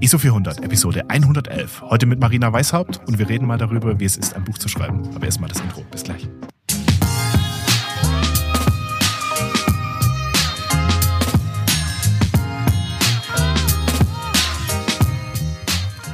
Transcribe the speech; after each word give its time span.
ISO 0.00 0.18
400, 0.18 0.62
Episode 0.62 1.08
111. 1.08 1.82
Heute 1.82 2.06
mit 2.06 2.20
Marina 2.20 2.52
Weishaupt 2.52 3.00
und 3.06 3.18
wir 3.18 3.28
reden 3.28 3.46
mal 3.46 3.58
darüber, 3.58 3.98
wie 3.98 4.04
es 4.04 4.16
ist, 4.16 4.34
ein 4.34 4.44
Buch 4.44 4.58
zu 4.58 4.68
schreiben. 4.68 5.08
Aber 5.14 5.24
erstmal 5.24 5.48
das 5.48 5.60
Intro. 5.60 5.84
Bis 5.90 6.04
gleich. 6.04 6.28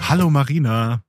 Hallo 0.09 0.31
Marina. 0.31 1.03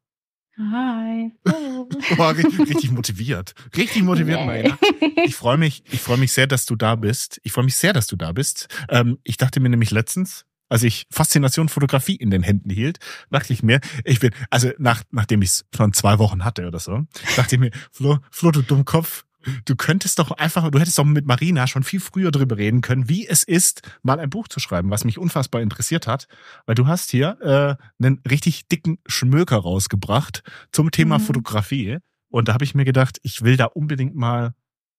Hi. 0.58 1.32
Boah, 2.18 2.36
richtig, 2.36 2.92
motiviert. 2.92 3.54
Richtig 3.78 4.04
motiviert, 4.04 4.46
Marina. 4.46 4.78
Ich 5.24 5.36
freue 5.36 5.58
mich, 5.58 5.84
ich 5.90 6.02
freue 6.02 6.18
mich 6.18 6.34
sehr, 6.34 6.48
dass 6.48 6.66
du 6.66 6.76
da 6.76 6.96
bist. 6.96 7.40
Ich 7.44 7.54
freue 7.54 7.64
mich 7.64 7.78
sehr, 7.78 7.94
dass 7.94 8.08
du 8.08 8.18
da 8.18 8.34
bist. 8.34 8.68
Ähm, 8.90 9.18
ich 9.24 9.38
dachte 9.38 9.62
mir 9.62 9.70
nämlich 9.70 9.92
letztens, 9.92 10.46
als 10.70 10.84
ich 10.84 11.08
Faszination 11.10 11.68
Fotografie 11.70 12.16
in 12.16 12.32
den 12.32 12.44
Händen 12.44 12.70
hielt, 12.70 13.00
dachte 13.30 13.52
ich 13.54 13.64
mir, 13.64 13.82
ich 14.06 14.20
bin, 14.20 14.32
also 14.50 14.72
nach, 14.78 15.04
nachdem 15.12 15.42
ich 15.42 15.50
es 15.50 15.66
schon 15.76 15.94
zwei 15.94 16.20
Wochen 16.20 16.46
hatte 16.46 16.68
oder 16.68 16.80
so, 16.80 17.06
dachte 17.36 17.56
ich 17.56 17.60
mir, 17.60 17.72
Flo, 17.92 18.20
Flo, 18.32 18.52
du 18.52 18.62
Dummkopf, 18.62 19.26
du 19.66 19.76
könntest 19.76 20.20
doch 20.20 20.32
einfach, 20.32 20.70
du 20.70 20.80
hättest 20.80 20.98
doch 20.98 21.06
mit 21.06 21.26
Marina 21.26 21.68
schon 21.68 21.84
viel 21.84 22.00
früher 22.00 22.32
drüber 22.32 22.58
reden 22.58 22.82
können, 22.82 23.10
wie 23.10 23.28
es 23.28 23.44
ist, 23.44 23.82
mal 24.04 24.20
ein 24.20 24.30
Buch 24.30 24.48
zu 24.48 24.60
schreiben, 24.60 24.90
was 24.90 25.06
mich 25.06 25.18
unfassbar 25.18 25.62
interessiert 25.62 26.08
hat, 26.08 26.28
weil 26.66 26.76
du 26.76 26.88
hast 26.88 27.12
hier 27.12 27.38
äh, 27.42 28.04
einen 28.04 28.22
richtig 28.30 28.68
dicken 28.68 29.00
Schmöker 29.06 29.58
rausgebracht 29.58 30.44
zum 30.72 30.92
Thema 30.92 31.18
mhm. 31.18 31.24
Fotografie 31.24 31.98
und 32.30 32.48
da 32.48 32.54
habe 32.54 32.64
ich 32.64 32.76
mir 32.76 32.86
gedacht, 32.86 33.20
ich 33.24 33.42
will 33.42 33.58
da 33.58 33.66
unbedingt 33.66 34.16
mal 34.16 34.54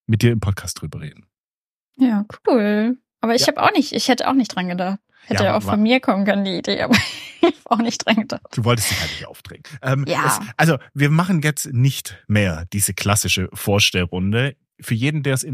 mit 0.06 0.22
dir 0.22 0.32
im 0.32 0.40
Podcast 0.40 0.80
drüber 0.80 1.00
reden. 1.00 1.26
Ja, 1.96 2.24
cool. 2.46 2.98
Aber 3.20 3.34
ich 3.34 3.42
ja. 3.42 3.48
habe 3.48 3.62
auch 3.62 3.72
nicht, 3.72 3.92
ich 3.92 4.08
hätte 4.08 4.28
auch 4.28 4.34
nicht 4.34 4.54
dran 4.54 4.68
gedacht. 4.68 4.98
Hätte 5.26 5.44
ja, 5.44 5.56
auch 5.56 5.62
von 5.62 5.80
mir 5.80 6.00
kommen 6.00 6.24
können, 6.24 6.44
die 6.44 6.58
Idee, 6.58 6.82
aber 6.82 6.94
ich 6.94 7.44
habe 7.44 7.70
auch 7.70 7.78
nicht 7.78 8.04
dran 8.04 8.16
gedacht. 8.16 8.42
Du 8.52 8.64
wolltest 8.64 8.90
dich 8.90 9.00
halt 9.00 9.10
nicht 9.12 9.26
aufdrängen. 9.26 9.62
Ähm, 9.82 10.04
ja. 10.08 10.26
Es, 10.26 10.40
also, 10.56 10.78
wir 10.94 11.10
machen 11.10 11.42
jetzt 11.42 11.72
nicht 11.72 12.22
mehr 12.26 12.66
diese 12.72 12.94
klassische 12.94 13.48
Vorstellrunde. 13.52 14.56
Für 14.82 14.94
jeden, 14.94 15.22
den 15.22 15.34
es 15.34 15.44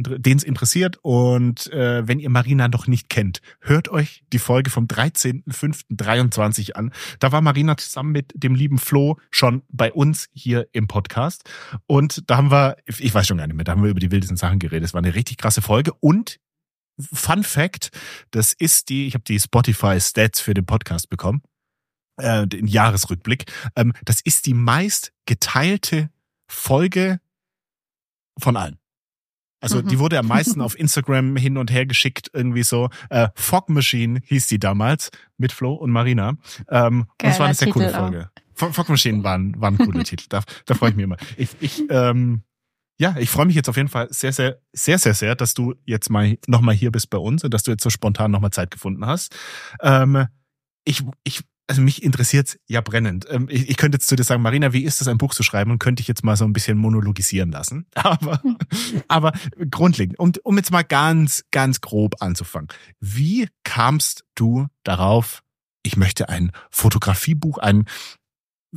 interessiert 0.45 0.99
und 1.03 1.67
äh, 1.73 2.07
wenn 2.07 2.21
ihr 2.21 2.31
Marina 2.31 2.69
noch 2.69 2.87
nicht 2.87 3.09
kennt, 3.09 3.41
hört 3.61 3.89
euch 3.89 4.23
die 4.33 4.39
Folge 4.39 4.71
vom 4.71 4.87
13.05.23 4.87 6.75
an. 6.75 6.93
Da 7.19 7.33
war 7.33 7.41
Marina 7.41 7.77
zusammen 7.77 8.13
mit 8.13 8.33
dem 8.37 8.55
lieben 8.55 8.79
Flo 8.79 9.19
schon 9.33 9.63
bei 9.69 9.93
uns 9.93 10.29
hier 10.33 10.69
im 10.71 10.87
Podcast. 10.87 11.43
Und 11.89 12.31
da 12.31 12.37
haben 12.37 12.53
wir, 12.53 12.77
ich 12.87 13.13
weiß 13.13 13.27
schon 13.27 13.39
gar 13.39 13.49
nicht 13.49 13.57
mehr, 13.57 13.65
da 13.65 13.73
haben 13.73 13.83
wir 13.83 13.91
über 13.91 13.99
die 13.99 14.13
wildesten 14.13 14.37
Sachen 14.37 14.61
geredet. 14.61 14.85
Es 14.85 14.95
war 14.95 15.03
eine 15.03 15.17
richtig 15.17 15.39
krasse 15.39 15.61
Folge 15.61 15.93
und 15.99 16.39
Fun 16.99 17.45
Fact, 17.45 17.91
das 18.31 18.53
ist 18.53 18.89
die, 18.89 19.07
ich 19.07 19.15
habe 19.15 19.25
die 19.25 19.39
Spotify 19.39 20.01
Stats 20.01 20.41
für 20.41 20.55
den 20.55 20.67
Podcast 20.67 21.09
bekommen, 21.11 21.43
äh, 22.17 22.47
den 22.47 22.67
Jahresrückblick. 22.67 23.45
Ähm, 23.75 23.93
das 24.05 24.21
ist 24.21 24.47
die 24.47 24.55
meist 24.55 25.13
geteilte 25.27 26.11
Folge 26.49 27.21
von 28.39 28.57
allen. 28.57 28.79
Also 29.61 29.83
mhm. 29.83 29.89
die 29.89 29.99
wurde 29.99 30.19
am 30.19 30.29
meisten 30.29 30.61
auf 30.63 30.79
Instagram 30.79 31.37
hin 31.37 31.57
und 31.57 31.71
her 31.71 31.87
geschickt, 31.87 32.31
irgendwie 32.33 32.63
so. 32.63 32.89
Äh, 33.11 33.29
Fog 33.35 33.69
Machine 33.69 34.21
hieß 34.25 34.47
die 34.47 34.59
damals 34.59 35.11
mit 35.39 35.53
Flo 35.53 35.75
und 35.75 35.91
Marina. 35.91 36.37
Ähm, 36.69 37.01
und 37.01 37.09
das 37.19 37.39
war 37.39 37.47
eine 37.47 37.55
sehr 37.55 37.67
Titel 37.67 37.79
coole 37.81 37.91
Folge. 37.91 38.31
Auch. 38.55 38.73
Fog 38.73 38.89
Machine 38.89 39.23
waren, 39.23 39.61
waren 39.61 39.77
coole 39.77 40.03
Titel. 40.05 40.27
Da, 40.29 40.43
da 40.65 40.75
freue 40.75 40.91
ich 40.91 40.97
mich 40.97 41.05
immer. 41.05 41.17
Ich, 41.37 41.51
ich 41.61 41.83
ähm, 41.91 42.43
ja, 42.99 43.17
ich 43.19 43.31
freue 43.31 43.47
mich 43.47 43.57
jetzt 43.57 43.69
auf 43.69 43.77
jeden 43.77 43.89
Fall 43.89 44.09
sehr, 44.11 44.33
sehr, 44.33 44.59
sehr, 44.73 44.99
sehr, 44.99 45.15
sehr, 45.15 45.35
dass 45.35 45.55
du 45.55 45.75
jetzt 45.85 46.11
mal 46.11 46.39
nochmal 46.47 46.75
hier 46.75 46.91
bist 46.91 47.11
bei 47.11 47.19
uns 47.19 47.45
und 47.45 47.53
dass 47.53 47.63
du 47.63 47.71
jetzt 47.71 47.83
so 47.83 47.91
spontan 47.91 48.31
nochmal 48.31 48.53
Zeit 48.53 48.71
gefunden 48.71 49.05
hast. 49.07 49.37
Ähm, 49.83 50.27
ich, 50.85 51.03
ich, 51.25 51.43
also 51.67 51.83
mich 51.83 52.03
interessiert's 52.03 52.59
ja 52.67 52.81
brennend. 52.81 53.27
Ähm, 53.29 53.49
ich, 53.51 53.69
ich 53.69 53.77
könnte 53.77 53.97
jetzt 53.97 54.07
zu 54.07 54.17
dir 54.17 54.25
sagen, 54.25 54.41
Marina, 54.41 54.73
wie 54.73 54.85
ist 54.85 55.01
es, 55.01 55.09
ein 55.09 55.19
Buch 55.19 55.35
zu 55.35 55.43
schreiben? 55.43 55.73
Und 55.73 55.79
könnte 55.79 56.01
ich 56.01 56.09
jetzt 56.09 56.25
mal 56.25 56.37
so 56.37 56.45
ein 56.45 56.55
bisschen 56.55 56.79
monologisieren 56.79 57.51
lassen. 57.51 57.87
Aber, 57.95 58.43
hm. 58.43 58.57
aber 59.09 59.33
grundlegend, 59.71 60.19
um, 60.19 60.33
um 60.43 60.57
jetzt 60.57 60.71
mal 60.71 60.83
ganz, 60.83 61.45
ganz 61.51 61.81
grob 61.81 62.23
anzufangen. 62.23 62.69
Wie 63.01 63.49
kamst 63.65 64.25
du 64.37 64.69
darauf, 64.85 65.43
ich 65.83 65.97
möchte 65.97 66.29
ein 66.29 66.53
Fotografiebuch, 66.71 67.59
ein 67.59 67.85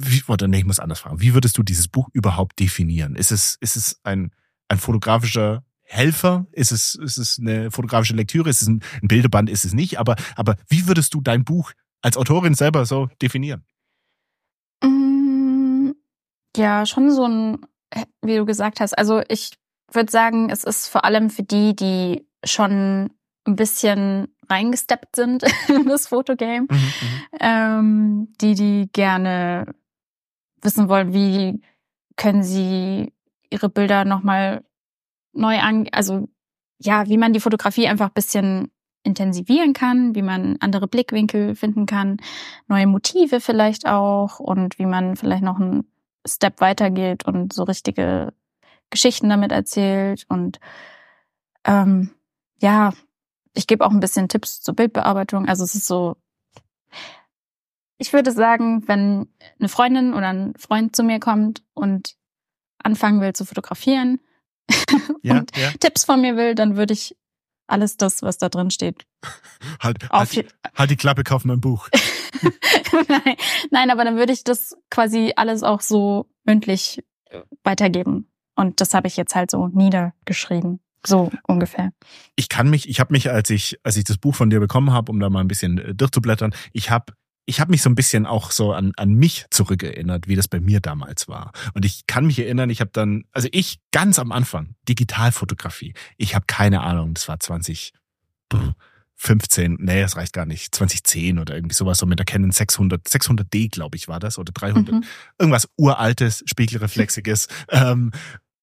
wie, 0.02 0.24
oder 0.28 0.48
nee, 0.48 0.60
ich 0.60 0.66
muss 0.66 0.80
anders 0.80 1.00
fragen. 1.00 1.20
Wie 1.20 1.34
würdest 1.34 1.58
du 1.58 1.64
dieses 1.64 1.88
Buch 1.88 2.08
überhaupt 2.14 2.60
definieren? 2.60 3.16
Ist 3.16 3.32
es, 3.32 3.58
ist 3.60 3.76
es 3.76 4.00
ein, 4.04 4.32
ein 4.70 4.78
fotografischer 4.78 5.64
Helfer? 5.82 6.46
Ist 6.52 6.72
es, 6.72 6.96
ist 6.96 7.18
es 7.18 7.40
eine 7.40 7.70
fotografische 7.70 8.16
Lektüre? 8.16 8.50
Ist 8.50 8.62
es 8.62 8.68
ein, 8.70 8.82
ein 9.02 9.08
Bildeband? 9.08 9.50
Ist 9.50 9.66
es 9.66 9.74
nicht? 9.74 10.00
Aber, 10.00 10.16
aber 10.36 10.56
wie 10.70 10.88
würdest 10.88 11.14
du 11.14 11.22
dein 11.22 11.44
Buch 11.44 11.74
als 12.02 12.16
Autorin 12.16 12.54
selber 12.54 12.86
so 12.86 13.10
definieren? 13.22 13.66
Mm, 14.82 15.92
ja, 16.56 16.86
schon 16.86 17.12
so 17.12 17.28
ein, 17.28 17.66
wie 18.22 18.38
du 18.38 18.46
gesagt 18.46 18.80
hast. 18.80 18.98
Also 18.98 19.22
ich 19.28 19.52
würde 19.92 20.12
sagen, 20.12 20.50
es 20.50 20.64
ist 20.64 20.88
vor 20.88 21.04
allem 21.04 21.30
für 21.30 21.44
die, 21.44 21.76
die 21.76 22.26
schon 22.46 23.10
ein 23.46 23.56
bisschen 23.56 24.30
reingesteppt 24.50 25.16
sind 25.16 25.44
in 25.68 25.88
das 25.88 26.08
Fotogame, 26.08 26.68
mhm, 26.70 26.78
mhm, 26.78 27.24
ähm, 27.40 28.34
die, 28.40 28.56
die 28.56 28.90
gerne 28.94 29.66
wissen 30.62 30.90
wollen, 30.90 31.14
wie 31.14 31.62
können 32.16 32.44
sie 32.44 33.14
ihre 33.50 33.70
Bilder 33.70 34.06
nochmal 34.06 34.64
neu 35.34 35.60
an, 35.60 35.88
also 35.92 36.28
ja, 36.80 37.08
wie 37.08 37.18
man 37.18 37.34
die 37.34 37.40
Fotografie 37.40 37.88
einfach 37.88 38.10
bisschen 38.10 38.72
intensivieren 39.04 39.74
kann, 39.74 40.16
wie 40.16 40.22
man 40.22 40.58
andere 40.60 40.88
Blickwinkel 40.88 41.56
finden 41.56 41.86
kann, 41.86 42.18
neue 42.68 42.88
Motive 42.88 43.40
vielleicht 43.40 43.88
auch 43.88 44.40
und 44.40 44.78
wie 44.78 44.86
man 44.86 45.16
vielleicht 45.16 45.44
noch 45.44 45.60
einen 45.60 45.90
Step 46.28 46.62
weitergeht 46.62 47.26
und 47.26 47.54
so 47.54 47.64
richtige 47.64 48.34
Geschichten 48.90 49.30
damit 49.30 49.52
erzählt 49.52 50.26
und 50.28 50.60
ähm, 51.66 52.12
ja, 52.62 52.94
ich 53.54 53.68
gebe 53.68 53.86
auch 53.86 53.92
ein 53.92 54.00
bisschen 54.00 54.30
Tipps 54.30 54.62
zur 54.62 54.76
Bildbearbeitung. 54.76 55.48
Also 55.48 55.64
es 55.64 55.76
ist 55.76 55.88
so, 55.88 56.18
ich 58.00 58.14
würde 58.14 58.32
sagen, 58.32 58.88
wenn 58.88 59.28
eine 59.60 59.70
Freundin 59.70 60.14
oder 60.14 60.30
ein 60.30 60.54
Freund 60.58 60.96
zu 60.96 61.04
mir 61.04 61.20
kommt 61.20 61.62
und 61.74 62.16
anfangen 62.82 63.22
will 63.22 63.34
zu 63.34 63.46
fotografieren 63.46 64.20
ja, 65.22 65.40
und 65.40 65.56
ja. 65.56 65.72
Tipps 65.80 66.06
von 66.06 66.22
mir 66.22 66.36
will, 66.36 66.56
dann 66.56 66.78
würde 66.78 66.94
ich 66.94 67.16
alles 67.68 67.98
das, 67.98 68.24
was 68.24 68.38
da 68.38 68.50
drin 68.50 68.72
steht. 68.72 69.06
Halt, 69.82 70.10
halt, 70.10 70.56
halt 70.76 70.90
die 70.90 70.96
Klappe, 70.96 71.24
kauf 71.24 71.44
mein 71.44 71.60
Buch. 71.60 71.90
nein, 73.10 73.36
nein, 73.70 73.90
aber 73.92 74.06
dann 74.06 74.16
würde 74.16 74.32
ich 74.32 74.46
das 74.46 74.76
quasi 74.90 75.34
alles 75.36 75.64
auch 75.64 75.82
so 75.82 76.30
mündlich 76.46 77.04
weitergeben. 77.64 78.32
Und 78.56 78.80
das 78.80 78.94
habe 78.94 79.08
ich 79.08 79.18
jetzt 79.18 79.36
halt 79.36 79.52
so 79.52 79.68
niedergeschrieben. 79.68 80.80
So 81.06 81.32
ungefähr. 81.44 81.92
Ich 82.36 82.50
kann 82.50 82.70
mich, 82.70 82.90
ich 82.90 83.00
habe 83.00 83.14
mich, 83.14 83.30
als 83.30 83.50
ich, 83.50 83.80
als 83.84 83.96
ich 83.98 84.04
das 84.04 84.18
Buch 84.18 84.36
von 84.36 84.50
dir 84.50 84.60
bekommen 84.60 84.92
habe, 84.92 85.12
um 85.12 85.20
da 85.20 85.30
mal 85.30 85.42
ein 85.42 85.48
bisschen 85.48 85.78
äh, 85.78 85.96
durchzublättern, 85.96 86.54
ich 86.74 86.90
habe 86.90 87.14
ich 87.50 87.60
habe 87.60 87.72
mich 87.72 87.82
so 87.82 87.90
ein 87.90 87.96
bisschen 87.96 88.28
auch 88.28 88.52
so 88.52 88.74
an, 88.74 88.92
an 88.96 89.16
mich 89.16 89.48
zurückerinnert, 89.50 90.28
wie 90.28 90.36
das 90.36 90.48
bei 90.48 90.60
mir 90.60 90.82
damals 90.82 91.28
war. 91.28 91.52
Und 91.74 91.84
ich 91.84 92.06
kann 92.06 92.28
mich 92.28 92.38
erinnern, 92.38 92.70
ich 92.70 92.80
habe 92.80 92.92
dann, 92.94 93.24
also 93.32 93.48
ich 93.52 93.80
ganz 93.92 94.20
am 94.20 94.32
Anfang, 94.32 94.76
Digitalfotografie, 94.88 95.96
ich 96.18 96.36
habe 96.36 96.46
keine 96.46 96.82
Ahnung, 96.82 97.16
das 97.16 97.28
war 97.28 97.40
2015, 97.40 99.78
nee, 99.80 100.00
das 100.00 100.16
reicht 100.16 100.34
gar 100.34 100.46
nicht, 100.46 100.76
2010 100.76 101.40
oder 101.40 101.56
irgendwie 101.56 101.74
sowas, 101.74 101.98
so 101.98 102.06
mit 102.06 102.20
der 102.20 102.28
Canon 102.28 102.52
600, 102.52 103.08
600D, 103.08 103.72
glaube 103.72 103.98
ich, 103.98 104.08
war 104.08 104.20
das, 104.20 104.38
oder 104.38 104.54
300, 104.54 104.94
mhm. 104.94 105.04
irgendwas 105.40 105.68
uraltes, 105.76 106.44
spiegelreflexiges. 106.46 107.48
ähm, 107.70 108.12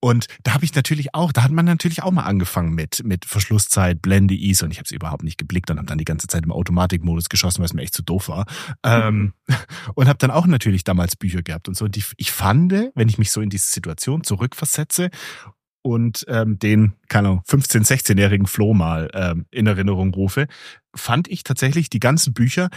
und 0.07 0.29
da 0.45 0.55
habe 0.55 0.65
ich 0.65 0.73
natürlich 0.73 1.17
auch, 1.17 1.33
da 1.33 1.43
hat 1.43 1.51
man 1.51 1.65
natürlich 1.65 2.05
auch 2.05 2.13
mal 2.13 2.23
angefangen 2.23 2.77
mit, 2.77 3.03
mit 3.05 3.25
Verschlusszeit, 3.25 4.01
Blende, 4.01 4.35
ISO 4.37 4.65
und 4.65 4.71
ich 4.71 4.79
habe 4.79 4.85
es 4.85 4.93
überhaupt 4.93 5.25
nicht 5.25 5.37
geblickt 5.37 5.69
und 5.69 5.79
habe 5.79 5.89
dann 5.89 5.99
die 5.99 6.05
ganze 6.05 6.29
Zeit 6.29 6.45
im 6.45 6.53
Automatikmodus 6.53 7.29
geschossen, 7.29 7.59
weil 7.59 7.65
es 7.65 7.75
mir 7.75 7.83
echt 7.83 7.95
zu 7.95 8.05
doof 8.05 8.29
war. 8.29 8.47
Ähm, 8.85 9.33
und 9.97 10.07
habe 10.07 10.19
dann 10.19 10.31
auch 10.31 10.47
natürlich 10.47 10.85
damals 10.85 11.17
Bücher 11.17 11.43
gehabt 11.43 11.67
und 11.67 11.77
so. 11.77 11.89
Die, 11.89 12.05
ich 12.19 12.31
fand, 12.31 12.73
wenn 12.95 13.09
ich 13.09 13.19
mich 13.19 13.33
so 13.33 13.41
in 13.41 13.51
diese 13.51 13.67
Situation 13.67 14.23
zurückversetze 14.23 15.11
und 15.83 16.25
ähm, 16.29 16.61
den, 16.61 16.93
keine 17.09 17.27
Ahnung, 17.27 17.43
15-, 17.49 17.85
16-jährigen 17.85 18.47
Flo 18.47 18.75
mal 18.75 19.11
ähm, 19.13 19.47
in 19.51 19.67
Erinnerung 19.67 20.15
rufe, 20.15 20.47
fand 20.95 21.27
ich 21.27 21.43
tatsächlich 21.43 21.91
die 21.91 21.99
ganzen 21.99 22.33
Bücher 22.33 22.71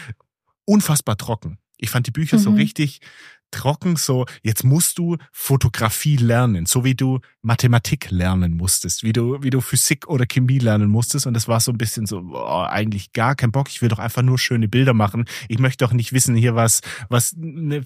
unfassbar 0.65 1.15
trocken. 1.15 1.59
Ich 1.77 1.91
fand 1.91 2.07
die 2.07 2.11
Bücher 2.11 2.37
mhm. 2.37 2.41
so 2.41 2.49
richtig 2.53 3.01
trocken 3.51 3.95
so, 3.95 4.25
jetzt 4.43 4.63
musst 4.63 4.97
du 4.97 5.17
Fotografie 5.31 6.17
lernen, 6.17 6.65
so 6.65 6.83
wie 6.83 6.95
du 6.95 7.19
Mathematik 7.41 8.11
lernen 8.11 8.55
musstest, 8.55 9.03
wie 9.03 9.13
du, 9.13 9.41
wie 9.41 9.49
du 9.49 9.61
Physik 9.61 10.07
oder 10.07 10.25
Chemie 10.25 10.59
lernen 10.59 10.89
musstest. 10.89 11.27
Und 11.27 11.33
das 11.33 11.47
war 11.47 11.59
so 11.59 11.71
ein 11.71 11.77
bisschen 11.77 12.05
so, 12.05 12.19
oh, 12.33 12.65
eigentlich 12.67 13.13
gar 13.13 13.35
kein 13.35 13.51
Bock. 13.51 13.69
Ich 13.69 13.81
will 13.81 13.89
doch 13.89 13.99
einfach 13.99 14.21
nur 14.21 14.37
schöne 14.37 14.67
Bilder 14.67 14.93
machen. 14.93 15.25
Ich 15.47 15.59
möchte 15.59 15.85
doch 15.85 15.93
nicht 15.93 16.13
wissen 16.13 16.35
hier 16.35 16.55
was, 16.55 16.81
was 17.09 17.35
eine 17.35 17.85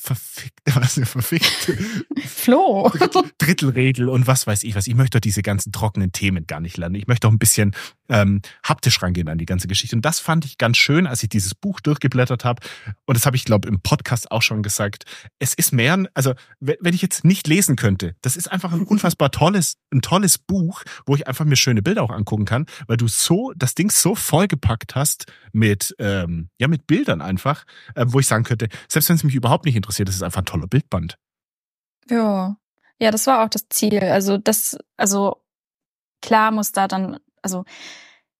verfickte, 0.00 0.74
was 0.74 0.96
eine 0.96 1.06
verfickte 1.06 1.76
Flo. 2.26 2.90
Drittel, 2.90 3.22
Drittelregel 3.38 4.08
und 4.08 4.26
was 4.26 4.46
weiß 4.46 4.62
ich 4.64 4.74
was. 4.74 4.86
Ich 4.86 4.94
möchte 4.94 5.18
doch 5.18 5.20
diese 5.20 5.42
ganzen 5.42 5.72
trockenen 5.72 6.12
Themen 6.12 6.46
gar 6.46 6.60
nicht 6.60 6.76
lernen. 6.76 6.94
Ich 6.94 7.06
möchte 7.06 7.26
doch 7.26 7.32
ein 7.32 7.38
bisschen 7.38 7.74
ähm, 8.10 8.42
haptisch 8.62 9.02
rangehen 9.02 9.28
an 9.28 9.38
die 9.38 9.46
ganze 9.46 9.68
Geschichte. 9.68 9.96
Und 9.96 10.04
das 10.04 10.18
fand 10.18 10.44
ich 10.44 10.58
ganz 10.58 10.76
schön, 10.76 11.06
als 11.06 11.22
ich 11.22 11.28
dieses 11.28 11.54
Buch 11.54 11.80
durchgeblättert 11.80 12.44
habe. 12.44 12.60
Und 13.06 13.16
das 13.16 13.26
habe 13.26 13.36
ich, 13.36 13.44
glaube 13.44 13.68
im 13.68 13.80
Podcast 13.80 14.30
auch 14.30 14.42
schon 14.42 14.62
gesagt. 14.62 15.04
Es 15.38 15.54
ist 15.54 15.72
mehr, 15.72 16.04
also 16.14 16.34
wenn 16.60 16.94
ich 16.94 17.02
jetzt 17.02 17.24
nicht 17.24 17.46
lesen 17.46 17.76
könnte, 17.76 18.14
das 18.22 18.36
ist 18.36 18.50
einfach 18.50 18.72
ein 18.72 18.82
unfassbar 18.86 19.30
tolles, 19.30 19.76
ein 19.92 20.02
tolles 20.02 20.38
Buch, 20.38 20.82
wo 21.06 21.14
ich 21.14 21.26
einfach 21.26 21.44
mir 21.44 21.56
schöne 21.56 21.82
Bilder 21.82 22.02
auch 22.02 22.10
angucken 22.10 22.44
kann, 22.44 22.66
weil 22.86 22.96
du 22.96 23.08
so 23.08 23.52
das 23.56 23.74
Ding 23.74 23.90
so 23.90 24.14
vollgepackt 24.14 24.94
hast 24.94 25.26
mit 25.52 25.94
ähm, 25.98 26.50
ja 26.58 26.68
mit 26.68 26.86
Bildern 26.86 27.20
einfach, 27.20 27.64
äh, 27.94 28.04
wo 28.08 28.20
ich 28.20 28.26
sagen 28.26 28.44
könnte, 28.44 28.68
selbst 28.88 29.08
wenn 29.08 29.16
es 29.16 29.24
mich 29.24 29.34
überhaupt 29.34 29.64
nicht 29.64 29.76
interessiert, 29.76 30.08
das 30.08 30.16
ist 30.16 30.22
einfach 30.22 30.42
ein 30.42 30.46
toller 30.46 30.66
Bildband. 30.66 31.16
Ja, 32.08 32.56
ja, 33.00 33.10
das 33.10 33.26
war 33.26 33.44
auch 33.44 33.48
das 33.48 33.68
Ziel. 33.70 33.98
Also 34.00 34.36
das, 34.36 34.76
also 34.96 35.42
klar 36.20 36.50
muss 36.50 36.72
da 36.72 36.86
dann, 36.86 37.18
also 37.42 37.64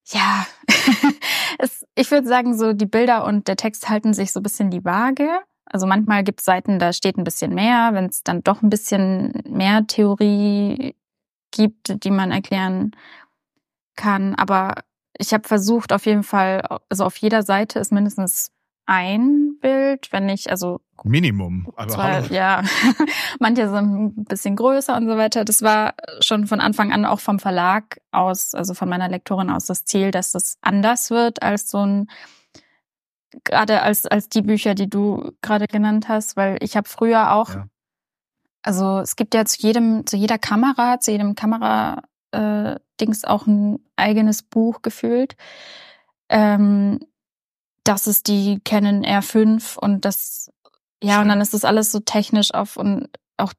ja, 0.07 0.45
es, 1.59 1.85
ich 1.95 2.09
würde 2.11 2.27
sagen, 2.27 2.57
so 2.57 2.73
die 2.73 2.85
Bilder 2.85 3.25
und 3.25 3.47
der 3.47 3.55
Text 3.55 3.89
halten 3.89 4.13
sich 4.13 4.31
so 4.31 4.39
ein 4.39 4.43
bisschen 4.43 4.69
die 4.69 4.83
Waage. 4.83 5.29
Also 5.65 5.87
manchmal 5.87 6.23
gibt 6.23 6.41
es 6.41 6.45
Seiten, 6.45 6.79
da 6.79 6.91
steht 6.91 7.17
ein 7.17 7.23
bisschen 7.23 7.53
mehr, 7.53 7.91
wenn 7.93 8.05
es 8.05 8.23
dann 8.23 8.43
doch 8.43 8.61
ein 8.61 8.69
bisschen 8.69 9.41
mehr 9.47 9.85
Theorie 9.87 10.95
gibt, 11.51 12.03
die 12.03 12.11
man 12.11 12.31
erklären 12.31 12.91
kann. 13.95 14.35
Aber 14.35 14.75
ich 15.17 15.33
habe 15.33 15.47
versucht, 15.47 15.93
auf 15.93 16.05
jeden 16.05 16.23
Fall, 16.23 16.61
also 16.89 17.05
auf 17.05 17.17
jeder 17.17 17.43
Seite 17.43 17.79
ist 17.79 17.91
mindestens 17.91 18.51
ein 18.91 19.57
Bild, 19.61 20.11
wenn 20.11 20.27
ich, 20.27 20.51
also 20.51 20.81
Minimum. 21.05 21.71
Aber 21.77 21.87
zwar, 21.87 22.29
ja, 22.29 22.61
manche 23.39 23.69
sind 23.69 24.17
ein 24.17 24.25
bisschen 24.25 24.57
größer 24.57 24.97
und 24.97 25.07
so 25.07 25.15
weiter. 25.15 25.45
Das 25.45 25.61
war 25.61 25.93
schon 26.19 26.45
von 26.45 26.59
Anfang 26.59 26.91
an 26.91 27.05
auch 27.05 27.21
vom 27.21 27.39
Verlag 27.39 28.01
aus, 28.11 28.53
also 28.53 28.73
von 28.73 28.89
meiner 28.89 29.07
Lektorin 29.07 29.49
aus 29.49 29.65
das 29.65 29.85
Ziel, 29.85 30.11
dass 30.11 30.33
das 30.33 30.57
anders 30.59 31.09
wird 31.09 31.41
als 31.41 31.69
so 31.69 31.85
ein 31.85 32.09
gerade 33.45 33.81
als 33.81 34.05
als 34.05 34.27
die 34.27 34.41
Bücher, 34.41 34.75
die 34.75 34.89
du 34.89 35.31
gerade 35.41 35.67
genannt 35.67 36.09
hast, 36.09 36.35
weil 36.35 36.57
ich 36.59 36.75
habe 36.75 36.89
früher 36.89 37.31
auch 37.31 37.49
ja. 37.53 37.67
also 38.61 38.99
es 38.99 39.15
gibt 39.15 39.33
ja 39.33 39.45
zu 39.45 39.61
jedem 39.61 40.05
zu 40.05 40.17
jeder 40.17 40.37
Kamera, 40.37 40.99
zu 40.99 41.11
jedem 41.11 41.35
Kamera 41.35 42.03
äh, 42.31 42.75
Dings 42.99 43.23
auch 43.23 43.47
ein 43.47 43.79
eigenes 43.95 44.43
Buch 44.43 44.81
gefühlt. 44.81 45.37
Ähm, 46.27 46.99
das 47.83 48.07
ist 48.07 48.27
die 48.27 48.59
Canon 48.63 49.03
R5 49.03 49.77
und 49.77 50.05
das 50.05 50.51
ja, 51.03 51.21
und 51.21 51.29
dann 51.29 51.41
ist 51.41 51.53
das 51.53 51.65
alles 51.65 51.91
so 51.91 51.99
technisch 51.99 52.53
auf 52.53 52.77
und 52.77 53.09
auch 53.37 53.53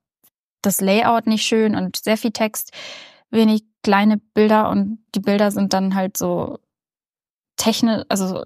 das 0.63 0.81
Layout 0.81 1.27
nicht 1.27 1.45
schön 1.45 1.75
und 1.75 1.97
sehr 1.97 2.17
viel 2.17 2.31
Text, 2.31 2.73
wenig 3.31 3.65
kleine 3.83 4.19
Bilder 4.19 4.71
und 4.71 5.05
die 5.15 5.21
Bilder 5.21 5.51
sind 5.51 5.73
dann 5.73 5.95
halt 5.95 6.17
so 6.17 6.61
technisch, 7.57 8.05
also 8.09 8.45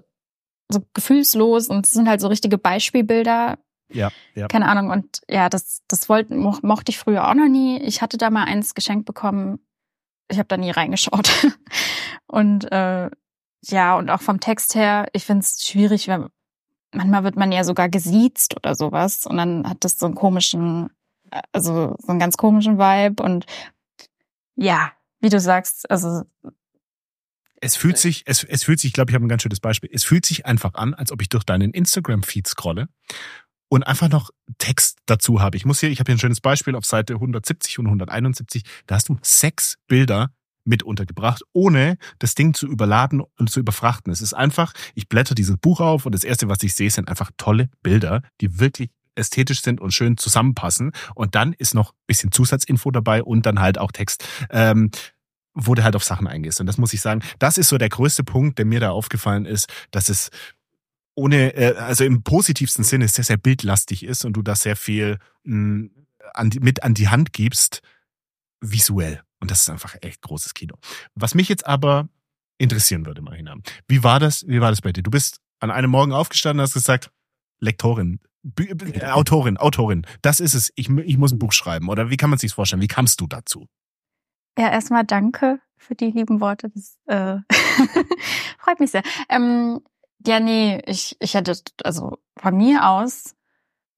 so 0.69 0.83
gefühlslos 0.93 1.67
und 1.67 1.85
sind 1.85 2.09
halt 2.09 2.21
so 2.21 2.27
richtige 2.27 2.57
Beispielbilder. 2.57 3.59
Ja, 3.89 4.11
ja. 4.33 4.47
Keine 4.47 4.67
Ahnung. 4.67 4.89
Und 4.89 5.21
ja, 5.29 5.47
das, 5.47 5.81
das 5.87 6.09
wollte, 6.09 6.35
mochte 6.35 6.89
ich 6.89 6.97
früher 6.97 7.29
auch 7.29 7.35
noch 7.35 7.47
nie. 7.47 7.79
Ich 7.79 8.01
hatte 8.01 8.17
da 8.17 8.29
mal 8.29 8.43
eins 8.43 8.73
geschenkt 8.73 9.05
bekommen. 9.05 9.59
Ich 10.29 10.39
habe 10.39 10.47
da 10.47 10.57
nie 10.57 10.71
reingeschaut. 10.71 11.29
und 12.27 12.69
äh, 12.71 13.09
ja, 13.61 13.97
und 13.97 14.09
auch 14.09 14.21
vom 14.21 14.39
Text 14.39 14.75
her, 14.75 15.07
ich 15.13 15.25
finde 15.25 15.41
es 15.41 15.65
schwierig, 15.67 16.07
wenn 16.07 16.27
manchmal 16.93 17.23
wird 17.23 17.35
man 17.35 17.51
ja 17.51 17.63
sogar 17.63 17.89
gesiezt 17.89 18.55
oder 18.55 18.75
sowas 18.75 19.25
und 19.25 19.37
dann 19.37 19.67
hat 19.67 19.77
das 19.81 19.97
so 19.97 20.05
einen 20.05 20.15
komischen, 20.15 20.89
also 21.51 21.95
so 21.99 22.07
einen 22.07 22.19
ganz 22.19 22.37
komischen 22.37 22.77
Vibe 22.77 23.21
und 23.21 23.45
ja, 24.55 24.91
wie 25.19 25.29
du 25.29 25.39
sagst, 25.39 25.89
also 25.89 26.23
es 27.59 27.75
fühlt 27.75 27.97
sich, 27.97 28.23
es, 28.25 28.43
es 28.43 28.63
fühlt 28.63 28.79
sich, 28.79 28.89
ich 28.89 28.93
glaube, 28.93 29.11
ich 29.11 29.15
habe 29.15 29.25
ein 29.25 29.29
ganz 29.29 29.41
schönes 29.41 29.59
Beispiel. 29.59 29.89
Es 29.91 30.03
fühlt 30.03 30.25
sich 30.25 30.45
einfach 30.45 30.75
an, 30.75 30.93
als 30.93 31.11
ob 31.11 31.21
ich 31.21 31.29
durch 31.29 31.43
deinen 31.43 31.71
Instagram-Feed 31.71 32.47
scrolle 32.47 32.87
und 33.69 33.83
einfach 33.83 34.09
noch 34.09 34.29
Text 34.59 34.99
dazu 35.07 35.41
habe. 35.41 35.57
Ich 35.57 35.65
muss 35.65 35.79
hier, 35.79 35.89
ich 35.89 35.99
habe 35.99 36.11
hier 36.11 36.15
ein 36.15 36.19
schönes 36.19 36.41
Beispiel 36.41 36.75
auf 36.75 36.85
Seite 36.85 37.13
170 37.15 37.79
und 37.79 37.87
171. 37.87 38.63
Da 38.85 38.95
hast 38.95 39.09
du 39.09 39.17
sechs 39.21 39.77
Bilder 39.87 40.31
mit 40.67 40.83
untergebracht, 40.83 41.43
ohne 41.53 41.97
das 42.19 42.35
Ding 42.35 42.53
zu 42.53 42.67
überladen 42.67 43.21
und 43.37 43.49
zu 43.49 43.59
überfrachten. 43.59 44.11
Es 44.11 44.21
ist 44.21 44.33
einfach, 44.33 44.73
ich 44.93 45.07
blätter 45.09 45.35
dieses 45.35 45.57
Buch 45.57 45.79
auf 45.79 46.05
und 46.05 46.13
das 46.13 46.23
erste, 46.23 46.49
was 46.49 46.61
ich 46.63 46.75
sehe, 46.75 46.91
sind 46.91 47.09
einfach 47.09 47.31
tolle 47.37 47.69
Bilder, 47.81 48.21
die 48.41 48.59
wirklich 48.59 48.89
ästhetisch 49.15 49.61
sind 49.61 49.81
und 49.81 49.91
schön 49.91 50.17
zusammenpassen. 50.17 50.91
Und 51.15 51.35
dann 51.35 51.53
ist 51.53 51.73
noch 51.73 51.93
bisschen 52.05 52.31
Zusatzinfo 52.31 52.91
dabei 52.91 53.23
und 53.23 53.45
dann 53.45 53.59
halt 53.59 53.77
auch 53.77 53.91
Text. 53.91 54.27
Ähm, 54.49 54.91
wo 55.59 55.73
du 55.73 55.83
halt 55.83 55.95
auf 55.95 56.03
Sachen 56.03 56.27
eingehst. 56.27 56.61
Und 56.61 56.67
das 56.67 56.77
muss 56.77 56.93
ich 56.93 57.01
sagen, 57.01 57.23
das 57.39 57.57
ist 57.57 57.69
so 57.69 57.79
der 57.79 57.89
größte 57.89 58.23
Punkt, 58.23 58.59
der 58.59 58.65
mir 58.65 58.79
da 58.79 58.91
aufgefallen 58.91 59.45
ist, 59.45 59.67
dass 59.89 60.07
es 60.07 60.29
ohne, 61.15 61.55
äh, 61.55 61.75
also 61.77 62.03
im 62.03 62.21
positivsten 62.21 62.83
Sinne 62.83 63.07
sehr, 63.07 63.23
sehr 63.23 63.37
bildlastig 63.37 64.03
ist 64.03 64.23
und 64.23 64.33
du 64.33 64.43
da 64.43 64.55
sehr 64.55 64.75
viel 64.75 65.17
mh, 65.43 65.89
mm, 66.35 66.49
mit 66.59 66.83
an 66.83 66.93
die 66.93 67.07
Hand 67.07 67.33
gibst, 67.33 67.81
visuell. 68.61 69.23
Und 69.39 69.51
das 69.51 69.61
ist 69.61 69.69
einfach 69.69 69.95
echt 70.01 70.21
großes 70.21 70.53
Kino. 70.53 70.75
Was 71.15 71.35
mich 71.35 71.49
jetzt 71.49 71.65
aber 71.65 72.09
interessieren 72.57 73.05
würde, 73.05 73.21
Marina, 73.21 73.55
wie 73.87 74.03
war 74.03 74.19
das, 74.19 74.47
wie 74.47 74.61
war 74.61 74.71
das 74.71 74.81
bei 74.81 74.91
dir? 74.91 75.03
Du 75.03 75.11
bist 75.11 75.39
an 75.59 75.71
einem 75.71 75.91
Morgen 75.91 76.11
aufgestanden 76.11 76.59
und 76.59 76.63
hast 76.63 76.73
gesagt, 76.73 77.11
Lektorin, 77.59 78.19
äh, 78.57 79.05
Autorin, 79.05 79.57
Autorin, 79.57 80.05
das 80.21 80.39
ist 80.39 80.53
es. 80.53 80.71
Ich, 80.75 80.89
ich 80.89 81.17
muss 81.17 81.31
ein 81.31 81.39
Buch 81.39 81.53
schreiben. 81.53 81.89
Oder 81.89 82.09
wie 82.09 82.17
kann 82.17 82.29
man 82.29 82.39
sich 82.39 82.53
vorstellen? 82.53 82.81
Wie 82.81 82.87
kamst 82.87 83.19
du 83.21 83.27
dazu? 83.27 83.67
Ja, 84.57 84.69
erstmal 84.69 85.03
danke 85.05 85.59
für 85.75 85.95
die 85.95 86.11
lieben 86.11 86.39
Worte. 86.39 86.69
Das 86.69 86.97
äh, 87.05 87.37
freut 88.59 88.79
mich 88.79 88.91
sehr. 88.91 89.03
Ähm, 89.29 89.81
ja, 90.25 90.39
nee, 90.39 90.81
ich, 90.85 91.15
ich 91.19 91.33
hätte, 91.33 91.55
also 91.83 92.17
von 92.37 92.57
mir 92.57 92.87
aus 92.87 93.35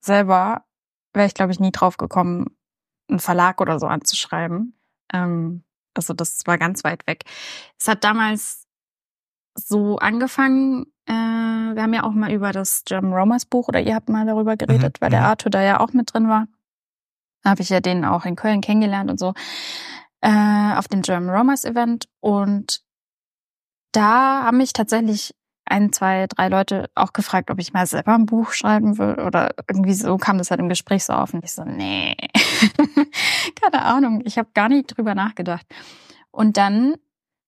selber 0.00 0.64
wäre 1.12 1.26
ich, 1.26 1.34
glaube 1.34 1.52
ich, 1.52 1.60
nie 1.60 1.72
drauf 1.72 1.96
gekommen, 1.96 2.56
einen 3.08 3.18
Verlag 3.18 3.60
oder 3.60 3.78
so 3.78 3.86
anzuschreiben. 3.86 4.79
Ähm, 5.12 5.64
also 5.94 6.14
das 6.14 6.46
war 6.46 6.58
ganz 6.58 6.84
weit 6.84 7.06
weg. 7.06 7.24
Es 7.78 7.88
hat 7.88 8.04
damals 8.04 8.66
so 9.54 9.98
angefangen, 9.98 10.86
äh, 11.06 11.12
wir 11.12 11.82
haben 11.82 11.94
ja 11.94 12.04
auch 12.04 12.12
mal 12.12 12.32
über 12.32 12.52
das 12.52 12.84
German 12.84 13.12
Romance 13.12 13.46
Buch 13.46 13.68
oder 13.68 13.80
ihr 13.80 13.94
habt 13.94 14.08
mal 14.08 14.26
darüber 14.26 14.56
geredet, 14.56 14.98
mhm, 15.00 15.04
weil 15.04 15.10
der 15.10 15.20
mhm. 15.20 15.26
Arthur 15.26 15.50
da 15.50 15.62
ja 15.62 15.80
auch 15.80 15.92
mit 15.92 16.12
drin 16.12 16.28
war. 16.28 16.46
Da 17.42 17.50
habe 17.50 17.62
ich 17.62 17.70
ja 17.70 17.80
den 17.80 18.04
auch 18.04 18.24
in 18.24 18.36
Köln 18.36 18.60
kennengelernt 18.60 19.10
und 19.10 19.18
so 19.18 19.34
äh, 20.20 20.74
auf 20.74 20.88
dem 20.88 21.02
German 21.02 21.34
Romance 21.34 21.64
Event 21.64 22.08
und 22.20 22.82
da 23.92 24.44
haben 24.44 24.58
mich 24.58 24.72
tatsächlich 24.72 25.34
ein, 25.70 25.92
zwei, 25.92 26.26
drei 26.26 26.48
Leute 26.48 26.90
auch 26.94 27.12
gefragt, 27.12 27.50
ob 27.50 27.58
ich 27.58 27.72
mal 27.72 27.86
selber 27.86 28.14
ein 28.14 28.26
Buch 28.26 28.52
schreiben 28.52 28.98
will 28.98 29.20
oder 29.20 29.54
irgendwie 29.68 29.94
so 29.94 30.16
kam 30.16 30.38
das 30.38 30.50
halt 30.50 30.60
im 30.60 30.68
Gespräch 30.68 31.04
so 31.04 31.12
auf 31.12 31.32
und 31.32 31.44
ich 31.44 31.52
so, 31.52 31.64
nee, 31.64 32.16
keine 33.60 33.82
Ahnung, 33.84 34.22
ich 34.24 34.38
habe 34.38 34.50
gar 34.54 34.68
nicht 34.68 34.96
drüber 34.96 35.14
nachgedacht. 35.14 35.66
Und 36.30 36.56
dann, 36.56 36.94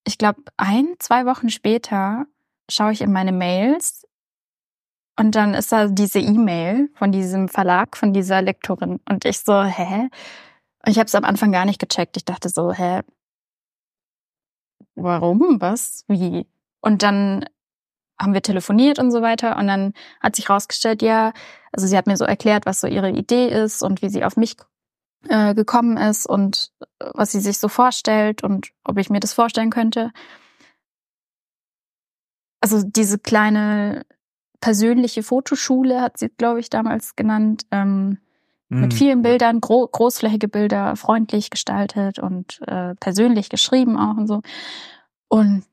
ich 0.07 0.19
glaube, 0.19 0.43
ein, 0.57 0.95
zwei 0.99 1.26
Wochen 1.26 1.50
später 1.50 2.26
schaue 2.71 2.93
ich 2.93 3.00
in 3.00 3.12
meine 3.12 3.33
Mails 3.33 4.07
und 5.19 5.35
dann 5.35 5.55
ist 5.55 5.73
da 5.73 5.88
diese 5.88 6.21
E-Mail 6.21 6.91
von 6.95 7.12
diesem 7.12 7.49
Verlag, 7.49 7.97
von 7.97 8.12
dieser 8.12 8.41
Lektorin 8.41 9.00
und 9.09 9.25
ich 9.25 9.41
so, 9.41 9.62
hä? 9.62 10.09
Und 10.85 10.91
ich 10.91 10.99
habe 10.99 11.07
es 11.07 11.14
am 11.14 11.25
Anfang 11.25 11.52
gar 11.52 11.64
nicht 11.64 11.79
gecheckt. 11.79 12.17
Ich 12.17 12.25
dachte 12.25 12.49
so, 12.49 12.73
hä? 12.73 13.00
Warum? 14.95 15.61
Was? 15.61 16.05
Wie? 16.09 16.47
Und 16.81 17.02
dann 17.02 17.45
haben 18.23 18.35
wir 18.35 18.43
telefoniert 18.43 18.99
und 18.99 19.11
so 19.11 19.21
weiter. 19.21 19.57
Und 19.59 19.67
dann 19.67 19.93
hat 20.21 20.37
sich 20.37 20.49
rausgestellt, 20.49 21.02
ja, 21.02 21.33
also 21.73 21.87
sie 21.87 21.97
hat 21.97 22.07
mir 22.07 22.17
so 22.17 22.25
erklärt, 22.25 22.67
was 22.67 22.81
so 22.81 22.87
ihre 22.87 23.11
Idee 23.11 23.49
ist 23.49 23.83
und 23.83 24.02
wie 24.02 24.09
sie 24.09 24.25
auf 24.25 24.37
mich 24.37 24.57
äh, 25.29 25.55
gekommen 25.55 25.97
ist 25.97 26.26
und 26.26 26.73
äh, 26.81 27.11
was 27.14 27.33
sie 27.33 27.41
sich 27.41 27.59
so 27.59 27.69
vorstellt 27.69 28.43
und 28.43 28.71
ob 28.85 28.99
ich 28.99 29.11
mir 29.11 29.21
das 29.21 29.33
vorstellen 29.33 29.71
könnte. 29.71 30.12
Also 32.61 32.83
diese 32.85 33.19
kleine 33.19 34.05
persönliche 34.61 35.23
Fotoschule 35.23 36.00
hat 36.00 36.19
sie, 36.19 36.29
glaube 36.29 36.61
ich, 36.61 36.71
damals 36.71 37.17
genannt. 37.17 37.67
Ähm, 37.71 38.19
mit 38.69 38.93
hm. 38.93 38.99
vielen 38.99 39.23
Bildern, 39.23 39.61
gro 39.61 39.87
großflächige 39.87 40.49
Bilder, 40.49 40.97
freundlich 40.97 41.50
gestaltet 41.50 42.19
und 42.19 42.59
äh, 42.67 42.95
persönlich 42.95 43.50
geschrieben 43.50 43.99
auch 43.99 44.17
und 44.17 44.26
so. 44.26 44.41
Und 45.29 45.64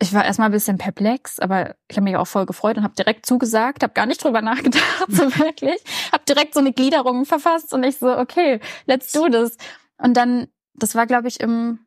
ich 0.00 0.12
war 0.12 0.24
erstmal 0.24 0.48
ein 0.48 0.52
bisschen 0.52 0.78
perplex, 0.78 1.38
aber 1.38 1.76
ich 1.88 1.96
habe 1.96 2.04
mich 2.04 2.16
auch 2.16 2.26
voll 2.26 2.46
gefreut 2.46 2.76
und 2.76 2.84
habe 2.84 2.94
direkt 2.94 3.26
zugesagt, 3.26 3.82
habe 3.82 3.92
gar 3.92 4.06
nicht 4.06 4.22
drüber 4.22 4.42
nachgedacht, 4.42 5.06
so 5.08 5.22
wirklich. 5.38 5.82
Habe 6.12 6.24
direkt 6.28 6.54
so 6.54 6.60
eine 6.60 6.72
Gliederung 6.72 7.24
verfasst 7.24 7.72
und 7.72 7.84
ich 7.84 7.98
so, 7.98 8.16
okay, 8.16 8.60
let's 8.86 9.12
do 9.12 9.28
this. 9.28 9.56
Und 9.98 10.16
dann, 10.16 10.48
das 10.74 10.94
war, 10.94 11.06
glaube 11.06 11.28
ich, 11.28 11.40
im, 11.40 11.86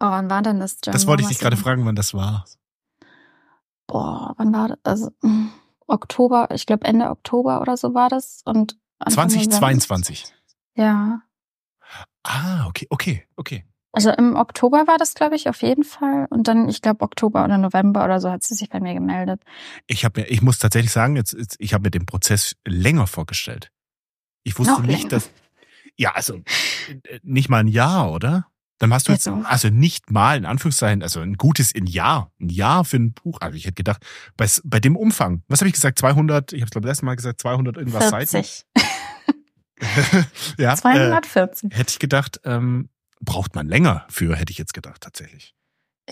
oh, 0.00 0.06
wann 0.06 0.30
war 0.30 0.42
denn 0.42 0.60
das? 0.60 0.78
John 0.84 0.92
das 0.92 1.06
wollte 1.06 1.22
ich 1.22 1.28
dich 1.28 1.38
gerade 1.38 1.56
fragen, 1.56 1.84
wann 1.84 1.96
das 1.96 2.14
war. 2.14 2.46
Boah, 3.86 4.34
wann 4.36 4.52
war 4.52 4.68
das? 4.68 4.78
Also, 4.84 5.10
Oktober, 5.86 6.48
ich 6.52 6.66
glaube 6.66 6.86
Ende 6.86 7.10
Oktober 7.10 7.60
oder 7.60 7.76
so 7.76 7.94
war 7.94 8.08
das. 8.08 8.42
Und 8.44 8.78
2022. 9.06 10.32
Ja. 10.74 11.22
Ah, 12.22 12.66
okay, 12.68 12.86
okay, 12.90 13.26
okay. 13.36 13.66
Also 13.92 14.10
im 14.10 14.36
Oktober 14.36 14.86
war 14.86 14.98
das, 14.98 15.14
glaube 15.14 15.34
ich, 15.34 15.48
auf 15.48 15.62
jeden 15.62 15.82
Fall. 15.82 16.26
Und 16.30 16.46
dann, 16.46 16.68
ich 16.68 16.80
glaube, 16.80 17.02
Oktober 17.02 17.44
oder 17.44 17.58
November 17.58 18.04
oder 18.04 18.20
so 18.20 18.30
hat 18.30 18.44
sie 18.44 18.54
sich 18.54 18.68
bei 18.68 18.78
mir 18.78 18.94
gemeldet. 18.94 19.42
Ich 19.86 20.04
habe 20.04 20.20
mir, 20.20 20.26
ich 20.28 20.42
muss 20.42 20.58
tatsächlich 20.58 20.92
sagen, 20.92 21.16
jetzt, 21.16 21.36
ich 21.58 21.74
habe 21.74 21.82
mir 21.82 21.90
den 21.90 22.06
Prozess 22.06 22.54
länger 22.66 23.08
vorgestellt. 23.08 23.72
Ich 24.44 24.58
wusste 24.58 24.74
Noch 24.74 24.82
nicht, 24.82 24.98
länger. 24.98 25.08
dass. 25.08 25.30
Ja, 25.96 26.12
also 26.12 26.36
äh, 26.36 27.18
nicht 27.22 27.48
mal 27.48 27.58
ein 27.58 27.68
Jahr, 27.68 28.12
oder? 28.12 28.46
Dann 28.78 28.94
hast 28.94 29.08
du 29.08 29.12
jetzt, 29.12 29.28
also 29.28 29.68
nicht 29.68 30.10
mal, 30.10 30.38
in 30.38 30.46
Anführungszeichen, 30.46 31.02
also 31.02 31.20
ein 31.20 31.34
gutes 31.34 31.70
in 31.70 31.86
Jahr, 31.86 32.32
ein 32.40 32.48
Jahr 32.48 32.86
für 32.86 32.96
ein 32.96 33.12
Buch. 33.12 33.38
Also 33.42 33.54
ich 33.54 33.66
hätte 33.66 33.74
gedacht, 33.74 34.02
bei, 34.38 34.46
bei 34.64 34.80
dem 34.80 34.96
Umfang, 34.96 35.42
was 35.48 35.60
habe 35.60 35.68
ich 35.68 35.74
gesagt, 35.74 35.98
200, 35.98 36.54
ich 36.54 36.62
habe 36.62 36.64
es 36.64 36.70
glaube 36.70 36.86
ich 36.86 36.90
letztes 36.90 37.02
Mal 37.02 37.14
gesagt, 37.14 37.42
200 37.42 37.76
irgendwas 37.76 38.08
40. 38.08 38.64
Seiten. 39.76 40.26
ja, 40.58 40.74
240. 40.74 41.70
Äh, 41.70 41.76
hätte 41.76 41.90
ich 41.90 41.98
gedacht, 41.98 42.40
ähm, 42.44 42.88
braucht 43.20 43.54
man 43.54 43.68
länger 43.68 44.04
für, 44.08 44.34
hätte 44.36 44.50
ich 44.50 44.58
jetzt 44.58 44.74
gedacht, 44.74 45.02
tatsächlich. 45.02 45.54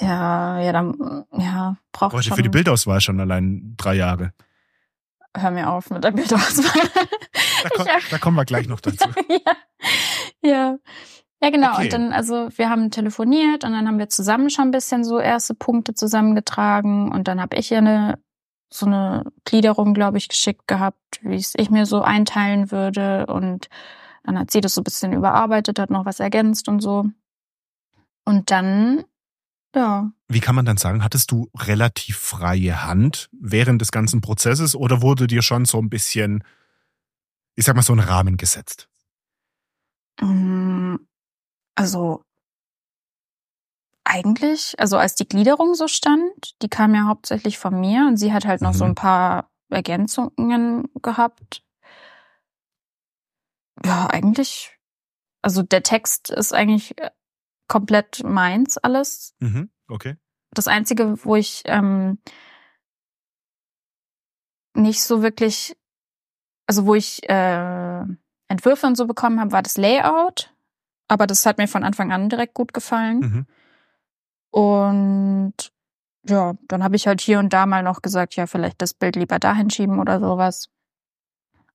Ja, 0.00 0.60
ja, 0.60 0.72
dann, 0.72 1.24
ja, 1.32 1.76
braucht 1.92 2.12
Heute 2.12 2.28
schon. 2.28 2.36
für 2.36 2.42
die 2.42 2.48
Bildauswahl 2.48 3.00
schon 3.00 3.20
allein 3.20 3.74
drei 3.76 3.94
Jahre. 3.94 4.32
Hör 5.36 5.50
mir 5.50 5.70
auf 5.70 5.90
mit 5.90 6.04
der 6.04 6.12
Bildauswahl. 6.12 6.88
Da, 7.60 7.70
komm, 7.74 7.86
da 8.10 8.18
kommen 8.18 8.36
wir 8.36 8.44
gleich 8.44 8.68
noch 8.68 8.80
dazu. 8.80 9.08
ja, 9.28 9.52
ja. 10.42 10.78
Ja, 11.42 11.50
genau. 11.50 11.72
Okay. 11.72 11.84
Und 11.84 11.92
dann, 11.92 12.12
also 12.12 12.48
wir 12.56 12.70
haben 12.70 12.92
telefoniert 12.92 13.64
und 13.64 13.72
dann 13.72 13.88
haben 13.88 13.98
wir 13.98 14.08
zusammen 14.08 14.48
schon 14.48 14.66
ein 14.66 14.70
bisschen 14.70 15.02
so 15.02 15.18
erste 15.18 15.54
Punkte 15.54 15.94
zusammengetragen 15.94 17.10
und 17.10 17.26
dann 17.26 17.40
habe 17.40 17.56
ich 17.56 17.72
ihr 17.72 17.78
eine 17.78 18.18
so 18.70 18.86
eine 18.86 19.24
Gliederung, 19.44 19.94
glaube 19.94 20.18
ich, 20.18 20.28
geschickt 20.28 20.66
gehabt, 20.66 21.20
wie 21.22 21.36
es 21.36 21.54
ich 21.56 21.70
mir 21.70 21.86
so 21.86 22.02
einteilen 22.02 22.70
würde 22.70 23.26
und 23.26 23.68
dann 24.28 24.38
hat 24.38 24.50
sie 24.50 24.60
das 24.60 24.74
so 24.74 24.82
ein 24.82 24.84
bisschen 24.84 25.14
überarbeitet, 25.14 25.78
hat 25.78 25.88
noch 25.88 26.04
was 26.04 26.20
ergänzt 26.20 26.68
und 26.68 26.80
so. 26.80 27.06
Und 28.26 28.50
dann, 28.50 29.04
ja. 29.74 30.12
Wie 30.28 30.40
kann 30.40 30.54
man 30.54 30.66
dann 30.66 30.76
sagen, 30.76 31.02
hattest 31.02 31.30
du 31.30 31.48
relativ 31.56 32.18
freie 32.18 32.84
Hand 32.84 33.30
während 33.32 33.80
des 33.80 33.90
ganzen 33.90 34.20
Prozesses 34.20 34.76
oder 34.76 35.00
wurde 35.00 35.28
dir 35.28 35.40
schon 35.40 35.64
so 35.64 35.78
ein 35.78 35.88
bisschen, 35.88 36.44
ich 37.54 37.64
sag 37.64 37.74
mal, 37.74 37.80
so 37.80 37.94
ein 37.94 38.00
Rahmen 38.00 38.36
gesetzt? 38.36 38.90
Mm, 40.20 40.96
also 41.74 42.22
eigentlich, 44.04 44.74
also 44.78 44.98
als 44.98 45.14
die 45.14 45.26
Gliederung 45.26 45.74
so 45.74 45.88
stand, 45.88 46.60
die 46.60 46.68
kam 46.68 46.94
ja 46.94 47.06
hauptsächlich 47.06 47.56
von 47.56 47.80
mir 47.80 48.06
und 48.06 48.18
sie 48.18 48.34
hat 48.34 48.44
halt 48.44 48.60
noch 48.60 48.74
mhm. 48.74 48.78
so 48.78 48.84
ein 48.84 48.94
paar 48.94 49.50
Ergänzungen 49.70 50.84
gehabt. 51.00 51.62
Ja, 53.84 54.06
eigentlich, 54.06 54.78
also 55.42 55.62
der 55.62 55.82
Text 55.82 56.30
ist 56.30 56.52
eigentlich 56.52 56.98
äh, 56.98 57.10
komplett 57.68 58.22
meins 58.24 58.78
alles. 58.78 59.34
Mhm. 59.40 59.70
Okay. 59.88 60.16
Das 60.52 60.68
Einzige, 60.68 61.24
wo 61.24 61.36
ich 61.36 61.62
ähm, 61.66 62.18
nicht 64.74 65.02
so 65.02 65.22
wirklich, 65.22 65.76
also 66.66 66.86
wo 66.86 66.94
ich 66.94 67.28
äh, 67.28 68.02
Entwürfe 68.48 68.86
und 68.86 68.96
so 68.96 69.06
bekommen 69.06 69.40
habe, 69.40 69.52
war 69.52 69.62
das 69.62 69.76
Layout. 69.76 70.54
Aber 71.08 71.26
das 71.26 71.46
hat 71.46 71.58
mir 71.58 71.68
von 71.68 71.84
Anfang 71.84 72.12
an 72.12 72.28
direkt 72.28 72.54
gut 72.54 72.74
gefallen. 72.74 73.20
Mhm. 73.20 73.46
Und 74.50 75.54
ja, 76.26 76.54
dann 76.68 76.82
habe 76.82 76.96
ich 76.96 77.06
halt 77.06 77.20
hier 77.20 77.38
und 77.38 77.52
da 77.52 77.66
mal 77.66 77.82
noch 77.82 78.02
gesagt, 78.02 78.36
ja, 78.36 78.46
vielleicht 78.46 78.80
das 78.82 78.94
Bild 78.94 79.16
lieber 79.16 79.38
dahin 79.38 79.70
schieben 79.70 79.98
oder 80.00 80.20
sowas. 80.20 80.70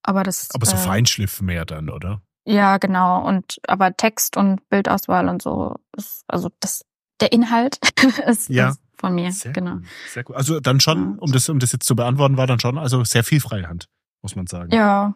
Aber 0.04 0.24
das. 0.24 0.50
Aber 0.54 0.66
so 0.66 0.76
äh, 0.76 0.80
Feinschliff 0.80 1.42
mehr 1.42 1.66
dann, 1.66 1.90
oder? 1.90 2.22
Ja, 2.46 2.78
genau. 2.78 3.26
Und 3.26 3.60
aber 3.68 3.96
Text 3.96 4.38
und 4.38 4.68
Bildauswahl 4.70 5.30
und 5.30 5.42
so, 5.42 5.76
ist, 5.96 6.24
also 6.28 6.50
das, 6.60 6.84
der 7.22 7.32
Inhalt 7.32 7.80
ist, 8.28 8.50
ja. 8.50 8.70
ist 8.70 8.82
von 8.98 9.16
mir, 9.16 9.32
sehr 9.32 9.54
genau. 9.54 9.76
Cool. 9.76 9.84
Sehr 10.10 10.30
cool. 10.30 10.36
Also 10.36 10.60
dann 10.60 10.80
schon, 10.80 11.18
um 11.20 11.32
das, 11.32 11.48
um 11.50 11.60
das 11.60 11.72
jetzt 11.72 11.86
zu 11.86 11.96
beantworten, 11.96 12.38
war 12.38 12.48
dann 12.48 12.60
schon, 12.60 12.78
also 12.78 13.04
sehr 13.04 13.24
viel 13.24 13.40
Freihand, 13.40 13.88
muss 14.22 14.36
man 14.36 14.48
sagen. 14.48 14.74
Ja, 14.74 15.16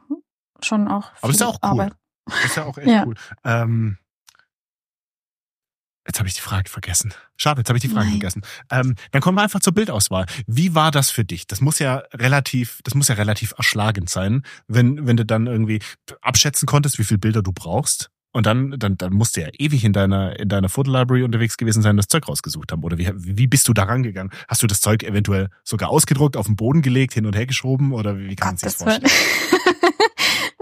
schon 0.62 0.88
auch. 0.88 1.12
Aber 1.22 1.32
ist 1.32 1.42
ja 1.42 1.48
auch 1.48 1.60
cool. 1.64 1.70
Arbeit. 1.70 1.94
Ist 2.46 2.56
ja 2.56 2.64
auch 2.66 2.78
echt 2.78 2.88
ja. 2.88 3.06
cool. 3.06 3.16
Ähm, 3.44 3.98
Jetzt 6.08 6.20
habe 6.20 6.30
ich 6.30 6.36
die 6.36 6.42
Frage 6.42 6.70
vergessen. 6.70 7.14
Schade, 7.36 7.60
jetzt 7.60 7.70
habe 7.70 7.78
ich 7.78 7.82
die 7.82 7.90
Frage 7.90 8.06
Nein. 8.06 8.14
vergessen. 8.14 8.42
Ähm, 8.72 8.96
dann 9.12 9.22
kommen 9.22 9.38
wir 9.38 9.42
einfach 9.42 9.60
zur 9.60 9.74
Bildauswahl. 9.74 10.26
Wie 10.48 10.74
war 10.74 10.90
das 10.90 11.12
für 11.12 11.26
dich? 11.26 11.48
Das 11.48 11.60
muss 11.60 11.80
ja 11.80 12.04
relativ, 12.14 12.80
das 12.84 12.96
muss 12.96 13.10
ja 13.10 13.16
relativ 13.16 13.54
erschlagend 13.58 14.10
sein, 14.10 14.44
wenn 14.68 15.06
wenn 15.06 15.18
du 15.18 15.26
dann 15.26 15.48
irgendwie 15.48 15.82
abschätzen 16.22 16.66
konntest, 16.66 16.98
wie 16.98 17.04
viele 17.04 17.20
Bilder 17.20 17.44
du 17.44 17.52
brauchst. 17.52 18.10
Und 18.34 18.46
dann, 18.46 18.76
dann, 18.78 18.98
dann 18.98 19.14
musst 19.14 19.36
du 19.36 19.42
ja 19.42 19.48
ewig 19.58 19.84
in 19.84 19.94
deiner, 19.94 20.40
in 20.40 20.48
deiner 20.48 20.70
Fotolibrary 20.70 21.24
unterwegs 21.24 21.58
gewesen 21.58 21.82
sein, 21.82 21.98
das 21.98 22.08
Zeug 22.08 22.28
rausgesucht 22.28 22.72
haben. 22.72 22.84
Oder 22.84 22.98
wie, 22.98 23.10
wie 23.16 23.48
bist 23.48 23.68
du 23.68 23.74
da 23.74 23.84
rangegangen? 23.84 24.32
Hast 24.48 24.62
du 24.62 24.68
das 24.68 24.80
Zeug 24.80 25.02
eventuell 25.04 25.50
sogar 25.64 25.90
ausgedruckt, 25.90 26.38
auf 26.38 26.46
den 26.46 26.56
Boden 26.56 26.82
gelegt, 26.84 27.14
hin 27.14 27.26
und 27.26 27.36
her 27.36 27.48
geschoben? 27.48 27.94
Oder 27.94 28.20
wie 28.20 28.36
kann 28.36 28.50
man 28.50 28.58
sich 28.58 28.68
das 28.68 28.76
vorstellen? 28.76 29.12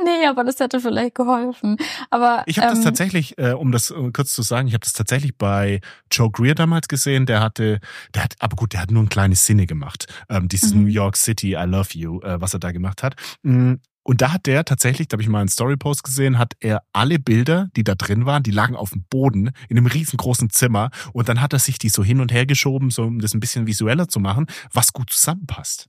nee, 0.06 0.26
aber 0.28 0.44
das 0.44 0.60
hätte 0.60 0.80
vielleicht 0.80 1.16
geholfen. 1.16 1.78
Aber 2.10 2.44
ich 2.46 2.60
habe 2.60 2.70
ähm, 2.70 2.76
das 2.76 2.84
tatsächlich, 2.84 3.38
äh, 3.38 3.52
um 3.52 3.72
das 3.72 3.94
kurz 4.14 4.34
zu 4.34 4.42
sagen, 4.42 4.68
ich 4.68 4.74
habe 4.74 4.84
das 4.84 4.94
tatsächlich 4.94 5.38
bei 5.38 5.82
Joe 6.12 6.32
Greer 6.32 6.56
damals 6.56 6.88
gesehen. 6.88 7.26
Der 7.26 7.42
hatte, 7.42 7.80
der 8.14 8.24
hat, 8.24 8.36
aber 8.40 8.56
gut, 8.56 8.74
der 8.74 8.82
hat 8.82 8.92
nur 8.92 9.04
ein 9.04 9.10
kleines 9.10 9.46
Sinne 9.46 9.66
gemacht. 9.66 10.06
Ähm, 10.30 10.48
dieses 10.48 10.74
mhm. 10.74 10.84
New 10.84 10.90
York 10.90 11.18
City, 11.18 11.54
I 11.54 11.66
Love 11.66 11.90
You, 11.94 12.22
äh, 12.22 12.40
was 12.40 12.54
er 12.54 12.60
da 12.60 12.72
gemacht 12.72 13.04
hat. 13.04 13.16
Mm, 13.44 13.76
und 14.08 14.22
da 14.22 14.32
hat 14.34 14.46
der 14.46 14.64
tatsächlich, 14.66 15.08
da 15.08 15.16
habe 15.16 15.24
ich 15.24 15.30
mal 15.30 15.40
einen 15.40 15.50
Storypost 15.50 16.04
gesehen, 16.04 16.38
hat 16.38 16.54
er 16.60 16.84
alle 16.94 17.18
Bilder, 17.18 17.70
die 17.76 17.84
da 17.84 17.96
drin 17.96 18.28
waren, 18.28 18.44
die 18.44 18.52
lagen 18.52 18.76
auf 18.76 18.92
dem 18.92 19.04
Boden 19.10 19.50
in 19.68 19.78
einem 19.78 19.88
riesengroßen 19.88 20.52
Zimmer. 20.52 20.92
Und 21.12 21.28
dann 21.28 21.42
hat 21.42 21.54
er 21.54 21.60
sich 21.60 21.80
die 21.80 21.90
so 21.90 22.04
hin 22.04 22.22
und 22.22 22.32
her 22.32 22.46
geschoben, 22.46 22.92
so 22.92 23.04
um 23.04 23.20
das 23.20 23.34
ein 23.34 23.40
bisschen 23.40 23.66
visueller 23.66 24.08
zu 24.08 24.20
machen, 24.20 24.46
was 24.72 24.94
gut 24.94 25.10
zusammenpasst. 25.10 25.88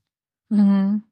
Mhm. 0.48 1.04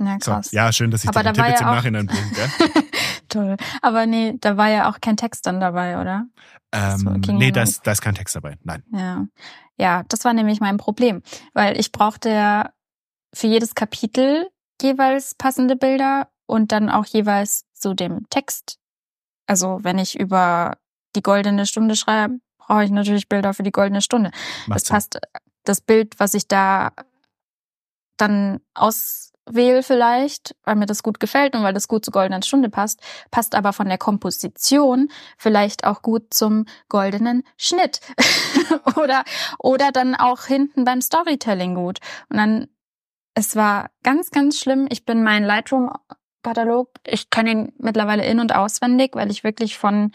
Ja, 0.00 0.18
krass. 0.18 0.50
So, 0.50 0.56
ja, 0.56 0.72
schön, 0.72 0.90
dass 0.90 1.04
ich 1.04 1.10
Aber 1.10 1.22
den 1.22 1.34
Tipp 1.34 1.44
jetzt 1.46 1.60
ja 1.60 1.68
im 1.68 1.76
Nachhinein 1.76 2.06
bringe. 2.06 2.84
Toll. 3.28 3.56
Aber 3.82 4.06
nee, 4.06 4.34
da 4.40 4.56
war 4.56 4.68
ja 4.68 4.90
auch 4.90 5.00
kein 5.00 5.16
Text 5.16 5.46
dann 5.46 5.60
dabei, 5.60 6.00
oder? 6.00 6.26
Ähm, 6.72 7.20
nee, 7.28 7.50
da 7.50 7.62
ist, 7.62 7.86
da 7.86 7.92
ist 7.92 8.00
kein 8.00 8.14
Text 8.14 8.34
dabei. 8.34 8.56
Nein. 8.62 8.82
Ja. 8.92 9.26
ja, 9.76 10.02
das 10.08 10.24
war 10.24 10.32
nämlich 10.32 10.60
mein 10.60 10.76
Problem. 10.76 11.22
Weil 11.52 11.78
ich 11.78 11.92
brauchte 11.92 12.30
ja 12.30 12.70
für 13.34 13.46
jedes 13.46 13.74
Kapitel 13.74 14.48
jeweils 14.80 15.34
passende 15.34 15.76
Bilder 15.76 16.28
und 16.46 16.72
dann 16.72 16.90
auch 16.90 17.06
jeweils 17.06 17.66
zu 17.74 17.94
dem 17.94 18.28
Text. 18.30 18.78
Also 19.46 19.80
wenn 19.82 19.98
ich 19.98 20.18
über 20.18 20.76
die 21.16 21.22
goldene 21.22 21.66
Stunde 21.66 21.96
schreibe, 21.96 22.38
brauche 22.58 22.84
ich 22.84 22.90
natürlich 22.90 23.28
Bilder 23.28 23.52
für 23.54 23.62
die 23.62 23.72
goldene 23.72 24.00
Stunde. 24.00 24.30
Macht 24.66 24.80
das 24.80 24.84
Sinn. 24.84 24.94
passt, 24.94 25.20
das 25.64 25.80
Bild, 25.80 26.18
was 26.18 26.34
ich 26.34 26.48
da 26.48 26.92
dann 28.16 28.60
auswähle 29.50 29.82
vielleicht, 29.82 30.54
weil 30.64 30.76
mir 30.76 30.86
das 30.86 31.02
gut 31.02 31.20
gefällt 31.20 31.54
und 31.54 31.62
weil 31.62 31.74
das 31.74 31.88
gut 31.88 32.04
zur 32.04 32.12
goldenen 32.12 32.42
Stunde 32.42 32.70
passt, 32.70 33.00
passt 33.30 33.54
aber 33.54 33.72
von 33.72 33.88
der 33.88 33.98
Komposition 33.98 35.08
vielleicht 35.36 35.84
auch 35.84 36.02
gut 36.02 36.32
zum 36.32 36.66
goldenen 36.88 37.42
Schnitt 37.56 38.00
oder 38.96 39.24
oder 39.58 39.92
dann 39.92 40.14
auch 40.14 40.44
hinten 40.44 40.84
beim 40.84 41.00
Storytelling 41.00 41.74
gut. 41.74 41.98
Und 42.28 42.36
dann 42.36 42.68
es 43.34 43.56
war 43.56 43.90
ganz 44.02 44.30
ganz 44.30 44.58
schlimm. 44.58 44.86
Ich 44.90 45.04
bin 45.04 45.22
mein 45.22 45.44
Lightroom 45.44 45.90
Katalog, 46.42 46.90
ich 47.06 47.28
kann 47.28 47.46
ihn 47.46 47.72
mittlerweile 47.78 48.24
in 48.24 48.40
und 48.40 48.54
auswendig, 48.54 49.14
weil 49.14 49.30
ich 49.30 49.44
wirklich 49.44 49.76
von 49.76 50.12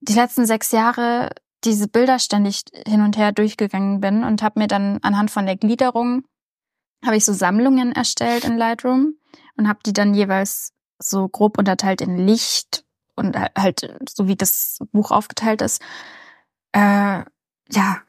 die 0.00 0.14
letzten 0.14 0.46
sechs 0.46 0.72
Jahre 0.72 1.30
diese 1.64 1.88
Bilder 1.88 2.18
ständig 2.18 2.64
hin 2.86 3.02
und 3.02 3.16
her 3.16 3.32
durchgegangen 3.32 4.00
bin 4.00 4.24
und 4.24 4.42
habe 4.42 4.60
mir 4.60 4.66
dann 4.66 4.98
anhand 5.02 5.30
von 5.30 5.46
der 5.46 5.56
Gliederung 5.56 6.24
habe 7.06 7.16
ich 7.16 7.24
so 7.24 7.32
Sammlungen 7.32 7.92
erstellt 7.92 8.44
in 8.44 8.56
Lightroom 8.56 9.14
und 9.56 9.68
habe 9.68 9.80
die 9.84 9.92
dann 9.92 10.14
jeweils 10.14 10.72
so 10.98 11.28
grob 11.28 11.58
unterteilt 11.58 12.00
in 12.00 12.18
Licht 12.18 12.84
und 13.14 13.36
halt 13.36 13.96
so 14.08 14.28
wie 14.28 14.36
das 14.36 14.78
Buch 14.92 15.10
aufgeteilt 15.10 15.62
ist. 15.62 15.82
Äh, 16.72 16.78
ja. 17.70 18.02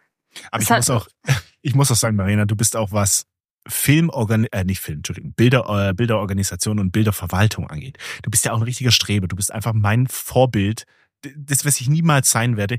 Aber 0.51 0.61
ich 0.61 0.69
muss 0.69 0.89
auch, 0.89 1.07
ich 1.61 1.75
muss 1.75 1.91
auch 1.91 1.95
sagen, 1.95 2.15
Marina, 2.15 2.45
du 2.45 2.55
bist 2.55 2.75
auch 2.75 2.91
was 2.91 3.25
Filmorgan, 3.67 4.45
äh, 4.45 4.63
nicht 4.63 4.79
Film, 4.79 4.99
Entschuldigung, 4.99 5.33
Bilder, 5.33 5.89
äh, 5.89 5.93
Bilderorganisation 5.93 6.79
und 6.79 6.91
Bilderverwaltung 6.91 7.69
angeht. 7.69 7.97
Du 8.23 8.29
bist 8.29 8.45
ja 8.45 8.53
auch 8.53 8.57
ein 8.57 8.63
richtiger 8.63 8.91
Streber. 8.91 9.27
Du 9.27 9.35
bist 9.35 9.51
einfach 9.51 9.73
mein 9.73 10.07
Vorbild. 10.07 10.85
Das, 11.35 11.65
was 11.65 11.81
ich 11.81 11.89
niemals 11.89 12.29
sein 12.29 12.57
werde, 12.57 12.77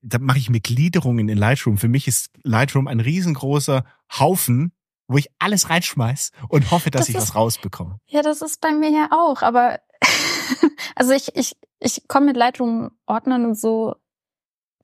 da 0.00 0.18
mache 0.18 0.38
ich 0.38 0.48
mir 0.48 0.60
Gliederungen 0.60 1.28
in 1.28 1.36
Lightroom. 1.36 1.78
Für 1.78 1.88
mich 1.88 2.06
ist 2.06 2.30
Lightroom 2.44 2.86
ein 2.86 3.00
riesengroßer 3.00 3.84
Haufen 4.18 4.72
wo 5.08 5.18
ich 5.18 5.30
alles 5.38 5.70
reinschmeiß 5.70 6.32
und 6.48 6.70
hoffe, 6.70 6.90
dass 6.90 7.02
das 7.02 7.08
ich 7.08 7.14
ist, 7.16 7.22
was 7.22 7.34
rausbekomme. 7.34 7.98
Ja, 8.06 8.22
das 8.22 8.42
ist 8.42 8.60
bei 8.60 8.72
mir 8.72 8.90
ja 8.90 9.08
auch, 9.12 9.42
aber 9.42 9.80
also 10.94 11.12
ich, 11.12 11.34
ich, 11.36 11.56
ich 11.78 12.08
komme 12.08 12.26
mit 12.26 12.36
Lightroom 12.36 12.90
Ordnern 13.06 13.44
und 13.44 13.58
so, 13.58 13.96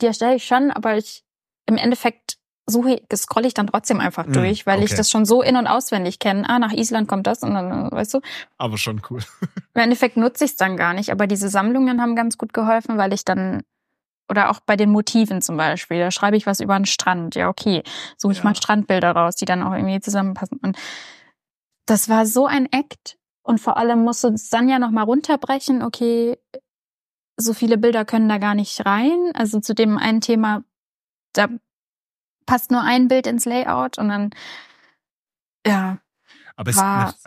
die 0.00 0.06
erstelle 0.06 0.36
ich 0.36 0.44
schon, 0.44 0.70
aber 0.70 0.96
ich 0.96 1.24
im 1.66 1.76
Endeffekt 1.76 2.38
suche, 2.66 3.02
scrolle 3.14 3.48
ich 3.48 3.54
dann 3.54 3.66
trotzdem 3.66 4.00
einfach 4.00 4.26
hm, 4.26 4.32
durch, 4.32 4.66
weil 4.66 4.76
okay. 4.76 4.86
ich 4.86 4.94
das 4.94 5.10
schon 5.10 5.24
so 5.24 5.42
in- 5.42 5.56
und 5.56 5.66
auswendig 5.66 6.18
kenne. 6.18 6.48
Ah, 6.48 6.58
nach 6.58 6.72
Island 6.72 7.08
kommt 7.08 7.26
das 7.26 7.42
und 7.42 7.54
dann, 7.54 7.90
weißt 7.90 8.14
du. 8.14 8.20
Aber 8.56 8.78
schon 8.78 9.02
cool. 9.10 9.20
Im 9.74 9.82
Endeffekt 9.82 10.16
nutze 10.16 10.44
ich 10.44 10.52
es 10.52 10.56
dann 10.56 10.76
gar 10.76 10.94
nicht, 10.94 11.10
aber 11.10 11.26
diese 11.26 11.48
Sammlungen 11.48 12.00
haben 12.00 12.14
ganz 12.14 12.38
gut 12.38 12.52
geholfen, 12.52 12.98
weil 12.98 13.12
ich 13.12 13.24
dann 13.24 13.62
Oder 14.32 14.48
auch 14.48 14.60
bei 14.60 14.76
den 14.76 14.88
Motiven 14.88 15.42
zum 15.42 15.58
Beispiel. 15.58 15.98
Da 15.98 16.10
schreibe 16.10 16.38
ich 16.38 16.46
was 16.46 16.60
über 16.60 16.72
einen 16.72 16.86
Strand. 16.86 17.34
Ja, 17.34 17.50
okay. 17.50 17.82
Suche 18.16 18.32
ich 18.32 18.38
ja. 18.38 18.44
mal 18.44 18.56
Strandbilder 18.56 19.10
raus, 19.10 19.36
die 19.36 19.44
dann 19.44 19.62
auch 19.62 19.74
irgendwie 19.74 20.00
zusammenpassen. 20.00 20.58
Und 20.62 20.78
das 21.84 22.08
war 22.08 22.24
so 22.24 22.46
ein 22.46 22.64
Act. 22.72 23.18
Und 23.42 23.60
vor 23.60 23.76
allem 23.76 24.04
musste 24.04 24.28
es 24.28 24.48
dann 24.48 24.70
ja 24.70 24.78
nochmal 24.78 25.04
runterbrechen. 25.04 25.82
Okay, 25.82 26.38
so 27.36 27.52
viele 27.52 27.76
Bilder 27.76 28.06
können 28.06 28.26
da 28.26 28.38
gar 28.38 28.54
nicht 28.54 28.86
rein. 28.86 29.32
Also 29.34 29.60
zu 29.60 29.74
dem 29.74 29.98
einen 29.98 30.22
Thema, 30.22 30.64
da 31.34 31.48
passt 32.46 32.70
nur 32.70 32.80
ein 32.80 33.08
Bild 33.08 33.26
ins 33.26 33.44
Layout 33.44 33.98
und 33.98 34.08
dann, 34.08 34.30
ja. 35.66 35.98
Aber 36.56 36.70
es, 36.70 36.76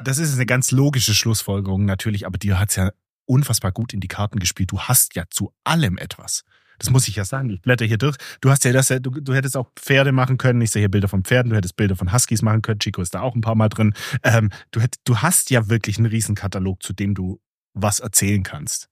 das 0.03 0.17
ist 0.17 0.33
eine 0.33 0.47
ganz 0.47 0.71
logische 0.71 1.13
Schlussfolgerung 1.13 1.85
natürlich, 1.85 2.25
aber 2.25 2.39
dir 2.39 2.59
hat's 2.59 2.77
ja 2.77 2.89
unfassbar 3.27 3.71
gut 3.71 3.93
in 3.93 3.99
die 3.99 4.07
Karten 4.07 4.39
gespielt. 4.39 4.71
Du 4.71 4.79
hast 4.79 5.13
ja 5.13 5.25
zu 5.29 5.53
allem 5.63 5.99
etwas. 5.99 6.43
Das 6.79 6.89
muss 6.89 7.07
ich 7.07 7.15
ja 7.15 7.25
sagen. 7.25 7.49
Ich 7.49 7.61
blätter 7.61 7.85
hier 7.85 7.97
durch. 7.97 8.17
Du 8.41 8.49
hast 8.49 8.63
ja 8.65 8.73
das, 8.73 8.87
du, 8.87 8.99
du 8.99 9.33
hättest 9.33 9.57
auch 9.57 9.71
Pferde 9.75 10.11
machen 10.11 10.37
können. 10.37 10.61
Ich 10.61 10.71
sehe 10.71 10.81
hier 10.81 10.89
Bilder 10.89 11.07
von 11.07 11.23
Pferden. 11.23 11.49
Du 11.49 11.55
hättest 11.55 11.75
Bilder 11.75 11.95
von 11.95 12.11
Huskies 12.13 12.41
machen 12.41 12.61
können. 12.61 12.79
Chico 12.79 13.01
ist 13.01 13.15
da 13.15 13.21
auch 13.21 13.35
ein 13.35 13.41
paar 13.41 13.55
Mal 13.55 13.69
drin. 13.69 13.93
Ähm, 14.23 14.49
du, 14.71 14.81
hätt, 14.81 14.95
du 15.03 15.17
hast 15.17 15.49
ja 15.49 15.69
wirklich 15.69 15.97
einen 15.97 16.07
Riesenkatalog, 16.07 16.83
zu 16.83 16.93
dem 16.93 17.13
du 17.13 17.39
was 17.73 17.99
erzählen 17.99 18.43
kannst. 18.43 18.89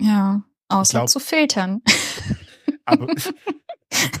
Ja, 0.00 0.42
außer 0.68 0.98
glaub, 0.98 1.08
zu 1.08 1.20
filtern. 1.20 1.82
Aber 2.84 3.06
das, 3.06 3.32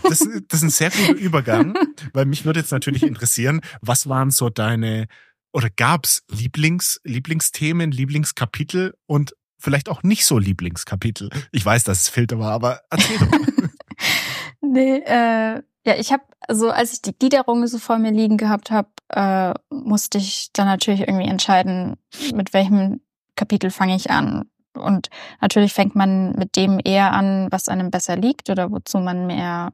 das 0.02 0.20
ist 0.20 0.62
ein 0.62 0.70
sehr 0.70 0.90
guter 0.90 1.14
Übergang, 1.14 1.74
weil 2.12 2.26
mich 2.26 2.44
würde 2.44 2.60
jetzt 2.60 2.72
natürlich 2.72 3.02
interessieren, 3.02 3.60
was 3.80 4.08
waren 4.08 4.30
so 4.30 4.50
deine 4.50 5.06
oder 5.52 5.70
gab's 5.70 6.22
Lieblings, 6.28 7.00
Lieblingsthemen, 7.04 7.90
Lieblingskapitel 7.90 8.94
und 9.06 9.34
vielleicht 9.58 9.88
auch 9.88 10.02
nicht 10.02 10.24
so 10.24 10.38
Lieblingskapitel? 10.38 11.30
Ich 11.52 11.64
weiß, 11.64 11.84
dass 11.84 12.02
es 12.02 12.08
Filter 12.08 12.38
war, 12.38 12.52
aber 12.52 12.80
erzähl 12.90 13.18
doch 13.18 13.28
nee, 14.60 14.98
äh, 14.98 15.62
ja, 15.84 15.94
ich 15.96 16.12
habe, 16.12 16.24
also 16.46 16.70
als 16.70 16.92
ich 16.92 17.02
die 17.02 17.16
Gliederung 17.16 17.66
so 17.66 17.78
vor 17.78 17.98
mir 17.98 18.10
liegen 18.10 18.36
gehabt 18.36 18.70
habe, 18.70 18.88
äh, 19.08 19.54
musste 19.74 20.18
ich 20.18 20.50
dann 20.52 20.66
natürlich 20.66 21.00
irgendwie 21.00 21.28
entscheiden, 21.28 21.96
mit 22.34 22.52
welchem 22.52 23.00
Kapitel 23.36 23.70
fange 23.70 23.96
ich 23.96 24.10
an. 24.10 24.50
Und 24.74 25.08
natürlich 25.40 25.72
fängt 25.72 25.94
man 25.94 26.32
mit 26.32 26.56
dem 26.56 26.80
eher 26.84 27.12
an, 27.12 27.48
was 27.50 27.68
einem 27.68 27.90
besser 27.90 28.16
liegt 28.16 28.50
oder 28.50 28.70
wozu 28.70 28.98
man 28.98 29.26
mehr 29.26 29.72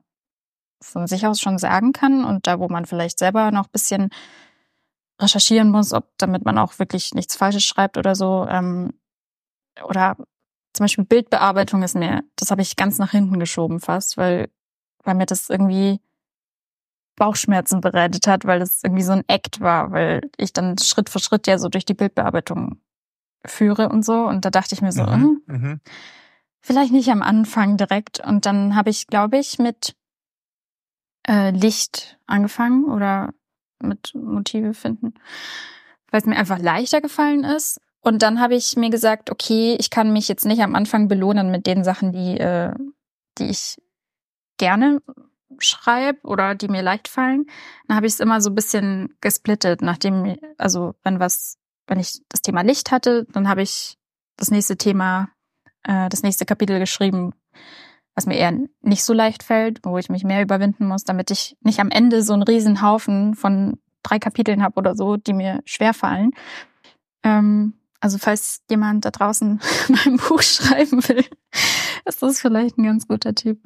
von 0.81 1.07
sich 1.07 1.27
aus 1.27 1.41
schon 1.41 1.59
sagen 1.59 1.93
kann 1.93 2.25
und 2.25 2.47
da, 2.47 2.59
wo 2.59 2.69
man 2.69 2.85
vielleicht 2.85 3.19
selber 3.19 3.51
noch 3.51 3.69
bisschen 3.69 4.11
recherchieren 5.21 5.71
muss, 5.71 5.93
ob 5.93 6.11
damit 6.19 6.45
man 6.45 6.59
auch 6.59 6.79
wirklich 6.79 7.15
nichts 7.15 7.37
Falsches 7.37 7.65
schreibt 7.65 7.97
oder 7.97 8.15
so. 8.15 8.47
Ähm, 8.49 8.93
oder 9.83 10.17
zum 10.73 10.85
Beispiel 10.85 11.05
Bildbearbeitung 11.05 11.83
ist 11.83 11.95
mir, 11.95 12.25
das 12.37 12.51
habe 12.51 12.63
ich 12.63 12.77
ganz 12.77 12.99
nach 12.99 13.13
hinten 13.13 13.39
geschoben 13.39 13.81
fast, 13.81 14.17
weil, 14.17 14.51
weil 15.05 15.15
mir 15.15 15.27
das 15.27 15.49
irgendwie 15.49 16.01
Bauchschmerzen 17.17 17.81
bereitet 17.81 18.27
hat, 18.27 18.45
weil 18.45 18.59
das 18.59 18.83
irgendwie 18.83 19.05
so 19.05 19.13
ein 19.13 19.25
Act 19.29 19.61
war, 19.61 19.93
weil 19.93 20.31
ich 20.37 20.53
dann 20.53 20.77
Schritt 20.79 21.09
für 21.09 21.21
Schritt 21.21 21.47
ja 21.47 21.59
so 21.59 21.69
durch 21.69 21.85
die 21.85 21.95
Bildbearbeitung 21.95 22.81
führe 23.45 23.89
und 23.89 24.05
so. 24.05 24.27
Und 24.27 24.45
da 24.45 24.51
dachte 24.51 24.75
ich 24.75 24.83
mir 24.83 24.91
so, 24.91 25.05
mhm, 25.05 25.43
hm, 25.47 25.61
mhm. 25.61 25.81
vielleicht 26.61 26.93
nicht 26.93 27.11
am 27.11 27.23
Anfang 27.23 27.77
direkt. 27.77 28.21
Und 28.21 28.47
dann 28.47 28.75
habe 28.75 28.91
ich, 28.91 29.07
glaube 29.07 29.39
ich, 29.39 29.59
mit 29.61 29.95
äh, 31.29 31.51
Licht 31.51 32.19
angefangen 32.27 32.87
oder 32.87 33.33
mit 33.81 34.15
Motive 34.15 34.75
finden, 34.75 35.15
weil 36.11 36.21
es 36.21 36.27
mir 36.27 36.37
einfach 36.37 36.59
leichter 36.59 37.01
gefallen 37.01 37.45
ist. 37.45 37.81
Und 38.05 38.23
dann 38.23 38.41
habe 38.41 38.55
ich 38.55 38.77
mir 38.77 38.91
gesagt, 38.91 39.31
okay, 39.31 39.77
ich 39.79 39.91
kann 39.91 40.13
mich 40.13 40.29
jetzt 40.29 40.45
nicht 40.45 40.63
am 40.63 40.75
Anfang 40.75 41.09
belohnen 41.09 41.51
mit 41.51 41.67
den 41.67 41.85
Sachen, 41.85 42.13
die, 42.13 42.39
äh, 42.39 42.73
die 43.39 43.47
ich 43.47 43.81
gerne 44.59 45.01
schreibe 45.59 46.21
oder 46.25 46.55
die 46.55 46.69
mir 46.69 46.83
leicht 46.83 47.09
fallen. 47.09 47.47
Dann 47.89 47.97
habe 47.97 48.07
ich 48.07 48.15
es 48.15 48.21
immer 48.21 48.41
so 48.41 48.51
ein 48.51 48.55
bisschen 48.55 49.17
gesplittet, 49.21 49.83
nachdem, 49.83 50.37
also 50.59 50.95
wenn 51.03 51.19
was 51.19 51.59
wenn 51.87 52.01
ich 52.01 52.21
das 52.29 52.43
Thema 52.43 52.63
Licht 52.63 52.91
hatte, 52.91 53.27
dann 53.33 53.49
habe 53.49 53.63
ich 53.63 53.97
das 54.37 54.51
nächste 54.51 54.77
Thema, 54.77 55.29
äh, 55.83 56.09
das 56.09 56.23
nächste 56.23 56.47
Kapitel 56.47 56.79
geschrieben, 56.79 57.33
was 58.15 58.27
mir 58.27 58.37
eher 58.37 58.53
nicht 58.81 59.05
so 59.05 59.13
leicht 59.13 59.43
fällt, 59.43 59.81
wo 59.85 59.99
ich 59.99 60.09
mich 60.09 60.25
mehr 60.25 60.43
überwinden 60.43 60.87
muss, 60.87 61.05
damit 61.05 61.31
ich 61.31 61.57
nicht 61.61 61.81
am 61.81 61.91
Ende 61.91 62.23
so 62.23 62.33
einen 62.33 62.43
riesen 62.43 62.81
Haufen 62.81 63.35
von 63.35 63.79
drei 64.03 64.19
Kapiteln 64.19 64.63
habe 64.63 64.79
oder 64.79 64.95
so, 64.95 65.17
die 65.17 65.33
mir 65.33 65.61
schwer 65.65 65.95
fallen. 65.95 66.31
Ähm, 67.23 67.75
also 68.05 68.19
falls 68.19 68.63
jemand 68.71 69.05
da 69.05 69.11
draußen 69.11 69.61
mein 69.89 70.17
Buch 70.19 70.43
schreiben 70.43 71.03
will, 71.09 71.25
ist 72.05 72.23
das 72.23 72.41
vielleicht 72.41 72.79
ein 72.79 72.85
ganz 72.85 73.09
guter 73.09 73.35
Tipp. 73.35 73.63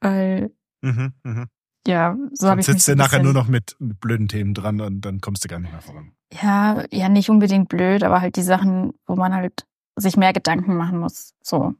Weil 0.00 0.50
mhm, 0.80 1.12
mh. 1.24 1.46
ja, 1.86 2.16
so 2.32 2.48
habe 2.48 2.60
ich. 2.60 2.66
Dann 2.66 2.76
sitzt 2.76 2.88
du 2.88 2.96
nachher 2.96 3.22
nur 3.22 3.34
noch 3.34 3.48
mit, 3.48 3.76
mit 3.78 4.00
blöden 4.00 4.28
Themen 4.28 4.54
dran 4.54 4.80
und 4.80 5.02
dann 5.02 5.20
kommst 5.20 5.44
du 5.44 5.48
gar 5.48 5.58
nicht 5.58 5.72
mehr 5.72 5.82
voran 5.82 6.12
ja, 6.32 6.84
ja, 6.90 7.08
nicht 7.08 7.30
unbedingt 7.30 7.68
blöd, 7.68 8.02
aber 8.02 8.20
halt 8.20 8.36
die 8.36 8.42
Sachen, 8.42 8.92
wo 9.06 9.16
man 9.16 9.34
halt 9.34 9.66
sich 9.96 10.16
mehr 10.16 10.32
Gedanken 10.32 10.76
machen 10.76 10.98
muss. 10.98 11.34
So, 11.42 11.74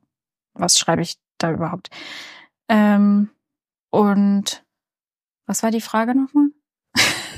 was 0.54 0.78
schreibe 0.78 1.02
ich 1.02 1.16
da 1.38 1.52
überhaupt? 1.52 1.88
Ähm, 2.68 3.30
und 3.90 4.64
was 5.46 5.62
war 5.62 5.70
die 5.70 5.80
Frage 5.80 6.14
nochmal? 6.14 6.48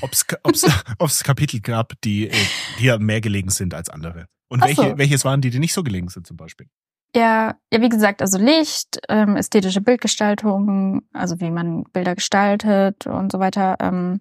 Ob 0.03 0.13
es 0.13 0.27
Kapitel 1.25 1.61
gab, 1.61 1.95
die 2.03 2.29
äh, 2.29 2.35
dir 2.79 2.99
mehr 2.99 3.21
gelegen 3.21 3.51
sind 3.51 3.75
als 3.75 3.89
andere. 3.89 4.27
Und 4.49 4.63
welche, 4.63 4.91
so. 4.91 4.99
welches 4.99 5.25
waren 5.25 5.41
die, 5.41 5.51
die 5.51 5.59
nicht 5.59 5.73
so 5.73 5.83
gelegen 5.83 6.09
sind 6.09 6.27
zum 6.27 6.37
Beispiel? 6.37 6.69
Ja, 7.15 7.57
ja, 7.73 7.81
wie 7.81 7.89
gesagt, 7.89 8.23
also 8.23 8.39
Licht, 8.39 9.01
ähm, 9.09 9.37
ästhetische 9.37 9.81
Bildgestaltung, 9.81 11.03
also 11.13 11.41
wie 11.41 11.51
man 11.51 11.85
Bilder 11.85 12.15
gestaltet 12.15 13.07
und 13.07 13.33
so 13.33 13.39
weiter. 13.39 13.77
Ähm, 13.81 14.21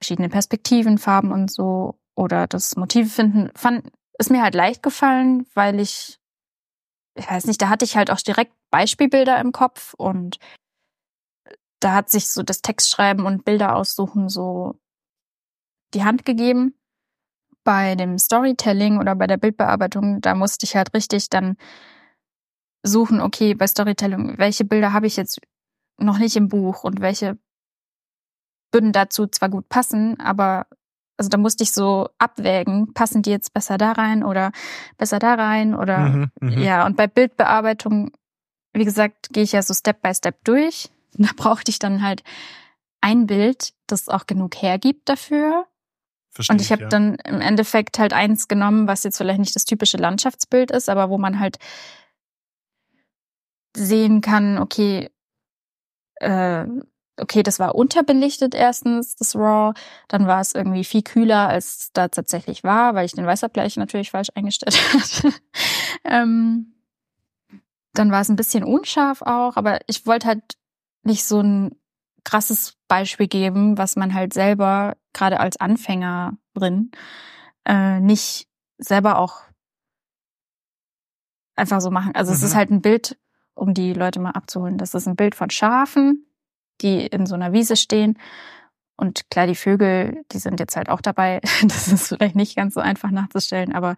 verschiedene 0.00 0.28
Perspektiven, 0.28 0.98
Farben 0.98 1.32
und 1.32 1.50
so 1.50 1.98
oder 2.14 2.46
das 2.46 2.76
Motive 2.76 3.08
finden, 3.08 3.50
fand, 3.56 3.90
ist 4.18 4.30
mir 4.30 4.42
halt 4.42 4.54
leicht 4.54 4.82
gefallen, 4.82 5.46
weil 5.54 5.80
ich, 5.80 6.18
ich 7.16 7.30
weiß 7.30 7.46
nicht, 7.46 7.60
da 7.60 7.68
hatte 7.68 7.84
ich 7.84 7.96
halt 7.96 8.10
auch 8.10 8.20
direkt 8.20 8.52
Beispielbilder 8.70 9.40
im 9.40 9.52
Kopf 9.52 9.94
und 9.94 10.38
da 11.80 11.92
hat 11.92 12.10
sich 12.10 12.28
so 12.30 12.42
das 12.42 12.62
Textschreiben 12.62 13.26
und 13.26 13.44
Bilder 13.44 13.76
aussuchen 13.76 14.28
so 14.28 14.80
die 15.94 16.04
Hand 16.04 16.24
gegeben. 16.24 16.74
Bei 17.64 17.96
dem 17.96 18.18
Storytelling 18.18 18.98
oder 18.98 19.16
bei 19.16 19.26
der 19.26 19.38
Bildbearbeitung, 19.38 20.20
da 20.20 20.34
musste 20.34 20.64
ich 20.64 20.76
halt 20.76 20.94
richtig 20.94 21.30
dann 21.30 21.56
suchen, 22.84 23.20
okay, 23.20 23.54
bei 23.54 23.66
Storytelling, 23.66 24.38
welche 24.38 24.64
Bilder 24.64 24.92
habe 24.92 25.06
ich 25.06 25.16
jetzt 25.16 25.40
noch 25.98 26.18
nicht 26.18 26.36
im 26.36 26.48
Buch 26.48 26.84
und 26.84 27.00
welche 27.00 27.38
würden 28.72 28.92
dazu 28.92 29.26
zwar 29.26 29.48
gut 29.48 29.68
passen, 29.68 30.20
aber 30.20 30.66
also 31.16 31.30
da 31.30 31.38
musste 31.38 31.62
ich 31.62 31.72
so 31.72 32.08
abwägen, 32.18 32.92
passen 32.92 33.22
die 33.22 33.30
jetzt 33.30 33.54
besser 33.54 33.78
da 33.78 33.92
rein 33.92 34.22
oder 34.22 34.52
besser 34.98 35.18
da 35.18 35.34
rein 35.34 35.74
oder 35.74 35.98
mhm, 35.98 36.30
mhm. 36.40 36.58
ja, 36.58 36.84
und 36.84 36.96
bei 36.96 37.06
Bildbearbeitung, 37.06 38.10
wie 38.74 38.84
gesagt, 38.84 39.30
gehe 39.30 39.42
ich 39.42 39.52
ja 39.52 39.62
so 39.62 39.72
Step 39.72 40.02
by 40.02 40.14
Step 40.14 40.44
durch. 40.44 40.90
Da 41.18 41.30
brauchte 41.34 41.70
ich 41.70 41.78
dann 41.78 42.02
halt 42.02 42.22
ein 43.00 43.26
Bild, 43.26 43.72
das 43.86 44.10
auch 44.10 44.26
genug 44.26 44.56
hergibt 44.56 45.08
dafür. 45.08 45.66
Verstehe 46.36 46.54
und 46.54 46.60
ich 46.60 46.70
habe 46.70 46.82
ja. 46.82 46.88
dann 46.88 47.16
im 47.24 47.40
Endeffekt 47.40 47.98
halt 47.98 48.12
eins 48.12 48.46
genommen, 48.46 48.86
was 48.86 49.02
jetzt 49.02 49.16
vielleicht 49.18 49.40
nicht 49.40 49.56
das 49.56 49.64
typische 49.64 49.96
Landschaftsbild 49.96 50.70
ist, 50.70 50.88
aber 50.88 51.10
wo 51.10 51.18
man 51.18 51.40
halt 51.40 51.58
sehen 53.76 54.20
kann, 54.20 54.58
okay, 54.58 55.10
äh, 56.16 56.66
okay, 57.18 57.42
das 57.42 57.58
war 57.58 57.74
unterbelichtet 57.74 58.54
erstens, 58.54 59.16
das 59.16 59.34
RAW. 59.34 59.74
Dann 60.08 60.26
war 60.26 60.40
es 60.40 60.54
irgendwie 60.54 60.84
viel 60.84 61.02
kühler, 61.02 61.48
als 61.48 61.90
da 61.92 62.08
tatsächlich 62.08 62.64
war, 62.64 62.94
weil 62.94 63.06
ich 63.06 63.12
den 63.12 63.26
Weißabgleich 63.26 63.76
natürlich 63.76 64.10
falsch 64.10 64.28
eingestellt 64.34 64.76
hatte. 64.92 65.32
ähm, 66.04 66.74
dann 67.94 68.10
war 68.10 68.20
es 68.20 68.28
ein 68.28 68.36
bisschen 68.36 68.64
unscharf 68.64 69.22
auch, 69.22 69.56
aber 69.56 69.80
ich 69.86 70.06
wollte 70.06 70.26
halt 70.26 70.42
nicht 71.02 71.24
so 71.24 71.40
ein 71.40 71.74
krasses 72.24 72.76
Beispiel 72.88 73.28
geben, 73.28 73.78
was 73.78 73.96
man 73.96 74.12
halt 74.12 74.34
selber, 74.34 74.96
gerade 75.16 75.40
als 75.40 75.56
Anfängerin, 75.58 76.90
äh, 77.64 78.00
nicht 78.00 78.46
selber 78.78 79.18
auch 79.18 79.42
einfach 81.56 81.80
so 81.80 81.90
machen. 81.90 82.14
Also 82.14 82.30
mhm. 82.30 82.36
es 82.36 82.42
ist 82.42 82.52
mhm. 82.52 82.58
halt 82.58 82.70
ein 82.70 82.82
Bild, 82.82 83.18
um 83.54 83.74
die 83.74 83.94
Leute 83.94 84.20
mal 84.20 84.32
abzuholen. 84.32 84.78
Das 84.78 84.94
ist 84.94 85.08
ein 85.08 85.16
Bild 85.16 85.34
von 85.34 85.50
Schafen, 85.50 86.26
die 86.82 87.06
in 87.06 87.26
so 87.26 87.34
einer 87.34 87.52
Wiese 87.52 87.76
stehen. 87.76 88.18
Und 88.96 89.30
klar, 89.30 89.46
die 89.46 89.54
Vögel, 89.54 90.24
die 90.32 90.38
sind 90.38 90.60
jetzt 90.60 90.76
halt 90.76 90.88
auch 90.88 91.00
dabei. 91.00 91.40
Das 91.62 91.88
ist 91.88 92.08
vielleicht 92.08 92.36
nicht 92.36 92.56
ganz 92.56 92.74
so 92.74 92.80
einfach 92.80 93.10
nachzustellen, 93.10 93.72
aber 93.72 93.96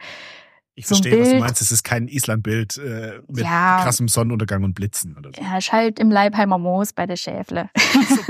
ich 0.74 0.86
so 0.86 0.94
verstehe, 0.94 1.20
was 1.20 1.30
du 1.30 1.38
meinst. 1.38 1.60
Es 1.60 1.72
ist 1.72 1.82
kein 1.82 2.06
Islandbild 2.06 2.78
äh, 2.78 3.20
mit 3.26 3.44
ja, 3.44 3.80
krassem 3.82 4.06
Sonnenuntergang 4.06 4.62
und 4.62 4.74
Blitzen 4.74 5.16
oder 5.16 5.30
so. 5.34 5.42
Ja, 5.42 5.60
schalt 5.60 5.98
im 5.98 6.08
Leibheimer 6.08 6.58
Moos 6.58 6.92
bei 6.92 7.04
der 7.06 7.16
Schäfle. 7.16 7.68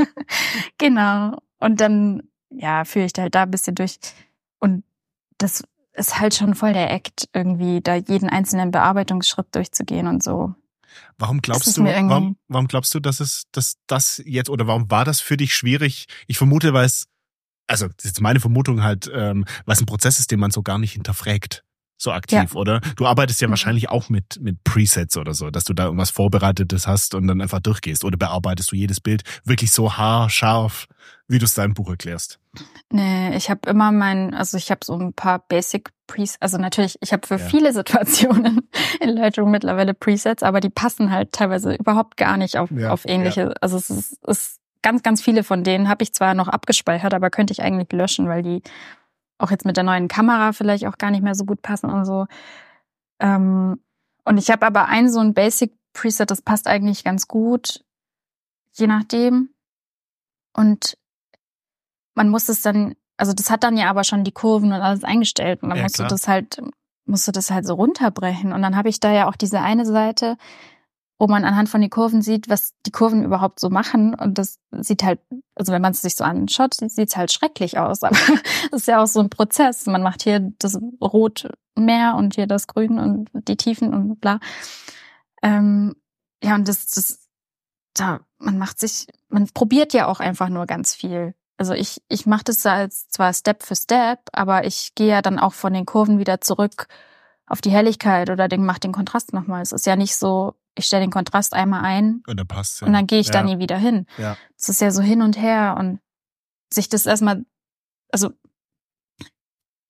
genau. 0.78 1.36
Und 1.58 1.80
dann, 1.80 2.22
ja, 2.50 2.84
führe 2.84 3.06
ich 3.06 3.12
da 3.12 3.22
halt 3.22 3.34
da 3.34 3.42
ein 3.42 3.50
bisschen 3.50 3.74
durch. 3.74 3.98
Und 4.58 4.84
das 5.38 5.62
ist 5.92 6.20
halt 6.20 6.34
schon 6.34 6.54
voll 6.54 6.72
der 6.72 6.90
Act, 6.92 7.28
irgendwie 7.32 7.80
da 7.80 7.94
jeden 7.94 8.28
einzelnen 8.28 8.70
Bearbeitungsschritt 8.70 9.54
durchzugehen 9.54 10.06
und 10.06 10.22
so. 10.22 10.54
Warum 11.18 11.40
glaubst 11.42 11.76
du, 11.76 11.84
warum, 11.84 12.36
warum 12.48 12.68
glaubst 12.68 12.94
du, 12.94 13.00
dass 13.00 13.20
es, 13.20 13.44
dass 13.52 13.76
das 13.86 14.22
jetzt, 14.24 14.48
oder 14.48 14.66
warum 14.66 14.90
war 14.90 15.04
das 15.04 15.20
für 15.20 15.36
dich 15.36 15.54
schwierig? 15.54 16.06
Ich 16.26 16.38
vermute, 16.38 16.72
weil 16.72 16.86
es, 16.86 17.06
also, 17.66 17.88
das 17.88 18.06
ist 18.06 18.20
meine 18.20 18.40
Vermutung 18.40 18.82
halt, 18.82 19.10
ähm, 19.12 19.44
weil 19.66 19.74
es 19.74 19.80
ein 19.80 19.86
Prozess 19.86 20.18
ist, 20.18 20.30
den 20.30 20.40
man 20.40 20.50
so 20.50 20.62
gar 20.62 20.78
nicht 20.78 20.92
hinterfragt 20.92 21.64
so 21.98 22.12
aktiv, 22.12 22.54
ja. 22.54 22.54
oder? 22.54 22.80
Du 22.96 23.06
arbeitest 23.06 23.40
ja 23.40 23.48
mhm. 23.48 23.52
wahrscheinlich 23.52 23.90
auch 23.90 24.08
mit, 24.08 24.40
mit 24.40 24.62
Presets 24.64 25.16
oder 25.16 25.34
so, 25.34 25.50
dass 25.50 25.64
du 25.64 25.74
da 25.74 25.84
irgendwas 25.86 26.10
Vorbereitetes 26.10 26.86
hast 26.86 27.14
und 27.14 27.26
dann 27.26 27.40
einfach 27.40 27.60
durchgehst. 27.60 28.04
Oder 28.04 28.16
bearbeitest 28.16 28.72
du 28.72 28.76
jedes 28.76 29.00
Bild 29.00 29.24
wirklich 29.44 29.72
so 29.72 29.96
haarscharf, 29.96 30.86
wie 31.26 31.38
du 31.38 31.44
es 31.44 31.54
deinem 31.54 31.74
Buch 31.74 31.90
erklärst? 31.90 32.38
Nee, 32.90 33.36
ich 33.36 33.50
habe 33.50 33.68
immer 33.68 33.92
mein, 33.92 34.32
also 34.32 34.56
ich 34.56 34.70
habe 34.70 34.80
so 34.84 34.94
ein 34.94 35.12
paar 35.12 35.40
Basic 35.40 35.90
Presets, 36.06 36.40
also 36.40 36.56
natürlich, 36.56 36.96
ich 37.02 37.12
habe 37.12 37.26
für 37.26 37.36
ja. 37.36 37.44
viele 37.44 37.72
Situationen 37.74 38.68
in 39.00 39.10
Lightroom 39.10 39.50
mittlerweile 39.50 39.92
Presets, 39.92 40.42
aber 40.42 40.60
die 40.60 40.70
passen 40.70 41.10
halt 41.10 41.32
teilweise 41.32 41.74
überhaupt 41.74 42.16
gar 42.16 42.36
nicht 42.36 42.56
auf, 42.56 42.70
ja, 42.70 42.90
auf 42.90 43.04
ähnliche. 43.04 43.52
Also 43.60 43.76
es 43.76 43.90
ist, 43.90 44.24
ist 44.24 44.60
ganz, 44.82 45.02
ganz 45.02 45.20
viele 45.20 45.44
von 45.44 45.64
denen 45.64 45.88
habe 45.88 46.02
ich 46.02 46.14
zwar 46.14 46.34
noch 46.34 46.48
abgespeichert, 46.48 47.12
aber 47.12 47.30
könnte 47.30 47.52
ich 47.52 47.62
eigentlich 47.62 47.92
löschen, 47.92 48.28
weil 48.28 48.42
die 48.42 48.62
auch 49.38 49.50
jetzt 49.50 49.64
mit 49.64 49.76
der 49.76 49.84
neuen 49.84 50.08
Kamera 50.08 50.52
vielleicht 50.52 50.86
auch 50.86 50.98
gar 50.98 51.10
nicht 51.10 51.22
mehr 51.22 51.34
so 51.34 51.44
gut 51.44 51.62
passen 51.62 51.90
und 51.90 52.04
so. 52.04 52.26
Ähm, 53.20 53.80
und 54.24 54.38
ich 54.38 54.50
habe 54.50 54.66
aber 54.66 54.86
ein 54.86 55.10
so 55.10 55.20
ein 55.20 55.34
Basic 55.34 55.72
Preset, 55.94 56.30
das 56.30 56.42
passt 56.42 56.66
eigentlich 56.66 57.02
ganz 57.04 57.28
gut, 57.28 57.84
je 58.72 58.86
nachdem. 58.86 59.50
Und 60.52 60.96
man 62.14 62.28
muss 62.28 62.48
es 62.48 62.62
dann, 62.62 62.94
also 63.16 63.32
das 63.32 63.50
hat 63.50 63.64
dann 63.64 63.76
ja 63.76 63.88
aber 63.88 64.04
schon 64.04 64.24
die 64.24 64.32
Kurven 64.32 64.72
und 64.72 64.80
alles 64.80 65.04
eingestellt 65.04 65.62
und 65.62 65.70
dann 65.70 65.78
ja, 65.78 65.84
musst 65.84 65.96
klar. 65.96 66.08
du 66.08 66.14
das 66.14 66.28
halt, 66.28 66.60
musst 67.06 67.26
du 67.26 67.32
das 67.32 67.50
halt 67.50 67.66
so 67.66 67.74
runterbrechen. 67.74 68.52
Und 68.52 68.62
dann 68.62 68.76
habe 68.76 68.88
ich 68.88 69.00
da 69.00 69.12
ja 69.12 69.28
auch 69.28 69.36
diese 69.36 69.60
eine 69.60 69.86
Seite, 69.86 70.36
wo 71.18 71.26
man 71.26 71.44
anhand 71.44 71.68
von 71.68 71.80
den 71.80 71.90
Kurven 71.90 72.22
sieht, 72.22 72.48
was 72.48 72.74
die 72.86 72.92
Kurven 72.92 73.24
überhaupt 73.24 73.58
so 73.58 73.70
machen. 73.70 74.14
Und 74.14 74.38
das 74.38 74.60
sieht 74.70 75.02
halt, 75.02 75.20
also 75.56 75.72
wenn 75.72 75.82
man 75.82 75.92
es 75.92 76.02
sich 76.02 76.14
so 76.14 76.22
anschaut, 76.22 76.74
sieht 76.74 77.08
es 77.08 77.16
halt 77.16 77.32
schrecklich 77.32 77.78
aus. 77.78 78.02
Aber 78.04 78.16
das 78.70 78.82
ist 78.82 78.88
ja 78.88 79.02
auch 79.02 79.06
so 79.06 79.20
ein 79.20 79.30
Prozess. 79.30 79.86
Man 79.86 80.02
macht 80.02 80.22
hier 80.22 80.52
das 80.58 80.78
Rot 81.00 81.50
mehr 81.74 82.14
und 82.14 82.36
hier 82.36 82.46
das 82.46 82.68
Grün 82.68 82.98
und 82.98 83.30
die 83.32 83.56
Tiefen 83.56 83.92
und 83.92 84.20
bla. 84.20 84.38
Ähm, 85.42 85.96
ja, 86.42 86.54
und 86.54 86.68
das, 86.68 86.86
das, 86.86 87.28
da, 87.94 88.20
man 88.38 88.58
macht 88.58 88.78
sich, 88.78 89.06
man 89.28 89.48
probiert 89.48 89.92
ja 89.92 90.06
auch 90.06 90.20
einfach 90.20 90.48
nur 90.48 90.66
ganz 90.66 90.94
viel. 90.94 91.34
Also 91.56 91.74
ich, 91.74 92.00
ich 92.08 92.26
mache 92.26 92.44
das 92.44 92.64
als 92.64 93.08
zwar 93.08 93.32
Step 93.34 93.64
für 93.64 93.74
Step, 93.74 94.20
aber 94.32 94.64
ich 94.64 94.94
gehe 94.94 95.08
ja 95.08 95.22
dann 95.22 95.40
auch 95.40 95.52
von 95.52 95.72
den 95.72 95.86
Kurven 95.86 96.20
wieder 96.20 96.40
zurück 96.40 96.86
auf 97.48 97.60
die 97.60 97.70
Helligkeit 97.70 98.30
oder 98.30 98.48
den, 98.48 98.64
mach 98.64 98.78
den 98.78 98.92
Kontrast 98.92 99.32
nochmal. 99.32 99.62
Es 99.62 99.72
ist 99.72 99.86
ja 99.86 99.96
nicht 99.96 100.16
so, 100.16 100.54
ich 100.74 100.86
stelle 100.86 101.04
den 101.04 101.10
Kontrast 101.10 101.54
einmal 101.54 101.82
ein 101.84 102.22
und 102.26 102.38
dann 102.38 102.46
passt 102.46 102.80
ja. 102.80 102.86
und 102.86 102.92
dann 102.92 103.06
gehe 103.06 103.20
ich 103.20 103.28
ja. 103.28 103.32
da 103.32 103.42
nie 103.42 103.58
wieder 103.58 103.78
hin. 103.78 104.06
Ja. 104.16 104.36
Es 104.56 104.68
ist 104.68 104.80
ja 104.80 104.90
so 104.90 105.02
hin 105.02 105.22
und 105.22 105.40
her 105.40 105.76
und 105.78 106.00
sich 106.72 106.88
das 106.88 107.06
erstmal, 107.06 107.44
also 108.12 108.30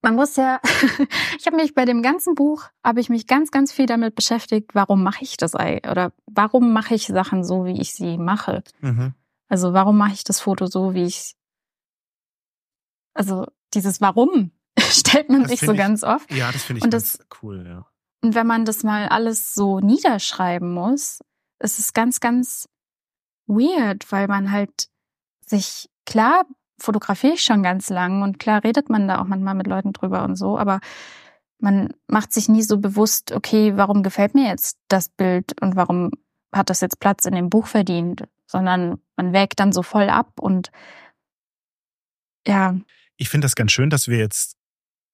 man 0.03 0.15
muss 0.15 0.37
ja, 0.37 0.61
ich 1.39 1.47
habe 1.47 1.57
mich 1.57 1.75
bei 1.75 1.85
dem 1.85 2.03
ganzen 2.03 2.35
Buch, 2.35 2.65
habe 2.85 3.01
ich 3.01 3.09
mich 3.09 3.27
ganz, 3.27 3.51
ganz 3.51 3.73
viel 3.73 3.87
damit 3.87 4.15
beschäftigt, 4.15 4.75
warum 4.75 5.03
mache 5.03 5.23
ich 5.23 5.37
das 5.37 5.55
oder 5.55 6.13
warum 6.27 6.73
mache 6.73 6.95
ich 6.95 7.07
Sachen 7.07 7.45
so, 7.45 7.65
wie 7.65 7.81
ich 7.81 7.95
sie 7.95 8.17
mache. 8.17 8.63
Mhm. 8.81 9.15
Also 9.49 9.73
warum 9.73 9.97
mache 9.97 10.13
ich 10.13 10.25
das 10.25 10.41
Foto 10.41 10.67
so, 10.67 10.95
wie 10.95 11.05
ich, 11.05 11.35
also 13.15 13.47
dieses 13.75 14.01
Warum 14.01 14.53
stellt 14.91 15.29
man 15.29 15.43
das 15.43 15.53
sich 15.53 15.61
so 15.61 15.73
ich, 15.73 15.79
ganz 15.79 16.03
oft. 16.05 16.33
Ja, 16.33 16.53
das 16.53 16.65
finde 16.65 16.79
ich 16.79 16.85
und 16.85 16.93
das, 16.93 17.19
cool, 17.43 17.65
ja. 17.67 17.87
Und 18.23 18.35
wenn 18.35 18.47
man 18.47 18.65
das 18.65 18.83
mal 18.83 19.09
alles 19.09 19.55
so 19.55 19.81
niederschreiben 19.81 20.73
muss, 20.73 21.21
ist 21.61 21.79
es 21.79 21.93
ganz, 21.93 22.21
ganz 22.21 22.69
weird, 23.47 24.11
weil 24.11 24.29
man 24.29 24.51
halt 24.51 24.89
sich, 25.47 25.89
klar 26.05 26.45
fotografiere 26.81 27.35
ich 27.35 27.43
schon 27.43 27.63
ganz 27.63 27.91
lang 27.91 28.23
und 28.23 28.39
klar 28.39 28.63
redet 28.63 28.89
man 28.89 29.09
da 29.09 29.21
auch 29.21 29.27
manchmal 29.27 29.55
mit 29.55 29.67
Leuten 29.67 29.93
drüber 29.93 30.23
und 30.25 30.37
so, 30.37 30.59
aber 30.59 30.81
man 31.59 31.93
macht 32.07 32.33
sich 32.33 32.49
nie 32.49 32.63
so 32.63 32.79
bewusst, 32.79 33.33
okay, 33.33 33.77
warum 33.77 34.03
gefällt 34.03 34.35
mir 34.35 34.49
jetzt 34.49 34.79
das 34.87 35.09
Bild 35.09 35.61
und 35.61 35.75
warum 35.75 36.11
hat 36.53 36.71
das 36.71 36.81
jetzt 36.81 37.01
Platz 37.01 37.25
in 37.25 37.35
dem 37.35 37.51
Buch 37.51 37.67
verdient, 37.67 38.25
sondern 38.47 39.01
man 39.17 39.33
wägt 39.33 39.59
dann 39.61 39.73
so 39.73 39.83
voll 39.83 40.09
ab 40.09 40.41
und 40.41 40.71
ja. 42.47 42.77
Ich 43.17 43.29
finde 43.29 43.45
das 43.47 43.57
ganz 43.57 43.73
schön, 43.73 43.91
dass 43.91 44.07
wir 44.07 44.19
jetzt 44.19 44.58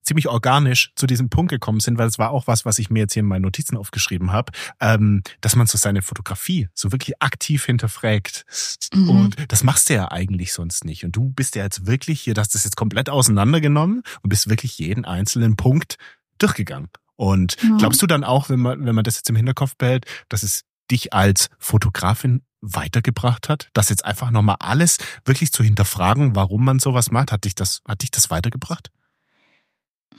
ziemlich 0.04 0.28
organisch 0.28 0.92
zu 0.94 1.06
diesem 1.06 1.30
Punkt 1.30 1.50
gekommen 1.50 1.80
sind, 1.80 1.98
weil 1.98 2.06
es 2.06 2.18
war 2.18 2.30
auch 2.30 2.46
was, 2.46 2.64
was 2.64 2.78
ich 2.78 2.90
mir 2.90 3.00
jetzt 3.00 3.14
hier 3.14 3.22
in 3.22 3.26
meinen 3.26 3.42
Notizen 3.42 3.76
aufgeschrieben 3.76 4.32
habe, 4.32 4.52
ähm, 4.80 5.22
dass 5.40 5.56
man 5.56 5.66
so 5.66 5.78
seine 5.78 6.02
Fotografie 6.02 6.68
so 6.74 6.92
wirklich 6.92 7.20
aktiv 7.20 7.64
hinterfragt. 7.64 8.44
Mhm. 8.92 9.08
Und 9.08 9.36
das 9.48 9.64
machst 9.64 9.88
du 9.88 9.94
ja 9.94 10.10
eigentlich 10.10 10.52
sonst 10.52 10.84
nicht. 10.84 11.04
Und 11.04 11.16
du 11.16 11.30
bist 11.30 11.56
ja 11.56 11.64
jetzt 11.64 11.86
wirklich 11.86 12.20
hier, 12.20 12.34
hast 12.36 12.54
das 12.54 12.64
jetzt 12.64 12.76
komplett 12.76 13.08
auseinandergenommen 13.08 14.02
und 14.22 14.28
bist 14.28 14.48
wirklich 14.48 14.78
jeden 14.78 15.04
einzelnen 15.04 15.56
Punkt 15.56 15.96
durchgegangen. 16.38 16.90
Und 17.16 17.56
ja. 17.62 17.76
glaubst 17.78 18.02
du 18.02 18.06
dann 18.06 18.24
auch, 18.24 18.48
wenn 18.48 18.60
man, 18.60 18.84
wenn 18.84 18.94
man 18.94 19.04
das 19.04 19.16
jetzt 19.16 19.30
im 19.30 19.36
Hinterkopf 19.36 19.76
behält, 19.76 20.04
dass 20.28 20.42
es 20.42 20.64
dich 20.90 21.12
als 21.12 21.48
Fotografin 21.58 22.42
weitergebracht 22.60 23.48
hat? 23.48 23.70
Das 23.72 23.88
jetzt 23.88 24.04
einfach 24.04 24.30
nochmal 24.30 24.56
alles 24.58 24.98
wirklich 25.24 25.52
zu 25.52 25.62
hinterfragen, 25.62 26.34
warum 26.34 26.64
man 26.64 26.78
sowas 26.78 27.10
macht, 27.10 27.32
hat 27.32 27.44
dich 27.44 27.54
das, 27.54 27.82
hat 27.86 28.02
dich 28.02 28.10
das 28.10 28.30
weitergebracht? 28.30 28.90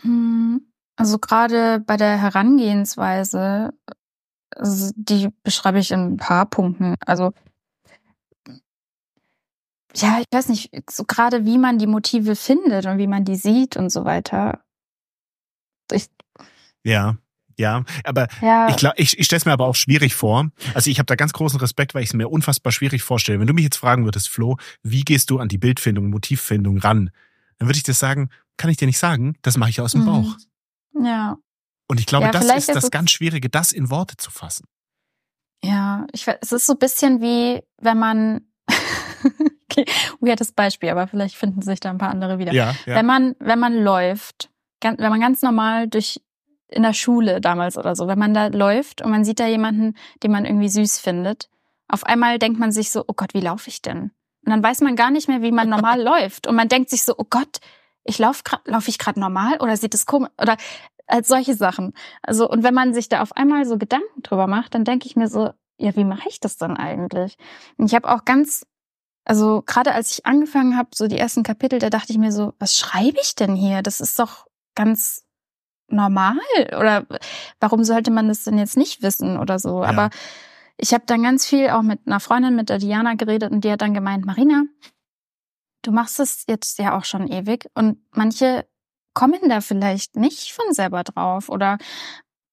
Hm, 0.01 0.61
also 0.95 1.19
gerade 1.19 1.79
bei 1.79 1.97
der 1.97 2.21
Herangehensweise, 2.21 3.73
die 4.61 5.29
beschreibe 5.43 5.79
ich 5.79 5.91
in 5.91 6.13
ein 6.13 6.17
paar 6.17 6.45
Punkten. 6.45 6.95
Also 7.05 7.33
ja, 9.95 10.19
ich 10.19 10.27
weiß 10.31 10.49
nicht, 10.49 10.71
so 10.89 11.05
gerade 11.05 11.45
wie 11.45 11.57
man 11.57 11.79
die 11.79 11.87
Motive 11.87 12.35
findet 12.35 12.85
und 12.85 12.97
wie 12.97 13.07
man 13.07 13.23
die 13.23 13.35
sieht 13.35 13.77
und 13.77 13.89
so 13.89 14.03
weiter. 14.03 14.59
Ich, 15.91 16.07
ja, 16.83 17.17
ja, 17.57 17.83
aber 18.03 18.27
ja. 18.41 18.67
ich, 18.69 18.83
ich, 18.97 19.19
ich 19.19 19.25
stelle 19.25 19.37
es 19.37 19.45
mir 19.45 19.53
aber 19.53 19.67
auch 19.67 19.75
schwierig 19.75 20.13
vor. 20.13 20.49
Also 20.73 20.89
ich 20.89 20.99
habe 20.99 21.05
da 21.05 21.15
ganz 21.15 21.31
großen 21.31 21.59
Respekt, 21.59 21.95
weil 21.95 22.03
ich 22.03 22.09
es 22.09 22.13
mir 22.13 22.29
unfassbar 22.29 22.73
schwierig 22.73 23.03
vorstelle. 23.03 23.39
Wenn 23.39 23.47
du 23.47 23.53
mich 23.53 23.63
jetzt 23.63 23.77
fragen 23.77 24.03
würdest, 24.03 24.29
Flo, 24.29 24.57
wie 24.83 25.03
gehst 25.03 25.29
du 25.29 25.39
an 25.39 25.47
die 25.47 25.57
Bildfindung, 25.57 26.09
Motivfindung 26.09 26.77
ran? 26.79 27.11
Dann 27.57 27.69
würde 27.69 27.77
ich 27.77 27.83
dir 27.83 27.93
sagen, 27.93 28.29
kann 28.57 28.69
ich 28.69 28.77
dir 28.77 28.87
nicht 28.87 28.99
sagen, 28.99 29.37
das 29.41 29.57
mache 29.57 29.69
ich 29.69 29.81
aus 29.81 29.91
dem 29.91 30.01
mhm. 30.01 30.05
Bauch. 30.05 30.37
Ja. 31.03 31.37
Und 31.87 31.99
ich 31.99 32.05
glaube, 32.05 32.25
ja, 32.25 32.31
das 32.31 32.45
ist 32.45 32.69
das 32.69 32.91
ganz 32.91 33.11
Schwierige, 33.11 33.49
das 33.49 33.71
in 33.71 33.89
Worte 33.89 34.17
zu 34.17 34.31
fassen. 34.31 34.65
Ja, 35.63 36.05
ich, 36.11 36.27
es 36.27 36.51
ist 36.51 36.65
so 36.65 36.73
ein 36.73 36.79
bisschen 36.79 37.21
wie, 37.21 37.61
wenn 37.79 37.97
man, 37.97 38.41
okay, 39.69 39.85
weirdes 40.19 40.51
Beispiel, 40.51 40.89
aber 40.89 41.07
vielleicht 41.07 41.35
finden 41.35 41.61
sich 41.61 41.79
da 41.79 41.89
ein 41.89 41.97
paar 41.97 42.09
andere 42.09 42.39
wieder. 42.39 42.53
Ja, 42.53 42.75
ja. 42.85 42.95
Wenn 42.95 43.05
man, 43.05 43.35
wenn 43.39 43.59
man 43.59 43.75
läuft, 43.75 44.49
wenn 44.81 44.97
man 44.97 45.19
ganz 45.19 45.41
normal 45.41 45.87
durch 45.87 46.21
in 46.67 46.83
der 46.83 46.93
Schule 46.93 47.41
damals 47.41 47.77
oder 47.77 47.95
so, 47.95 48.07
wenn 48.07 48.19
man 48.19 48.33
da 48.33 48.47
läuft 48.47 49.01
und 49.01 49.11
man 49.11 49.23
sieht 49.23 49.39
da 49.39 49.47
jemanden, 49.47 49.95
den 50.23 50.31
man 50.31 50.45
irgendwie 50.45 50.69
süß 50.69 50.99
findet, 50.99 51.49
auf 51.87 52.03
einmal 52.03 52.39
denkt 52.39 52.59
man 52.59 52.71
sich 52.71 52.91
so, 52.91 53.03
oh 53.07 53.13
Gott, 53.15 53.33
wie 53.33 53.41
laufe 53.41 53.69
ich 53.69 53.81
denn? 53.81 54.11
Und 54.45 54.51
dann 54.51 54.63
weiß 54.63 54.81
man 54.81 54.95
gar 54.95 55.11
nicht 55.11 55.27
mehr, 55.27 55.41
wie 55.41 55.51
man 55.51 55.69
normal 55.69 56.01
läuft. 56.03 56.47
Und 56.47 56.55
man 56.55 56.67
denkt 56.67 56.89
sich 56.89 57.03
so, 57.03 57.15
oh 57.17 57.25
Gott, 57.29 57.59
ich 58.05 58.19
laufe 58.19 58.43
laufe 58.65 58.89
ich 58.89 58.97
gerade 58.97 59.19
normal 59.19 59.57
oder 59.59 59.75
sieht 59.75 59.93
es 59.93 60.05
komisch 60.05 60.31
oder 60.41 60.57
als 61.07 61.27
solche 61.27 61.55
Sachen. 61.55 61.93
Also 62.21 62.49
und 62.49 62.63
wenn 62.63 62.73
man 62.73 62.93
sich 62.93 63.09
da 63.09 63.21
auf 63.21 63.35
einmal 63.35 63.65
so 63.65 63.77
Gedanken 63.77 64.21
drüber 64.23 64.47
macht, 64.47 64.73
dann 64.73 64.85
denke 64.85 65.07
ich 65.07 65.15
mir 65.15 65.27
so, 65.27 65.51
ja, 65.77 65.95
wie 65.95 66.05
mache 66.05 66.29
ich 66.29 66.39
das 66.39 66.57
dann 66.57 66.77
eigentlich? 66.77 67.37
Und 67.77 67.87
ich 67.87 67.95
habe 67.95 68.09
auch 68.09 68.25
ganz 68.25 68.65
also 69.25 69.63
gerade 69.65 69.93
als 69.93 70.11
ich 70.11 70.25
angefangen 70.25 70.77
habe, 70.77 70.89
so 70.93 71.07
die 71.07 71.17
ersten 71.17 71.41
Kapitel, 71.41 71.79
da 71.79 71.89
dachte 71.89 72.13
ich 72.13 72.19
mir 72.19 72.31
so, 72.31 72.53
was 72.59 72.77
schreibe 72.77 73.17
ich 73.21 73.33
denn 73.33 73.55
hier? 73.55 73.81
Das 73.81 73.99
ist 73.99 74.19
doch 74.19 74.45
ganz 74.75 75.23
normal 75.87 76.37
oder 76.77 77.05
warum 77.59 77.83
sollte 77.83 78.11
man 78.11 78.27
das 78.27 78.43
denn 78.43 78.57
jetzt 78.57 78.77
nicht 78.77 79.01
wissen 79.01 79.37
oder 79.37 79.59
so? 79.59 79.81
Ja. 79.81 79.89
Aber 79.89 80.09
ich 80.77 80.93
habe 80.93 81.03
dann 81.07 81.23
ganz 81.23 81.45
viel 81.45 81.69
auch 81.69 81.81
mit 81.81 82.01
einer 82.05 82.19
Freundin, 82.19 82.55
mit 82.55 82.69
der 82.69 82.79
Diana 82.79 83.15
geredet 83.15 83.51
und 83.51 83.63
die 83.63 83.71
hat 83.71 83.81
dann 83.81 83.93
gemeint, 83.93 84.25
Marina, 84.25 84.63
du 85.85 85.91
machst 85.91 86.19
es 86.19 86.45
jetzt 86.47 86.79
ja 86.79 86.97
auch 86.97 87.05
schon 87.05 87.27
ewig 87.27 87.69
und 87.73 87.99
manche 88.11 88.67
kommen 89.13 89.49
da 89.49 89.61
vielleicht 89.61 90.15
nicht 90.15 90.51
von 90.51 90.73
selber 90.73 91.03
drauf 91.03 91.49
oder 91.49 91.77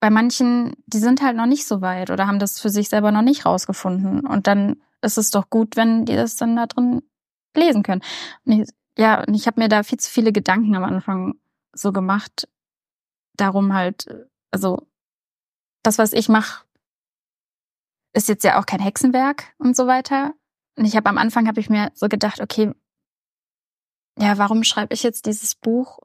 bei 0.00 0.10
manchen, 0.10 0.74
die 0.86 0.98
sind 0.98 1.22
halt 1.22 1.36
noch 1.36 1.46
nicht 1.46 1.66
so 1.66 1.80
weit 1.80 2.10
oder 2.10 2.26
haben 2.26 2.38
das 2.38 2.60
für 2.60 2.70
sich 2.70 2.88
selber 2.88 3.12
noch 3.12 3.22
nicht 3.22 3.46
rausgefunden 3.46 4.26
und 4.26 4.46
dann 4.46 4.82
ist 5.00 5.18
es 5.18 5.30
doch 5.30 5.50
gut, 5.50 5.76
wenn 5.76 6.04
die 6.04 6.14
das 6.14 6.36
dann 6.36 6.56
da 6.56 6.66
drin 6.66 7.02
lesen 7.56 7.82
können. 7.82 8.02
Und 8.44 8.52
ich, 8.52 8.68
ja, 8.96 9.22
und 9.24 9.34
ich 9.34 9.46
habe 9.46 9.60
mir 9.60 9.68
da 9.68 9.82
viel 9.82 9.98
zu 9.98 10.10
viele 10.10 10.32
Gedanken 10.32 10.74
am 10.76 10.84
Anfang 10.84 11.34
so 11.72 11.92
gemacht, 11.92 12.48
darum 13.36 13.74
halt, 13.74 14.06
also 14.50 14.86
das, 15.82 15.98
was 15.98 16.12
ich 16.12 16.28
mache, 16.28 16.64
ist 18.12 18.28
jetzt 18.28 18.44
ja 18.44 18.60
auch 18.60 18.66
kein 18.66 18.80
Hexenwerk 18.80 19.54
und 19.58 19.76
so 19.76 19.86
weiter. 19.86 20.34
Und 20.76 20.84
ich 20.84 20.96
habe 20.96 21.08
am 21.08 21.18
Anfang 21.18 21.48
habe 21.48 21.60
ich 21.60 21.70
mir 21.70 21.90
so 21.94 22.08
gedacht, 22.08 22.40
okay, 22.40 22.72
ja, 24.18 24.38
warum 24.38 24.62
schreibe 24.64 24.94
ich 24.94 25.02
jetzt 25.02 25.26
dieses 25.26 25.54
Buch 25.54 25.98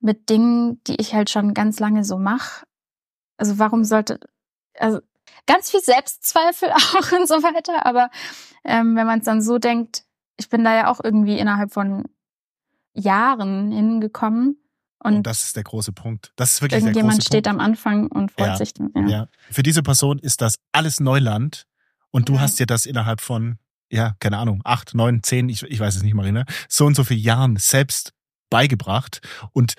mit 0.00 0.28
Dingen, 0.30 0.82
die 0.86 0.96
ich 1.00 1.14
halt 1.14 1.30
schon 1.30 1.54
ganz 1.54 1.80
lange 1.80 2.04
so 2.04 2.18
mache? 2.18 2.64
Also 3.36 3.58
warum 3.58 3.84
sollte, 3.84 4.20
also 4.78 5.00
ganz 5.46 5.70
viel 5.70 5.80
Selbstzweifel 5.80 6.70
auch 6.72 7.12
und 7.12 7.26
so 7.28 7.42
weiter. 7.42 7.84
Aber 7.86 8.10
ähm, 8.64 8.96
wenn 8.96 9.06
man 9.06 9.18
es 9.20 9.24
dann 9.24 9.42
so 9.42 9.58
denkt, 9.58 10.04
ich 10.36 10.48
bin 10.48 10.62
da 10.64 10.74
ja 10.74 10.90
auch 10.90 11.00
irgendwie 11.02 11.38
innerhalb 11.38 11.72
von 11.72 12.04
Jahren 12.94 13.70
hingekommen. 13.70 14.58
Und, 15.00 15.14
und 15.16 15.22
das 15.26 15.44
ist 15.44 15.56
der 15.56 15.62
große 15.64 15.92
Punkt. 15.92 16.32
Das 16.36 16.52
ist 16.54 16.62
wirklich 16.62 16.80
irgendjemand 16.82 17.12
der 17.12 17.18
große 17.18 17.26
steht 17.26 17.44
Punkt. 17.44 17.60
am 17.60 17.64
Anfang 17.64 18.06
und 18.08 18.32
freut 18.32 18.46
Ja, 18.48 18.56
sich 18.56 18.74
dann. 18.74 18.90
Ja. 18.94 19.06
Ja. 19.08 19.28
Für 19.50 19.62
diese 19.62 19.82
Person 19.82 20.18
ist 20.18 20.40
das 20.40 20.56
alles 20.72 20.98
Neuland 21.00 21.66
und 22.10 22.28
du 22.28 22.34
Ja. 22.34 22.40
hast 22.40 22.58
dir 22.58 22.66
das 22.66 22.84
innerhalb 22.86 23.20
von, 23.20 23.58
ja, 23.90 24.14
keine 24.20 24.38
Ahnung, 24.38 24.60
acht, 24.64 24.94
neun, 24.94 25.22
zehn, 25.22 25.48
ich, 25.48 25.62
ich 25.62 25.80
weiß 25.80 25.96
es 25.96 26.02
nicht, 26.02 26.14
Marina, 26.14 26.44
so 26.68 26.86
und 26.86 26.94
so 26.94 27.04
viele 27.04 27.20
Jahren 27.20 27.56
selbst 27.56 28.12
beigebracht 28.50 29.20
und 29.52 29.74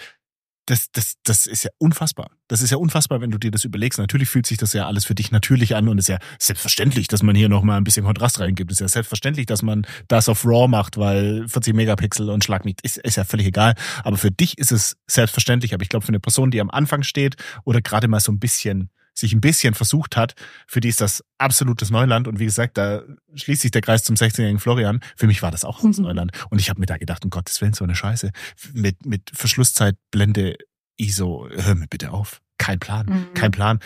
das, 0.69 0.91
das, 0.91 1.15
das 1.24 1.48
ist 1.48 1.63
ja 1.63 1.72
unfassbar. 1.80 2.30
Das 2.48 2.62
ist 2.62 2.69
ja 2.69 2.78
unfassbar, 2.78 3.22
wenn 3.22 3.32
du 3.32 3.39
dir 3.39 3.50
das 3.50 3.63
überlegst. 3.63 3.98
Natürlich 3.98 4.30
fühlt 4.30 4.45
sich 4.45 4.60
das 4.60 4.74
ja 4.74 4.86
alles 4.86 5.04
für 5.04 5.15
dich 5.15 5.32
natürlich 5.32 5.76
an 5.76 5.88
und 5.88 5.98
ist 5.98 6.10
ja 6.10 6.19
selbstverständlich, 6.38 7.08
dass 7.08 7.24
man 7.24 7.36
hier 7.36 7.50
nochmal 7.50 7.78
ein 7.78 7.84
bisschen 7.84 8.06
Kontrast 8.06 8.39
reingibt. 8.39 8.72
Ist 8.72 8.80
ja 8.80 8.88
selbstverständlich, 8.88 9.48
dass 9.48 9.63
man 9.63 9.88
das 10.08 10.30
auf 10.30 10.45
RAW 10.45 10.67
macht, 10.67 10.98
weil 10.98 11.48
40 11.48 11.74
Megapixel 11.74 12.30
und 12.30 12.43
Schlag 12.43 12.65
ist, 12.84 12.98
ist 12.98 13.15
ja 13.15 13.24
völlig 13.24 13.48
egal. 13.48 13.74
Aber 14.04 14.17
für 14.17 14.30
dich 14.30 14.60
ist 14.60 14.72
es 14.72 14.95
selbstverständlich. 15.08 15.74
Aber 15.74 15.82
ich 15.82 15.89
glaube, 15.89 16.06
für 16.06 16.10
eine 16.10 16.19
Person, 16.19 16.52
die 16.52 16.62
am 16.62 16.69
Anfang 16.69 17.02
steht 17.02 17.36
oder 17.65 17.82
gerade 17.82 18.08
mal 18.08 18.19
so 18.19 18.32
ein 18.32 18.39
bisschen 18.39 18.91
sich 19.19 19.34
ein 19.34 19.41
bisschen 19.41 19.73
versucht 19.73 20.17
hat, 20.17 20.36
für 20.67 20.79
die 20.79 20.89
ist 20.89 21.01
das 21.01 21.23
absolutes 21.38 21.89
Neuland. 21.89 22.27
Und 22.27 22.39
wie 22.39 22.45
gesagt, 22.45 22.77
da 22.77 23.03
schließt 23.36 23.62
sich 23.62 23.71
der 23.71 23.82
Kreis 23.82 24.03
zum 24.03 24.15
16-jährigen 24.15 24.60
Florian. 24.60 25.01
Für 25.15 25.27
mich 25.27 25.41
war 25.41 25.51
das 25.51 25.63
auch 25.65 25.84
Mhm. 25.84 25.91
Neuland. 25.99 26.32
Und 26.49 26.60
ich 26.60 26.69
habe 26.69 26.79
mir 26.79 26.86
da 26.86 26.97
gedacht, 26.97 27.23
um 27.23 27.29
Gottes 27.29 27.60
Willen, 27.62 27.73
so 27.73 27.84
eine 27.84 27.95
Scheiße. 27.95 28.32
Mit, 28.73 29.05
mit 29.05 29.32
Verschlusszeit, 29.34 29.97
Blende, 30.12 30.55
ISO, 30.97 31.47
hör 31.49 31.75
mir 31.75 31.88
bitte 31.88 32.12
auf. 32.12 32.41
Kein 32.58 32.79
Plan. 32.79 33.05
Mhm. 33.05 33.34
Kein 33.34 33.51
Plan. 33.51 33.79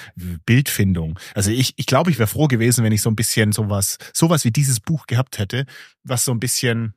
Bildfindung. 0.46 1.20
Also 1.36 1.52
ich, 1.52 1.74
ich 1.78 1.86
glaube, 1.86 2.12
ich 2.12 2.20
wäre 2.20 2.28
froh 2.28 2.48
gewesen, 2.48 2.84
wenn 2.84 2.92
ich 2.92 3.02
so 3.02 3.10
ein 3.10 3.16
bisschen 3.16 3.52
sowas, 3.52 3.98
sowas 4.14 4.46
wie 4.46 4.52
dieses 4.52 4.80
Buch 4.80 5.06
gehabt 5.08 5.38
hätte, 5.38 5.66
was 6.04 6.26
so 6.26 6.32
ein 6.32 6.40
bisschen, 6.40 6.94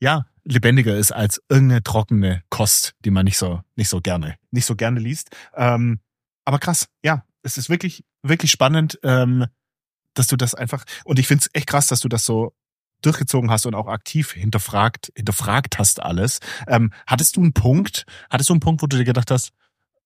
ja, 0.00 0.26
lebendiger 0.44 0.96
ist 0.96 1.12
als 1.12 1.42
irgendeine 1.48 1.82
trockene 1.82 2.42
Kost, 2.50 2.94
die 3.04 3.10
man 3.10 3.24
nicht 3.24 3.36
so, 3.36 3.60
nicht 3.76 3.88
so 3.88 4.00
gerne, 4.00 4.36
nicht 4.50 4.64
so 4.64 4.76
gerne 4.76 5.00
liest. 5.00 5.28
Ähm, 5.54 6.00
aber 6.44 6.58
krass, 6.58 6.88
ja, 7.04 7.24
es 7.42 7.58
ist 7.58 7.68
wirklich, 7.70 8.04
wirklich 8.22 8.50
spannend, 8.50 8.98
ähm, 9.02 9.46
dass 10.14 10.26
du 10.26 10.36
das 10.36 10.54
einfach, 10.54 10.84
und 11.04 11.18
ich 11.18 11.26
finde 11.26 11.42
es 11.42 11.50
echt 11.52 11.68
krass, 11.68 11.86
dass 11.86 12.00
du 12.00 12.08
das 12.08 12.24
so 12.24 12.54
durchgezogen 13.02 13.50
hast 13.50 13.66
und 13.66 13.74
auch 13.74 13.86
aktiv 13.86 14.32
hinterfragt, 14.32 15.12
hinterfragt 15.14 15.78
hast 15.78 16.02
alles. 16.02 16.40
Ähm, 16.66 16.92
hattest 17.06 17.36
du 17.36 17.42
einen 17.42 17.52
Punkt, 17.52 18.04
hattest 18.28 18.50
du 18.50 18.54
einen 18.54 18.60
Punkt, 18.60 18.82
wo 18.82 18.86
du 18.86 18.96
dir 18.96 19.04
gedacht 19.04 19.30
hast, 19.30 19.52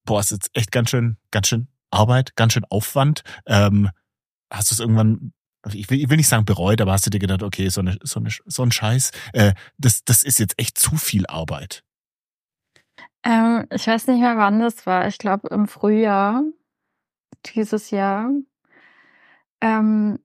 boah, 0.04 0.20
ist 0.20 0.30
jetzt 0.30 0.50
echt 0.52 0.72
ganz 0.72 0.90
schön, 0.90 1.16
ganz 1.30 1.48
schön 1.48 1.68
Arbeit, 1.90 2.36
ganz 2.36 2.52
schön 2.52 2.64
Aufwand. 2.66 3.22
Ähm, 3.46 3.90
hast 4.50 4.70
du 4.70 4.74
es 4.74 4.80
irgendwann, 4.80 5.32
ich 5.72 5.88
will, 5.88 6.00
ich 6.00 6.10
will 6.10 6.16
nicht 6.16 6.28
sagen 6.28 6.44
bereut, 6.44 6.80
aber 6.80 6.92
hast 6.92 7.06
du 7.06 7.10
dir 7.10 7.18
gedacht, 7.18 7.42
okay, 7.42 7.68
so, 7.68 7.80
eine, 7.80 7.98
so, 8.02 8.20
eine, 8.20 8.30
so 8.44 8.62
ein 8.62 8.72
Scheiß, 8.72 9.10
äh, 9.32 9.54
das, 9.78 10.04
das 10.04 10.22
ist 10.22 10.38
jetzt 10.38 10.58
echt 10.58 10.78
zu 10.78 10.96
viel 10.96 11.26
Arbeit. 11.26 11.82
Ähm, 13.24 13.66
ich 13.70 13.86
weiß 13.86 14.08
nicht 14.08 14.20
mehr, 14.20 14.36
wann 14.36 14.60
das 14.60 14.84
war. 14.84 15.06
Ich 15.06 15.18
glaube 15.18 15.48
im 15.48 15.68
Frühjahr 15.68 16.42
dieses 17.42 17.90
Jahr. 17.90 18.30
Ähm, 19.60 20.18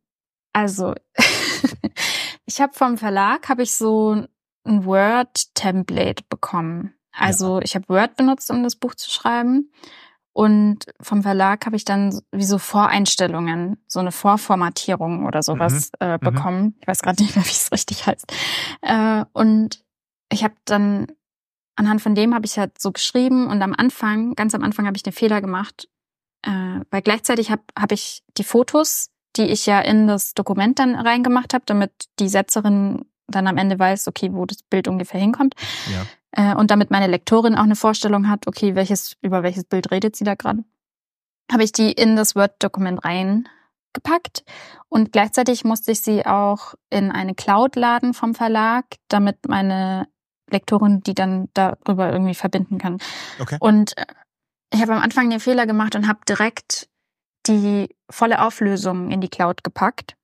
also 0.53 0.93
ich 2.45 2.62
habe 2.62 2.73
vom 2.73 2.97
Verlag 2.97 3.49
habe 3.49 3.63
ich 3.63 3.73
so 3.73 4.25
ein 4.65 4.86
Word-Template 4.86 6.23
bekommen. 6.30 6.93
Also 7.12 7.60
ich 7.62 7.75
habe 7.75 7.89
Word 7.89 8.15
benutzt, 8.15 8.51
um 8.51 8.63
das 8.63 8.75
Buch 8.75 8.95
zu 8.95 9.10
schreiben. 9.10 9.71
Und 10.34 10.86
vom 11.01 11.23
Verlag 11.23 11.65
habe 11.65 11.75
ich 11.75 11.84
dann 11.84 12.21
wie 12.32 12.43
so 12.43 12.60
Voreinstellungen, 12.60 13.77
so 13.88 13.99
eine 13.99 14.12
Vorformatierung 14.12 15.25
oder 15.25 15.41
sowas 15.41 15.89
äh, 15.99 16.17
mhm. 16.17 16.19
bekommen. 16.19 16.75
Ich 16.80 16.88
weiß 16.88 17.01
gerade 17.01 17.23
nicht 17.23 17.36
mehr, 17.36 17.45
wie 17.45 17.49
es 17.49 17.71
richtig 17.71 18.06
heißt. 18.06 18.32
Äh, 18.82 19.25
und 19.34 19.84
ich 20.32 20.43
habe 20.43 20.53
dann 20.65 21.08
anhand 21.75 22.01
von 22.01 22.15
dem 22.15 22.36
habe 22.36 22.45
ich 22.45 22.60
halt 22.60 22.80
so 22.80 22.91
geschrieben 22.91 23.47
und 23.47 23.62
am 23.62 23.73
Anfang, 23.75 24.36
ganz 24.36 24.53
am 24.53 24.63
Anfang 24.63 24.86
habe 24.86 24.97
ich 24.97 25.03
den 25.03 25.13
Fehler 25.13 25.41
gemacht, 25.41 25.88
äh, 26.43 26.82
weil 26.91 27.02
gleichzeitig 27.02 27.52
habe 27.52 27.63
hab 27.78 27.91
ich 27.91 28.23
die 28.38 28.43
Fotos, 28.43 29.10
die 29.36 29.43
ich 29.43 29.65
ja 29.65 29.80
in 29.80 30.08
das 30.08 30.34
Dokument 30.34 30.80
dann 30.80 30.95
reingemacht 30.95 31.54
habe, 31.54 31.63
damit 31.65 31.91
die 32.19 32.30
Setzerin 32.30 33.06
dann 33.28 33.47
am 33.47 33.58
Ende 33.58 33.78
weiß, 33.78 34.08
okay, 34.08 34.30
wo 34.32 34.45
das 34.45 34.63
Bild 34.63 34.88
ungefähr 34.88 35.19
hinkommt. 35.19 35.56
Ja. 35.91 36.52
Äh, 36.52 36.56
und 36.56 36.71
damit 36.71 36.91
meine 36.91 37.08
Lektorin 37.08 37.56
auch 37.56 37.63
eine 37.63 37.76
Vorstellung 37.76 38.30
hat, 38.30 38.47
okay, 38.47 38.76
welches, 38.76 39.17
über 39.21 39.43
welches 39.43 39.65
Bild 39.65 39.91
redet 39.91 40.15
sie 40.15 40.23
da 40.23 40.36
gerade, 40.36 40.63
habe 41.52 41.63
ich 41.63 41.71
die 41.71 41.91
in 41.91 42.15
das 42.15 42.36
Word-Dokument 42.36 43.04
reingepackt. 43.04 44.43
Und 44.89 45.12
gleichzeitig 45.12 45.65
musste 45.65 45.91
ich 45.91 46.02
sie 46.02 46.26
auch 46.26 46.76
in 46.89 47.12
eine 47.12 47.36
Cloud 47.36 47.76
laden 47.76 48.13
vom 48.13 48.34
Verlag, 48.34 48.86
damit 49.10 49.47
meine 49.47 50.08
Lektorin 50.50 51.02
die 51.02 51.13
dann 51.13 51.50
darüber 51.54 52.12
irgendwie 52.12 52.36
verbinden 52.36 52.78
kann. 52.78 53.00
Okay. 53.39 53.58
Und 53.60 53.97
äh, 53.97 54.06
ich 54.73 54.82
habe 54.82 54.93
am 54.95 55.01
Anfang 55.01 55.30
den 55.30 55.39
Fehler 55.39 55.65
gemacht 55.65 55.95
und 55.95 56.08
habe 56.08 56.19
direkt 56.27 56.89
die 57.47 57.95
volle 58.10 58.41
Auflösung 58.41 59.12
in 59.12 59.21
die 59.21 59.30
Cloud 59.30 59.63
gepackt 59.63 60.15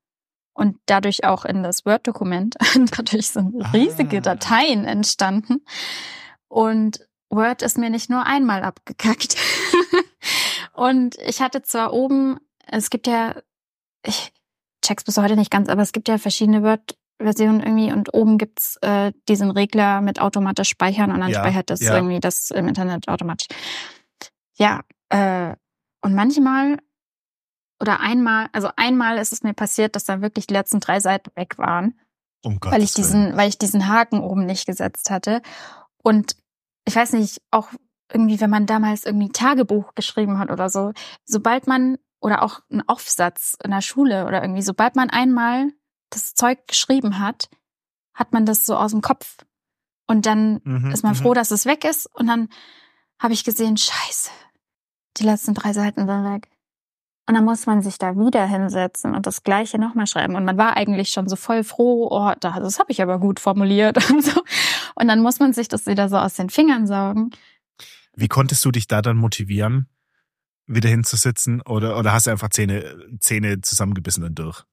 und 0.53 0.77
dadurch 0.86 1.23
auch 1.23 1.45
in 1.45 1.63
das 1.63 1.86
Word-Dokument. 1.86 2.56
dadurch 2.97 3.29
sind 3.29 3.63
Ah. 3.63 3.71
riesige 3.71 4.21
Dateien 4.21 4.86
entstanden. 4.86 5.63
Und 6.47 7.08
Word 7.29 7.62
ist 7.62 7.77
mir 7.77 7.89
nicht 7.89 8.10
nur 8.10 8.25
einmal 8.25 8.63
abgekackt. 8.63 9.36
und 10.73 11.15
ich 11.25 11.41
hatte 11.41 11.62
zwar 11.63 11.93
oben, 11.93 12.38
es 12.67 12.89
gibt 12.89 13.08
ja, 13.08 13.36
ich 14.06 14.32
check's 14.86 15.03
bis 15.06 15.17
heute 15.17 15.36
nicht 15.36 15.49
ganz, 15.51 15.69
aber 15.69 15.82
es 15.82 15.93
gibt 15.93 16.08
ja 16.10 16.17
verschiedene 16.17 16.62
Word-Versionen 16.62 17.62
irgendwie 17.62 17.91
und 17.91 18.13
oben 18.13 18.38
gibt's 18.38 18.77
äh, 18.82 19.13
diesen 19.29 19.49
Regler 19.49 20.01
mit 20.01 20.19
automatisch 20.19 20.69
speichern 20.69 21.12
und 21.12 21.21
dann 21.21 21.32
Ja, 21.32 21.39
speichert 21.39 21.69
das 21.69 21.79
ja. 21.82 21.95
irgendwie 21.95 22.19
das 22.19 22.51
im 22.51 22.67
Internet 22.67 23.08
automatisch. 23.08 23.47
Ja, 24.55 24.81
äh, 25.09 25.55
und 26.01 26.13
manchmal 26.15 26.77
oder 27.79 27.99
einmal, 27.99 28.47
also 28.53 28.69
einmal 28.75 29.17
ist 29.17 29.33
es 29.33 29.43
mir 29.43 29.53
passiert, 29.53 29.95
dass 29.95 30.05
dann 30.05 30.21
wirklich 30.21 30.47
die 30.47 30.53
letzten 30.53 30.79
drei 30.79 30.99
Seiten 30.99 31.31
weg 31.35 31.57
waren, 31.57 31.99
Um 32.43 32.59
Gottes 32.59 32.71
weil 32.71 32.83
ich 32.83 32.95
Willen. 32.95 33.07
diesen, 33.07 33.37
weil 33.37 33.49
ich 33.49 33.57
diesen 33.57 33.87
Haken 33.87 34.21
oben 34.21 34.45
nicht 34.45 34.65
gesetzt 34.65 35.09
hatte. 35.09 35.41
Und 35.97 36.35
ich 36.85 36.95
weiß 36.95 37.13
nicht, 37.13 37.41
auch 37.51 37.69
irgendwie, 38.11 38.39
wenn 38.39 38.49
man 38.49 38.65
damals 38.67 39.05
irgendwie 39.05 39.29
Tagebuch 39.29 39.95
geschrieben 39.95 40.39
hat 40.39 40.49
oder 40.51 40.69
so, 40.69 40.93
sobald 41.25 41.67
man 41.67 41.97
oder 42.21 42.41
auch 42.43 42.61
einen 42.71 42.87
Aufsatz 42.87 43.57
in 43.63 43.71
der 43.71 43.81
Schule 43.81 44.27
oder 44.27 44.41
irgendwie, 44.41 44.61
sobald 44.61 44.95
man 44.95 45.09
einmal 45.09 45.71
das 46.09 46.35
Zeug 46.35 46.67
geschrieben 46.67 47.19
hat, 47.19 47.49
hat 48.13 48.31
man 48.31 48.45
das 48.45 48.65
so 48.65 48.77
aus 48.77 48.91
dem 48.91 49.01
Kopf. 49.01 49.37
Und 50.07 50.25
dann 50.25 50.61
Mhm, 50.63 50.91
ist 50.91 51.03
man 51.03 51.13
mhm. 51.13 51.17
froh, 51.17 51.33
dass 51.33 51.51
es 51.51 51.65
weg 51.65 51.83
ist. 51.83 52.05
Und 52.13 52.27
dann 52.27 52.49
habe 53.19 53.34
ich 53.34 53.43
gesehen, 53.43 53.78
scheiße, 53.78 54.30
die 55.17 55.23
letzten 55.23 55.54
drei 55.54 55.73
Seiten 55.73 56.02
sind 56.08 56.23
weg. 56.34 56.49
Und 57.26 57.36
dann 57.36 57.45
muss 57.45 57.65
man 57.67 57.82
sich 57.82 57.97
da 57.97 58.17
wieder 58.17 58.45
hinsetzen 58.45 59.15
und 59.15 59.26
das 59.26 59.43
Gleiche 59.43 59.80
nochmal 59.80 60.08
schreiben. 60.08 60.36
Und 60.36 60.43
man 60.43 60.58
war 60.58 60.76
eigentlich 60.76 61.10
schon 61.10 61.30
so 61.30 61.38
voll 61.38 61.63
froh, 61.63 62.10
oh, 62.12 62.34
da- 62.39 62.60
das 62.60 62.80
habe 62.80 62.91
ich 62.91 63.02
aber 63.02 63.17
gut 63.17 63.39
formuliert 63.39 63.97
und 64.10 64.23
so. 64.26 64.41
Und 64.95 65.08
dann 65.08 65.21
muss 65.21 65.39
man 65.39 65.54
sich 65.54 65.69
das 65.69 65.86
wieder 65.86 66.10
so 66.10 66.17
aus 66.17 66.34
den 66.34 66.49
Fingern 66.49 66.86
saugen. 66.86 67.32
Wie 68.15 68.28
konntest 68.28 68.63
du 68.65 68.71
dich 68.71 68.88
da 68.88 69.02
dann 69.02 69.15
motivieren, 69.15 69.88
wieder 70.67 70.89
hinzusitzen? 70.89 71.62
Oder, 71.62 71.97
oder 71.97 72.12
hast 72.12 72.28
du 72.28 72.32
einfach 72.32 72.49
Zähne, 72.49 72.97
Zähne 73.19 73.62
zusammengebissen 73.62 74.23
und 74.26 74.36
durch? 74.36 74.63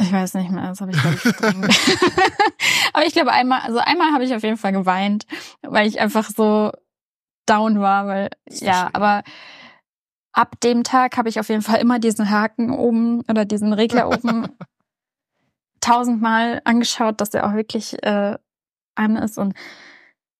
Ich 0.00 0.12
weiß 0.12 0.34
nicht 0.34 0.50
mehr, 0.50 0.68
das 0.68 0.80
habe 0.80 0.92
ich 0.92 0.98
glaube 1.00 1.16
ich. 1.16 1.24
Aber 2.92 3.06
ich 3.06 3.12
glaube 3.14 3.32
einmal, 3.32 3.60
also 3.60 3.78
einmal 3.78 4.12
habe 4.12 4.24
ich 4.24 4.34
auf 4.34 4.42
jeden 4.42 4.56
Fall 4.58 4.72
geweint, 4.72 5.26
weil 5.62 5.86
ich 5.86 6.00
einfach 6.00 6.28
so 6.28 6.72
down 7.46 7.80
war, 7.80 8.06
weil 8.06 8.30
ja, 8.50 8.88
ich. 8.88 8.94
aber 8.96 9.22
ab 10.32 10.60
dem 10.60 10.82
Tag 10.84 11.16
habe 11.16 11.28
ich 11.28 11.38
auf 11.40 11.48
jeden 11.48 11.62
Fall 11.62 11.80
immer 11.80 11.98
diesen 11.98 12.28
Haken 12.30 12.70
oben 12.70 13.20
oder 13.22 13.44
diesen 13.44 13.72
Regler 13.72 14.08
oben 14.12 14.48
tausendmal 15.80 16.60
angeschaut, 16.64 17.20
dass 17.20 17.34
er 17.34 17.46
auch 17.46 17.54
wirklich 17.54 18.02
äh, 18.02 18.36
an 18.96 19.16
ist 19.16 19.38
und 19.38 19.54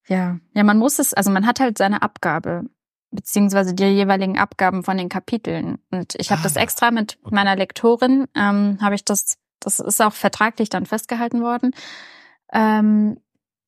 ja, 0.08 0.38
ja, 0.54 0.64
man 0.64 0.78
muss 0.78 0.98
es, 0.98 1.14
also 1.14 1.30
man 1.30 1.46
hat 1.46 1.60
halt 1.60 1.78
seine 1.78 2.02
Abgabe 2.02 2.64
beziehungsweise 3.10 3.74
die 3.74 3.84
jeweiligen 3.84 4.38
Abgaben 4.38 4.82
von 4.82 4.96
den 4.96 5.08
Kapiteln 5.08 5.78
und 5.90 6.14
ich 6.16 6.30
habe 6.30 6.40
Ah, 6.40 6.44
das 6.44 6.56
extra 6.56 6.90
mit 6.90 7.18
okay. 7.22 7.34
meiner 7.34 7.56
Lektorin 7.56 8.26
ähm, 8.34 8.78
habe 8.80 8.94
ich 8.94 9.04
das, 9.04 9.36
das 9.60 9.80
ist 9.80 10.00
auch 10.00 10.12
vertraglich 10.12 10.68
dann 10.68 10.86
festgehalten 10.86 11.42
worden. 11.42 11.72
Ähm, 12.52 13.20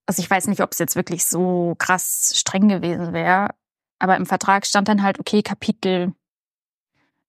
also 0.06 0.22
ich 0.22 0.30
weiß 0.30 0.46
nicht, 0.46 0.62
ob 0.62 0.72
es 0.72 0.78
jetzt 0.78 0.96
wirklich 0.96 1.26
so 1.26 1.74
krass 1.78 2.32
streng 2.34 2.68
gewesen 2.68 3.12
wäre, 3.12 3.50
aber 3.98 4.16
im 4.16 4.26
Vertrag 4.26 4.64
stand 4.66 4.88
dann 4.88 5.02
halt, 5.02 5.18
okay, 5.18 5.42
Kapitel 5.42 6.14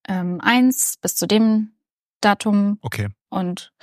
ähm, 0.07 0.39
eins 0.41 0.97
bis 1.01 1.15
zu 1.15 1.27
dem 1.27 1.73
Datum 2.21 2.79
Okay. 2.81 3.09
und, 3.29 3.73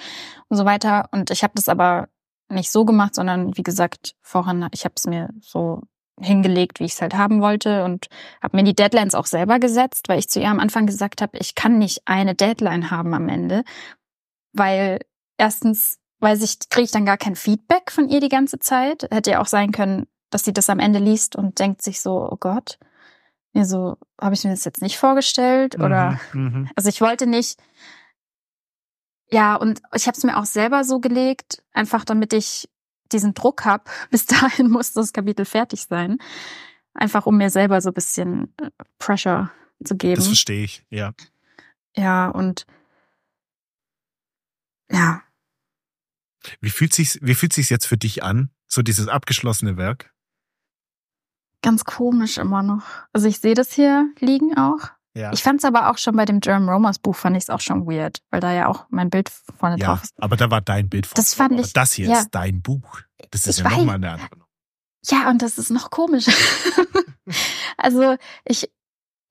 und 0.49 0.57
so 0.57 0.65
weiter. 0.65 1.09
Und 1.13 1.31
ich 1.31 1.43
habe 1.43 1.53
das 1.57 1.69
aber 1.69 2.09
nicht 2.49 2.71
so 2.71 2.85
gemacht, 2.85 3.15
sondern 3.15 3.57
wie 3.57 3.63
gesagt, 3.63 4.15
vorhin, 4.23 4.67
ich 4.73 4.85
habe 4.85 4.95
es 4.97 5.07
mir 5.07 5.31
so 5.41 5.83
hingelegt, 6.19 6.81
wie 6.81 6.85
ich 6.85 6.93
es 6.93 7.03
halt 7.03 7.15
haben 7.15 7.43
wollte 7.43 7.85
und 7.85 8.07
habe 8.43 8.57
mir 8.57 8.65
die 8.65 8.75
Deadlines 8.75 9.15
auch 9.15 9.27
selber 9.27 9.59
gesetzt, 9.59 10.09
weil 10.09 10.19
ich 10.19 10.29
zu 10.29 10.41
ihr 10.41 10.49
am 10.49 10.61
Anfang 10.61 10.87
gesagt 10.87 11.21
habe, 11.21 11.37
ich 11.39 11.55
kann 11.55 11.79
nicht 11.79 12.03
eine 12.07 12.35
Deadline 12.35 12.91
haben 12.91 13.13
am 13.13 13.29
Ende, 13.29 13.65
weil 14.57 15.01
erstens 15.39 15.99
weiß 16.21 16.43
ich, 16.43 16.69
kriege 16.71 16.85
ich 16.85 16.91
dann 16.91 17.05
gar 17.05 17.19
kein 17.19 17.37
Feedback 17.37 17.91
von 17.91 18.09
ihr 18.09 18.21
die 18.21 18.29
ganze 18.29 18.59
Zeit. 18.59 19.07
Hätte 19.11 19.33
ja 19.33 19.41
auch 19.41 19.47
sein 19.47 19.71
können, 19.71 20.07
dass 20.31 20.45
sie 20.45 20.53
das 20.53 20.71
am 20.71 20.79
Ende 20.79 20.99
liest 20.99 21.37
und 21.37 21.59
denkt 21.59 21.83
sich 21.83 22.01
so, 22.01 22.29
oh 22.31 22.37
Gott, 22.39 22.79
mir 23.53 23.65
so, 23.65 23.97
habe 24.21 24.35
ich 24.35 24.45
mir 24.45 24.51
das 24.51 24.65
jetzt 24.65 24.83
nicht 24.83 24.99
vorgestellt 24.99 25.79
oder 25.79 26.19
mhm, 26.33 26.43
mhm. 26.43 26.71
also 26.75 26.89
ich 26.89 27.01
wollte 27.01 27.27
nicht 27.27 27.59
ja, 29.31 29.57
und 29.57 29.83
ich 29.95 30.07
habe 30.07 30.17
es 30.17 30.25
mir 30.25 30.37
auch 30.37 30.45
selber 30.45 30.85
so 30.85 31.01
gelegt, 31.01 31.63
einfach 31.73 32.05
damit 32.05 32.33
ich 32.33 32.69
diesen 33.13 33.35
Druck 33.35 33.65
habe. 33.65 33.85
Bis 34.11 34.27
dahin 34.27 34.71
muss 34.71 34.93
das 34.93 35.13
Kapitel 35.13 35.45
fertig 35.45 35.83
sein. 35.83 36.19
Einfach 36.95 37.27
um 37.27 37.37
mir 37.37 37.51
selber 37.51 37.81
so 37.81 37.91
ein 37.91 37.95
bisschen 37.95 38.55
äh, 38.61 38.71
Pressure 38.99 39.51
zu 39.85 39.97
geben. 39.97 40.17
Das 40.17 40.27
verstehe 40.27 40.65
ich, 40.65 40.85
ja. 40.91 41.13
Ja, 41.95 42.29
und 42.29 42.67
ja. 44.91 45.23
Wie 46.61 46.71
fühlt 46.71 46.95
sich's, 46.95 47.19
wie 47.23 47.35
fühlt 47.35 47.53
sich's 47.53 47.71
jetzt 47.71 47.87
für 47.87 47.97
dich 47.97 48.23
an? 48.23 48.51
So 48.67 48.83
dieses 48.83 49.09
abgeschlossene 49.09 49.77
Werk? 49.77 50.13
Ganz 51.63 51.85
komisch 51.85 52.39
immer 52.39 52.63
noch. 52.63 52.83
Also 53.13 53.27
ich 53.27 53.41
sehe 53.41 53.55
das 53.55 53.73
hier 53.73 54.09
liegen 54.21 54.57
auch. 54.57 54.91
Ja. 55.15 55.33
Ich 55.33 55.43
fand 55.43 55.61
es 55.61 55.65
aber 55.65 55.91
auch 55.91 55.97
schon 55.97 56.15
bei 56.15 56.27
dem 56.27 56.41
Jerome 56.43 56.71
Romers 56.71 56.99
Buch, 56.99 57.17
fand 57.17 57.37
ich 57.37 57.45
es 57.45 57.51
auch 57.51 57.61
schon 57.61 57.87
weird, 57.87 58.19
weil 58.31 58.41
da 58.41 58.53
ja 58.53 58.69
auch 58.69 58.85
mein 58.91 59.09
Bild 59.09 59.31
vorne 59.31 59.79
ja, 59.79 59.87
drauf 59.87 60.03
ist. 60.05 60.13
Aber 60.23 60.37
da 60.37 60.51
war 60.51 60.61
dein 60.61 60.91
Bild 60.91 61.07
vorne 61.07 61.17
Das 61.17 61.35
fand 61.35 61.53
drauf. 61.53 61.67
ich. 61.67 61.73
das 61.73 61.93
hier 61.93 62.09
ja. 62.09 62.19
ist 62.19 62.31
dein 62.33 62.61
Buch. 62.61 63.01
Das 63.31 63.47
ist 63.47 63.59
ich 63.59 63.65
ja 63.65 63.71
nochmal 63.71 63.95
eine 63.95 64.13
andere. 64.13 64.29
Ja, 65.07 65.31
und 65.31 65.41
das 65.41 65.57
ist 65.57 65.71
noch 65.71 65.91
komisch. 65.91 66.27
also 67.79 68.17
ich, 68.45 68.71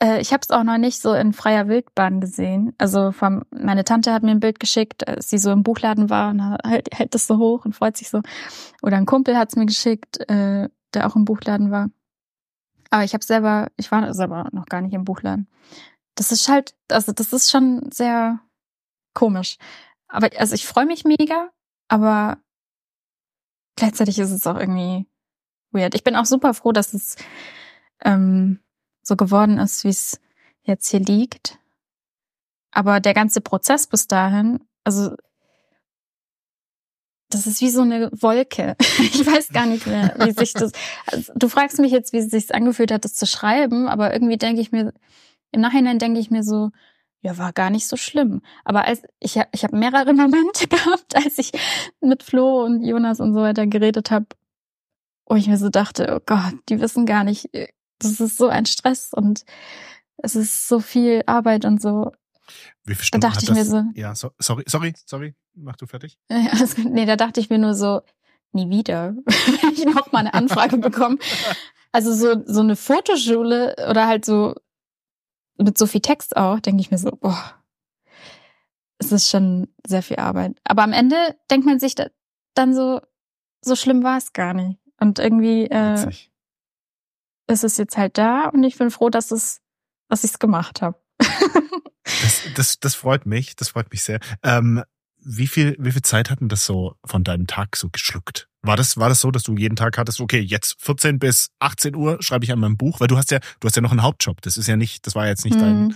äh, 0.01 0.19
ich 0.21 0.33
habe 0.33 0.41
es 0.41 0.51
auch 0.51 0.63
noch 0.63 0.77
nicht 0.77 1.01
so 1.01 1.13
in 1.13 1.33
freier 1.33 1.67
Wildbahn 1.67 2.21
gesehen. 2.21 2.73
Also 2.77 3.11
vom, 3.11 3.43
meine 3.51 3.83
Tante 3.83 4.13
hat 4.13 4.23
mir 4.23 4.31
ein 4.31 4.39
Bild 4.39 4.59
geschickt, 4.59 5.07
als 5.07 5.29
sie 5.29 5.37
so 5.37 5.51
im 5.51 5.63
Buchladen 5.63 6.09
war 6.09 6.29
und 6.29 6.41
hält, 6.65 6.89
hält 6.93 7.13
das 7.13 7.27
so 7.27 7.37
hoch 7.37 7.65
und 7.65 7.75
freut 7.75 7.97
sich 7.97 8.09
so. 8.09 8.21
Oder 8.81 8.97
ein 8.97 9.05
Kumpel 9.05 9.37
hat 9.37 9.49
es 9.49 9.55
mir 9.55 9.65
geschickt, 9.65 10.19
äh, 10.29 10.69
der 10.93 11.07
auch 11.07 11.15
im 11.15 11.25
Buchladen 11.25 11.71
war. 11.71 11.89
Aber 12.89 13.03
ich 13.03 13.13
habe 13.13 13.25
selber, 13.25 13.71
ich 13.77 13.91
war 13.91 14.13
selber 14.13 14.47
noch 14.51 14.65
gar 14.65 14.81
nicht 14.81 14.93
im 14.93 15.05
Buchladen. 15.05 15.47
Das 16.15 16.31
ist 16.31 16.47
halt, 16.47 16.75
also 16.89 17.11
das 17.11 17.33
ist 17.33 17.51
schon 17.51 17.89
sehr 17.91 18.39
komisch. 19.13 19.57
Aber 20.07 20.29
also 20.37 20.55
ich 20.55 20.65
freue 20.65 20.85
mich 20.85 21.03
mega, 21.03 21.49
aber 21.87 22.37
gleichzeitig 23.75 24.19
ist 24.19 24.31
es 24.31 24.47
auch 24.47 24.57
irgendwie 24.57 25.07
weird. 25.71 25.95
Ich 25.95 26.03
bin 26.03 26.15
auch 26.15 26.25
super 26.25 26.53
froh, 26.53 26.71
dass 26.71 26.93
es 26.93 27.17
ähm, 28.03 28.59
so 29.05 29.15
geworden 29.15 29.57
ist, 29.59 29.83
wie 29.83 29.89
es 29.89 30.19
jetzt 30.63 30.89
hier 30.89 30.99
liegt. 30.99 31.59
Aber 32.71 32.99
der 32.99 33.13
ganze 33.13 33.39
Prozess 33.39 33.87
bis 33.87 34.07
dahin, 34.07 34.59
also 34.83 35.15
das 37.29 37.47
ist 37.47 37.61
wie 37.61 37.69
so 37.69 37.81
eine 37.81 38.09
Wolke. 38.11 38.75
Ich 38.99 39.25
weiß 39.25 39.49
gar 39.49 39.65
nicht 39.65 39.87
mehr, 39.87 40.15
wie 40.19 40.31
sich 40.31 40.53
das. 40.53 40.71
Also, 41.07 41.33
du 41.35 41.47
fragst 41.47 41.79
mich 41.79 41.91
jetzt, 41.91 42.13
wie 42.13 42.17
es 42.17 42.29
sich 42.29 42.53
angefühlt 42.53 42.91
hat, 42.91 43.05
das 43.05 43.15
zu 43.15 43.25
schreiben, 43.25 43.87
aber 43.87 44.13
irgendwie 44.13 44.37
denke 44.37 44.61
ich 44.61 44.71
mir, 44.71 44.93
im 45.51 45.61
Nachhinein 45.61 45.99
denke 45.99 46.19
ich 46.19 46.31
mir 46.31 46.43
so, 46.43 46.71
ja, 47.21 47.37
war 47.37 47.53
gar 47.53 47.69
nicht 47.69 47.87
so 47.87 47.97
schlimm. 47.97 48.41
Aber 48.63 48.85
als 48.85 49.03
ich, 49.19 49.39
ich 49.51 49.63
habe 49.63 49.77
mehrere 49.77 50.13
Momente 50.13 50.67
gehabt, 50.69 51.15
als 51.15 51.37
ich 51.37 51.51
mit 52.01 52.23
Flo 52.23 52.63
und 52.63 52.83
Jonas 52.83 53.19
und 53.19 53.33
so 53.33 53.41
weiter 53.41 53.65
geredet 53.67 54.11
habe, 54.11 54.27
wo 55.27 55.35
ich 55.35 55.47
mir 55.47 55.57
so 55.57 55.69
dachte, 55.69 56.13
oh 56.15 56.23
Gott, 56.25 56.55
die 56.69 56.79
wissen 56.79 57.05
gar 57.05 57.23
nicht, 57.23 57.49
das 58.09 58.19
ist 58.19 58.37
so 58.37 58.47
ein 58.47 58.65
Stress 58.65 59.13
und 59.13 59.45
es 60.17 60.35
ist 60.35 60.67
so 60.67 60.79
viel 60.79 61.23
Arbeit 61.25 61.65
und 61.65 61.81
so. 61.81 62.11
Wie 62.83 62.93
viele 62.95 63.05
Stunden 63.05 63.21
da 63.21 63.29
dachte 63.29 63.43
ich 63.43 63.49
das? 63.49 63.57
mir 63.57 63.65
so. 63.65 63.83
Ja, 63.95 64.15
so, 64.15 64.31
sorry, 64.39 64.63
sorry, 64.67 64.93
sorry, 65.05 65.35
mach 65.53 65.75
du 65.75 65.85
fertig. 65.87 66.17
Ja, 66.29 66.51
das, 66.57 66.77
nee, 66.77 67.05
da 67.05 67.15
dachte 67.15 67.39
ich 67.39 67.49
mir 67.49 67.57
nur 67.57 67.73
so, 67.73 68.01
nie 68.51 68.69
wieder, 68.69 69.15
wenn 69.25 69.73
ich 69.73 69.85
noch 69.85 70.11
mal 70.11 70.19
eine 70.19 70.33
Anfrage 70.33 70.77
bekomme. 70.77 71.17
Also 71.91 72.13
so, 72.13 72.43
so 72.45 72.61
eine 72.61 72.75
Fotoschule 72.75 73.75
oder 73.89 74.07
halt 74.07 74.25
so 74.25 74.55
mit 75.57 75.77
so 75.77 75.87
viel 75.87 76.01
Text 76.01 76.35
auch, 76.35 76.59
denke 76.59 76.81
ich 76.81 76.91
mir 76.91 76.97
so, 76.97 77.11
boah, 77.11 77.55
es 78.97 79.11
ist 79.11 79.29
schon 79.29 79.67
sehr 79.85 80.01
viel 80.01 80.17
Arbeit. 80.17 80.57
Aber 80.63 80.83
am 80.83 80.93
Ende 80.93 81.15
denkt 81.49 81.65
man 81.65 81.79
sich 81.79 81.95
dann 82.53 82.73
so, 82.73 83.01
so 83.61 83.75
schlimm 83.75 84.03
war 84.03 84.17
es 84.17 84.33
gar 84.33 84.53
nicht. 84.53 84.79
Und 84.99 85.19
irgendwie 85.19 85.65
äh, 85.65 86.11
ist 87.47 87.63
es 87.63 87.77
jetzt 87.77 87.97
halt 87.97 88.17
da 88.17 88.49
und 88.49 88.63
ich 88.63 88.77
bin 88.77 88.91
froh, 88.91 89.09
dass 89.09 89.31
es, 89.31 89.61
dass 90.09 90.23
ich 90.23 90.31
es 90.31 90.39
gemacht 90.39 90.81
habe. 90.81 90.99
Das, 92.21 92.43
das, 92.53 92.79
das 92.79 92.95
freut 92.95 93.25
mich, 93.25 93.55
das 93.55 93.69
freut 93.69 93.91
mich 93.91 94.03
sehr. 94.03 94.19
Ähm, 94.43 94.83
wie 95.17 95.47
viel, 95.47 95.75
wie 95.79 95.91
viel 95.91 96.03
Zeit 96.03 96.29
hatten 96.29 96.49
das 96.49 96.65
so 96.65 96.95
von 97.03 97.23
deinem 97.23 97.47
Tag 97.47 97.75
so 97.75 97.89
geschluckt? 97.89 98.47
War 98.61 98.77
das, 98.77 98.97
war 98.97 99.09
das 99.09 99.21
so, 99.21 99.31
dass 99.31 99.43
du 99.43 99.55
jeden 99.55 99.75
Tag 99.75 99.97
hattest, 99.97 100.21
okay, 100.21 100.39
jetzt 100.39 100.75
14 100.79 101.17
bis 101.17 101.49
18 101.59 101.95
Uhr 101.95 102.17
schreibe 102.21 102.45
ich 102.45 102.51
an 102.51 102.59
meinem 102.59 102.77
Buch, 102.77 102.99
weil 102.99 103.07
du 103.07 103.17
hast 103.17 103.31
ja, 103.31 103.39
du 103.59 103.67
hast 103.67 103.75
ja 103.75 103.81
noch 103.81 103.91
einen 103.91 104.03
Hauptjob. 104.03 104.41
Das 104.41 104.55
ist 104.55 104.67
ja 104.67 104.75
nicht, 104.75 105.05
das 105.07 105.15
war 105.15 105.27
jetzt 105.27 105.45
nicht 105.45 105.55
hm. 105.55 105.61
dein, 105.61 105.95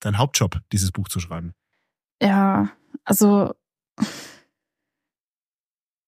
dein 0.00 0.18
Hauptjob, 0.18 0.60
dieses 0.72 0.92
Buch 0.92 1.08
zu 1.08 1.20
schreiben. 1.20 1.54
Ja, 2.22 2.70
also, 3.04 3.54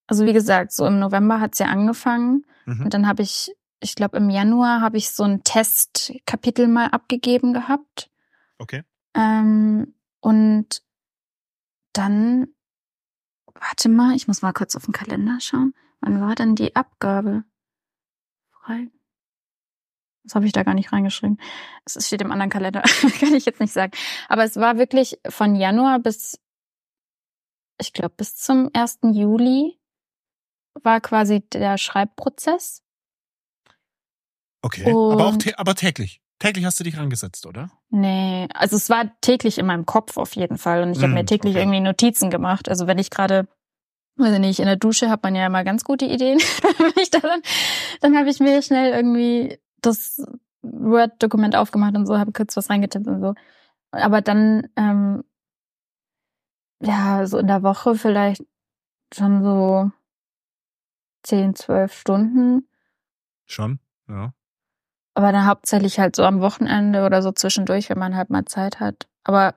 also 0.06 0.26
wie 0.26 0.32
gesagt, 0.34 0.72
so 0.72 0.86
im 0.86 0.98
November 0.98 1.40
hat's 1.40 1.58
ja 1.58 1.66
angefangen 1.66 2.44
mhm. 2.66 2.84
und 2.84 2.94
dann 2.94 3.06
habe 3.06 3.22
ich, 3.22 3.50
ich 3.82 3.96
glaube 3.96 4.16
im 4.16 4.30
Januar 4.30 4.80
habe 4.80 4.96
ich 4.96 5.10
so 5.10 5.24
ein 5.24 5.42
Testkapitel 5.42 6.68
mal 6.68 6.86
abgegeben 6.86 7.52
gehabt. 7.52 8.10
Okay. 8.58 8.84
Ähm, 9.14 9.94
und 10.20 10.82
dann, 11.92 12.48
warte 13.54 13.88
mal, 13.88 14.14
ich 14.14 14.28
muss 14.28 14.42
mal 14.42 14.52
kurz 14.52 14.76
auf 14.76 14.84
den 14.84 14.92
Kalender 14.92 15.38
schauen. 15.40 15.74
Wann 16.00 16.20
war 16.20 16.34
denn 16.34 16.54
die 16.54 16.74
Abgabe? 16.74 17.44
Frei. 18.50 18.88
Das 20.24 20.36
habe 20.36 20.46
ich 20.46 20.52
da 20.52 20.62
gar 20.62 20.74
nicht 20.74 20.92
reingeschrieben. 20.92 21.40
Es 21.84 22.06
steht 22.06 22.22
im 22.22 22.30
anderen 22.30 22.50
Kalender, 22.50 22.82
kann 23.20 23.34
ich 23.34 23.44
jetzt 23.44 23.60
nicht 23.60 23.72
sagen. 23.72 23.92
Aber 24.28 24.44
es 24.44 24.56
war 24.56 24.78
wirklich 24.78 25.18
von 25.28 25.56
Januar 25.56 25.98
bis, 25.98 26.40
ich 27.80 27.92
glaube, 27.92 28.14
bis 28.16 28.36
zum 28.36 28.70
1. 28.72 29.00
Juli 29.12 29.80
war 30.74 31.00
quasi 31.00 31.40
der 31.40 31.76
Schreibprozess. 31.76 32.82
Okay, 34.62 34.92
Und 34.92 35.12
aber 35.12 35.26
auch 35.26 35.36
aber 35.56 35.74
täglich. 35.74 36.20
Täglich 36.38 36.64
hast 36.64 36.80
du 36.80 36.84
dich 36.84 36.96
rangesetzt, 36.96 37.46
oder? 37.46 37.70
Nee, 37.90 38.48
also 38.54 38.76
es 38.76 38.90
war 38.90 39.12
täglich 39.20 39.58
in 39.58 39.66
meinem 39.66 39.86
Kopf 39.86 40.16
auf 40.16 40.34
jeden 40.34 40.58
Fall 40.58 40.82
und 40.82 40.92
ich 40.92 40.98
mm, 40.98 41.02
habe 41.02 41.12
mir 41.12 41.24
täglich 41.24 41.54
okay. 41.54 41.62
irgendwie 41.62 41.80
Notizen 41.80 42.30
gemacht. 42.30 42.68
Also 42.68 42.86
wenn 42.86 42.98
ich 42.98 43.10
gerade 43.10 43.46
weiß 44.16 44.34
ich 44.34 44.40
nicht, 44.40 44.60
in 44.60 44.66
der 44.66 44.76
Dusche 44.76 45.08
hat 45.08 45.22
man 45.22 45.34
ja 45.34 45.46
immer 45.46 45.64
ganz 45.64 45.84
gute 45.84 46.04
Ideen. 46.04 46.38
dann 47.12 47.42
dann 48.00 48.16
habe 48.16 48.30
ich 48.30 48.40
mir 48.40 48.62
schnell 48.62 48.92
irgendwie 48.92 49.58
das 49.80 50.24
Word-Dokument 50.62 51.56
aufgemacht 51.56 51.96
und 51.96 52.06
so, 52.06 52.18
habe 52.18 52.32
kurz 52.32 52.56
was 52.56 52.70
reingetippt 52.70 53.06
und 53.06 53.20
so. 53.20 53.34
Aber 53.90 54.20
dann, 54.20 54.68
ähm, 54.76 55.24
ja, 56.80 57.26
so 57.26 57.38
in 57.38 57.46
der 57.46 57.62
Woche 57.62 57.94
vielleicht 57.94 58.44
schon 59.12 59.42
so 59.42 59.90
zehn, 61.22 61.54
zwölf 61.54 61.92
Stunden. 61.98 62.68
Schon, 63.44 63.80
ja. 64.08 64.32
Aber 65.14 65.32
dann 65.32 65.46
hauptsächlich 65.46 65.98
halt 65.98 66.16
so 66.16 66.24
am 66.24 66.40
Wochenende 66.40 67.04
oder 67.04 67.22
so 67.22 67.32
zwischendurch, 67.32 67.90
wenn 67.90 67.98
man 67.98 68.16
halt 68.16 68.30
mal 68.30 68.44
Zeit 68.46 68.80
hat. 68.80 69.06
Aber 69.24 69.54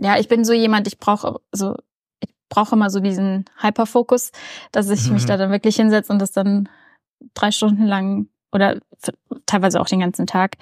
ja, 0.00 0.18
ich 0.18 0.28
bin 0.28 0.44
so 0.44 0.52
jemand, 0.52 0.86
ich 0.86 0.98
brauche 0.98 1.40
so, 1.52 1.76
ich 2.20 2.32
brauche 2.48 2.76
immer 2.76 2.88
so 2.88 3.00
diesen 3.00 3.46
Hyperfokus, 3.60 4.30
dass 4.70 4.88
ich 4.90 5.06
mhm. 5.08 5.14
mich 5.14 5.26
da 5.26 5.36
dann 5.36 5.50
wirklich 5.50 5.76
hinsetze 5.76 6.12
und 6.12 6.20
das 6.20 6.30
dann 6.30 6.68
drei 7.34 7.50
Stunden 7.50 7.84
lang 7.84 8.28
oder 8.52 8.78
teilweise 9.46 9.80
auch 9.80 9.88
den 9.88 10.00
ganzen 10.00 10.26
Tag, 10.26 10.56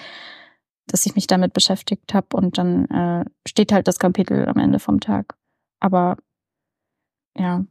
dass 0.86 1.04
ich 1.06 1.14
mich 1.14 1.26
damit 1.26 1.52
beschäftigt 1.52 2.14
habe 2.14 2.36
und 2.36 2.58
dann 2.58 2.86
äh, 2.86 3.24
steht 3.46 3.72
halt 3.72 3.88
das 3.88 3.98
Kapitel 3.98 4.48
am 4.48 4.58
Ende 4.58 4.78
vom 4.78 5.00
Tag. 5.00 5.36
Aber 5.80 6.16
ja. 7.36 7.64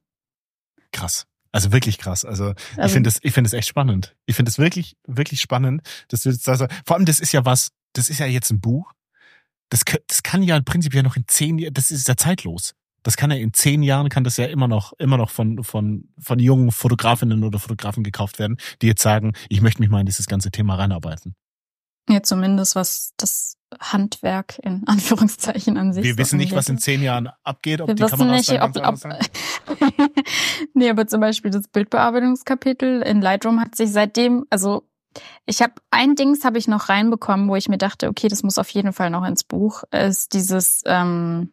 Krass. 0.92 1.26
Also 1.56 1.72
wirklich 1.72 1.98
krass. 1.98 2.26
Also, 2.26 2.54
also 2.76 2.86
ich 2.86 2.92
finde 2.92 3.08
es, 3.08 3.20
ich 3.22 3.34
finde 3.34 3.48
es 3.48 3.54
echt 3.54 3.70
spannend. 3.70 4.14
Ich 4.26 4.36
finde 4.36 4.50
es 4.50 4.60
wirklich, 4.60 4.98
wirklich 5.08 5.40
spannend, 5.40 5.84
dass 6.10 6.24
du 6.24 6.30
jetzt 6.30 6.50
also, 6.50 6.68
vor 6.86 6.98
allem 6.98 7.06
das 7.06 7.22
ist 7.22 7.32
ja 7.32 7.46
was, 7.46 7.72
das 7.94 8.10
ist 8.10 8.20
ja 8.20 8.26
jetzt 8.26 8.52
ein 8.52 8.60
Buch. 8.60 8.92
Das, 9.70 9.86
das 10.08 10.22
kann 10.22 10.44
ja 10.44 10.58
im 10.58 10.66
Prinzip 10.66 10.94
ja 10.94 11.02
noch 11.02 11.16
in 11.16 11.24
zehn 11.28 11.58
Jahren, 11.58 11.74
das 11.74 11.92
ist 11.92 12.10
ja 12.10 12.18
zeitlos. 12.18 12.74
Das 13.04 13.16
kann 13.16 13.32
ja 13.32 13.38
in 13.38 13.54
zehn 13.54 13.84
Jahren 13.84 14.10
kann 14.10 14.26
das 14.26 14.36
ja 14.36 14.48
immer 14.48 14.68
noch, 14.68 14.92
immer 15.00 15.16
noch 15.16 15.30
von, 15.30 15.64
von, 15.64 16.10
von 16.20 16.40
jungen 16.40 16.74
Fotografinnen 16.74 17.46
oder 17.46 17.58
Fotografen 17.58 18.04
gekauft 18.04 18.38
werden, 18.38 18.58
die 18.82 18.88
jetzt 18.88 19.02
sagen, 19.02 19.32
ich 19.48 19.62
möchte 19.62 19.80
mich 19.80 19.90
mal 19.90 20.02
in 20.02 20.08
dieses 20.08 20.26
ganze 20.26 20.52
Thema 20.52 20.76
reinarbeiten. 20.76 21.36
Ja, 22.10 22.22
zumindest 22.22 22.76
was 22.76 23.14
das 23.16 23.55
Handwerk 23.80 24.60
in 24.60 24.84
Anführungszeichen 24.88 25.78
an 25.78 25.94
sich. 25.94 26.04
Wir 26.04 26.18
wissen 26.18 26.38
nicht, 26.38 26.54
was 26.54 26.70
in 26.70 26.78
zehn 26.78 27.02
Jahren 27.02 27.30
abgeht, 27.44 27.82
ob 27.82 27.88
Wir 27.88 27.96
die 27.96 28.04
Kameras 28.04 28.50
nicht, 28.50 28.62
ob, 28.62 28.76
ob, 28.78 28.96
Nee, 30.74 30.90
aber 30.90 31.08
zum 31.08 31.22
Beispiel 31.22 31.52
das 31.52 31.68
Bildbearbeitungskapitel 31.68 33.02
in 33.02 33.22
Lightroom 33.22 33.60
hat 33.60 33.76
sich 33.76 33.92
seitdem, 33.92 34.46
also 34.50 34.88
Ich 35.46 35.62
habe 35.62 35.74
ein 35.92 36.16
Dings 36.16 36.44
habe 36.44 36.58
ich 36.58 36.68
noch 36.68 36.90
reinbekommen, 36.90 37.48
wo 37.50 37.56
ich 37.56 37.70
mir 37.70 37.78
dachte, 37.78 38.10
okay, 38.10 38.28
das 38.28 38.44
muss 38.44 38.58
auf 38.58 38.70
jeden 38.70 38.94
Fall 38.94 39.10
noch 39.10 39.26
ins 39.26 39.44
Buch. 39.44 39.84
Ist 39.92 40.34
dieses 40.34 40.82
ähm, 40.86 41.52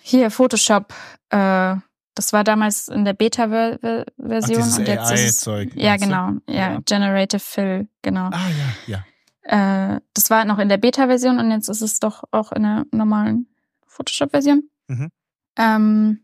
hier 0.00 0.30
Photoshop. 0.30 0.92
Äh, 1.30 1.76
das 2.14 2.32
war 2.32 2.42
damals 2.42 2.88
in 2.88 3.04
der 3.04 3.12
Beta-Version 3.12 4.62
und 4.62 4.88
jetzt 4.88 5.12
ist 5.12 5.24
es, 5.24 5.36
Zeug, 5.36 5.70
ja 5.76 5.96
genau, 5.96 6.32
ja, 6.48 6.72
ja, 6.72 6.78
Generative 6.84 7.38
Fill, 7.38 7.88
genau. 8.02 8.30
Ah 8.32 8.48
ja, 8.88 8.94
ja. 8.96 9.04
Äh, 9.42 10.00
das 10.14 10.30
war 10.30 10.44
noch 10.44 10.58
in 10.58 10.68
der 10.68 10.78
Beta-Version 10.78 11.38
und 11.38 11.50
jetzt 11.50 11.68
ist 11.68 11.82
es 11.82 12.00
doch 12.00 12.24
auch 12.30 12.52
in 12.52 12.62
der 12.62 12.86
normalen 12.90 13.46
Photoshop-Version. 13.86 14.68
Mhm. 14.88 15.10
Ähm, 15.56 16.20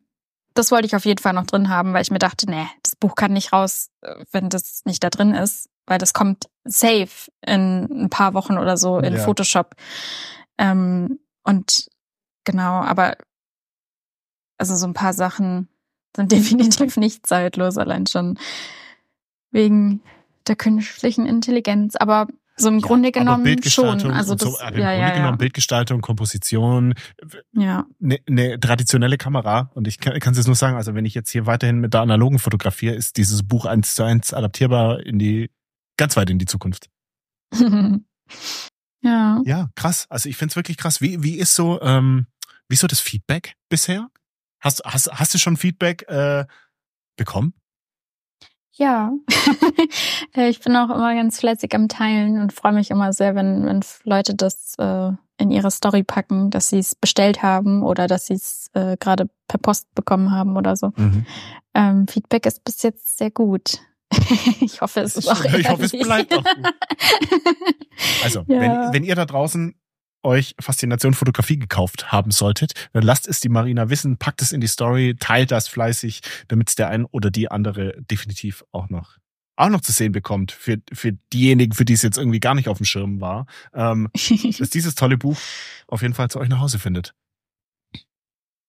das 0.54 0.70
wollte 0.70 0.86
ich 0.86 0.94
auf 0.94 1.04
jeden 1.04 1.20
Fall 1.20 1.32
noch 1.32 1.46
drin 1.46 1.68
haben, 1.68 1.92
weil 1.92 2.02
ich 2.02 2.10
mir 2.10 2.18
dachte, 2.18 2.48
nee, 2.48 2.66
das 2.82 2.94
Buch 2.96 3.16
kann 3.16 3.32
nicht 3.32 3.52
raus, 3.52 3.90
wenn 4.30 4.48
das 4.48 4.82
nicht 4.84 5.02
da 5.02 5.10
drin 5.10 5.34
ist, 5.34 5.68
weil 5.86 5.98
das 5.98 6.12
kommt 6.12 6.48
safe 6.64 7.30
in 7.44 8.04
ein 8.04 8.10
paar 8.10 8.34
Wochen 8.34 8.56
oder 8.56 8.76
so 8.76 8.98
in 8.98 9.14
ja. 9.14 9.20
Photoshop. 9.20 9.74
Ähm, 10.56 11.18
und 11.42 11.88
genau, 12.44 12.80
aber 12.82 13.16
also 14.58 14.76
so 14.76 14.86
ein 14.86 14.94
paar 14.94 15.12
Sachen 15.12 15.68
sind 16.16 16.30
definitiv 16.32 16.96
nicht 16.96 17.26
zeitlos, 17.26 17.76
allein 17.76 18.06
schon 18.06 18.38
wegen 19.50 20.02
der 20.46 20.56
künstlichen 20.56 21.26
Intelligenz. 21.26 21.96
Aber 21.96 22.28
so 22.56 22.68
im 22.68 22.78
ja, 22.78 22.86
Grunde 22.86 23.10
genommen 23.10 23.62
schon. 23.64 24.10
Also 24.12 24.34
das, 24.34 24.48
so, 24.48 24.58
ja, 24.60 24.68
Im 24.68 24.78
ja, 24.78 24.96
Grunde 24.96 25.14
genommen 25.14 25.38
Bildgestaltung, 25.38 26.00
Komposition, 26.00 26.94
ja. 27.52 27.84
eine 28.02 28.18
ne 28.28 28.60
traditionelle 28.60 29.18
Kamera. 29.18 29.70
Und 29.74 29.88
ich 29.88 29.98
kann 29.98 30.14
es 30.16 30.36
jetzt 30.36 30.46
nur 30.46 30.54
sagen, 30.54 30.76
also 30.76 30.94
wenn 30.94 31.04
ich 31.04 31.14
jetzt 31.14 31.30
hier 31.30 31.46
weiterhin 31.46 31.78
mit 31.78 31.94
der 31.94 32.02
analogen 32.02 32.38
fotografiere, 32.38 32.94
ist 32.94 33.16
dieses 33.16 33.42
Buch 33.42 33.64
eins 33.64 33.94
zu 33.94 34.04
eins 34.04 34.32
adaptierbar 34.32 35.00
in 35.00 35.18
die, 35.18 35.50
ganz 35.96 36.16
weit 36.16 36.30
in 36.30 36.38
die 36.38 36.46
Zukunft. 36.46 36.88
ja. 39.02 39.42
Ja, 39.44 39.70
krass. 39.74 40.06
Also 40.08 40.28
ich 40.28 40.36
finde 40.36 40.52
es 40.52 40.56
wirklich 40.56 40.76
krass. 40.76 41.00
Wie, 41.00 41.22
wie 41.22 41.36
ist 41.36 41.54
so, 41.54 41.80
ähm, 41.82 42.26
wie 42.68 42.74
ist 42.74 42.80
so 42.80 42.86
das 42.86 43.00
Feedback 43.00 43.56
bisher? 43.68 44.10
Hast, 44.60 44.82
hast, 44.84 45.10
hast 45.12 45.34
du 45.34 45.38
schon 45.38 45.56
Feedback 45.56 46.08
äh, 46.08 46.46
bekommen? 47.16 47.54
Ja, 48.76 49.12
äh, 50.36 50.48
ich 50.48 50.60
bin 50.60 50.74
auch 50.76 50.90
immer 50.90 51.14
ganz 51.14 51.38
fleißig 51.38 51.72
am 51.74 51.88
Teilen 51.88 52.40
und 52.40 52.52
freue 52.52 52.72
mich 52.72 52.90
immer 52.90 53.12
sehr, 53.12 53.36
wenn, 53.36 53.64
wenn 53.66 53.80
Leute 54.02 54.34
das 54.34 54.74
äh, 54.78 55.12
in 55.38 55.50
ihre 55.50 55.70
Story 55.70 56.02
packen, 56.02 56.50
dass 56.50 56.70
sie 56.70 56.78
es 56.78 56.96
bestellt 56.96 57.42
haben 57.42 57.82
oder 57.84 58.08
dass 58.08 58.26
sie 58.26 58.34
es 58.34 58.70
äh, 58.74 58.96
gerade 58.98 59.28
per 59.46 59.58
Post 59.58 59.94
bekommen 59.94 60.32
haben 60.32 60.56
oder 60.56 60.74
so. 60.74 60.92
Mhm. 60.96 61.26
Ähm, 61.74 62.08
Feedback 62.08 62.46
ist 62.46 62.64
bis 62.64 62.82
jetzt 62.82 63.16
sehr 63.16 63.30
gut. 63.30 63.78
ich 64.60 64.80
hoffe, 64.80 65.00
es 65.00 65.16
ist 65.16 65.28
auch 65.28 65.44
Ich 65.58 65.68
hoffe, 65.68 65.84
es 65.84 65.92
bleibt 65.92 66.34
auch 66.34 66.42
gut. 66.42 66.74
Also, 68.24 68.40
ja. 68.48 68.60
wenn, 68.60 68.92
wenn 68.92 69.04
ihr 69.04 69.14
da 69.14 69.24
draußen 69.24 69.74
euch 70.24 70.54
Faszination 70.58 71.14
Fotografie 71.14 71.58
gekauft 71.58 72.12
haben 72.12 72.30
solltet, 72.30 72.72
dann 72.92 73.02
lasst 73.02 73.28
es 73.28 73.40
die 73.40 73.48
Marina 73.48 73.90
wissen, 73.90 74.16
packt 74.16 74.42
es 74.42 74.52
in 74.52 74.60
die 74.60 74.66
Story, 74.66 75.16
teilt 75.18 75.50
das 75.50 75.68
fleißig, 75.68 76.22
damit 76.48 76.70
es 76.70 76.74
der 76.74 76.88
ein 76.88 77.04
oder 77.04 77.30
die 77.30 77.50
andere 77.50 77.94
definitiv 78.10 78.64
auch 78.72 78.88
noch 78.88 79.18
auch 79.56 79.68
noch 79.68 79.82
zu 79.82 79.92
sehen 79.92 80.10
bekommt 80.12 80.52
für, 80.52 80.78
für 80.92 81.12
diejenigen, 81.32 81.74
für 81.74 81.84
die 81.84 81.92
es 81.92 82.02
jetzt 82.02 82.18
irgendwie 82.18 82.40
gar 82.40 82.54
nicht 82.54 82.68
auf 82.68 82.78
dem 82.78 82.86
Schirm 82.86 83.20
war, 83.20 83.46
ähm, 83.72 84.08
dass 84.58 84.70
dieses 84.70 84.96
tolle 84.96 85.16
Buch 85.16 85.38
auf 85.86 86.02
jeden 86.02 86.14
Fall 86.14 86.28
zu 86.28 86.40
euch 86.40 86.48
nach 86.48 86.58
Hause 86.60 86.78
findet. 86.78 87.14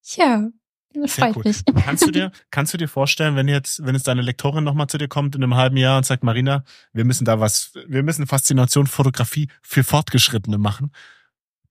Ja, 0.03 0.47
das 0.93 1.15
freut 1.15 1.35
cool. 1.35 1.43
mich. 1.45 1.63
Kannst 1.83 2.05
du 2.05 2.11
dir, 2.11 2.31
kannst 2.51 2.73
du 2.73 2.77
dir 2.77 2.87
vorstellen, 2.87 3.35
wenn 3.35 3.47
jetzt, 3.47 3.83
wenn 3.85 3.95
jetzt 3.95 4.07
deine 4.07 4.21
Lektorin 4.21 4.63
nochmal 4.63 4.87
zu 4.87 4.97
dir 4.97 5.07
kommt 5.07 5.35
in 5.35 5.43
einem 5.43 5.55
halben 5.55 5.77
Jahr 5.77 5.97
und 5.97 6.05
sagt, 6.05 6.23
Marina, 6.23 6.63
wir 6.93 7.05
müssen 7.05 7.25
da 7.25 7.39
was, 7.39 7.73
wir 7.87 8.03
müssen 8.03 8.27
Faszination 8.27 8.87
Fotografie 8.87 9.49
für 9.61 9.83
Fortgeschrittene 9.83 10.57
machen, 10.57 10.91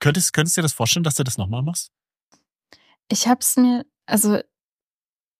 Könntest, 0.00 0.32
könntest 0.32 0.56
du 0.56 0.60
dir 0.60 0.64
das 0.64 0.72
vorstellen, 0.72 1.04
dass 1.04 1.14
du 1.14 1.24
das 1.24 1.38
nochmal 1.38 1.62
machst? 1.62 1.90
Ich 3.08 3.28
habe 3.28 3.40
es 3.40 3.56
mir, 3.56 3.84
also 4.06 4.40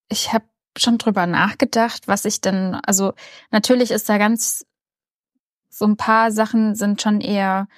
ich 0.08 0.32
habe 0.32 0.44
schon 0.76 0.98
drüber 0.98 1.26
nachgedacht, 1.26 2.08
was 2.08 2.24
ich 2.24 2.40
denn, 2.40 2.74
also 2.74 3.14
natürlich 3.50 3.90
ist 3.90 4.08
da 4.08 4.18
ganz, 4.18 4.66
so 5.68 5.86
ein 5.86 5.96
paar 5.96 6.30
Sachen 6.30 6.74
sind 6.74 7.02
schon 7.02 7.20
eher, 7.20 7.68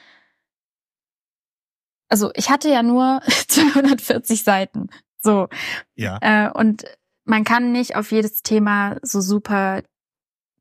also 2.09 2.31
ich 2.35 2.51
hatte 2.51 2.68
ja 2.70 2.83
nur 2.83 3.20
240 3.49 4.43
Seiten, 4.43 4.89
so. 5.18 5.49
Ja. 5.95 6.18
Äh, 6.20 6.51
und 6.53 6.85
man 7.24 7.45
kann 7.45 7.72
nicht 7.72 7.97
auf 7.97 8.12
jedes 8.12 8.43
Thema 8.43 8.97
so 9.03 9.20
super 9.20 9.83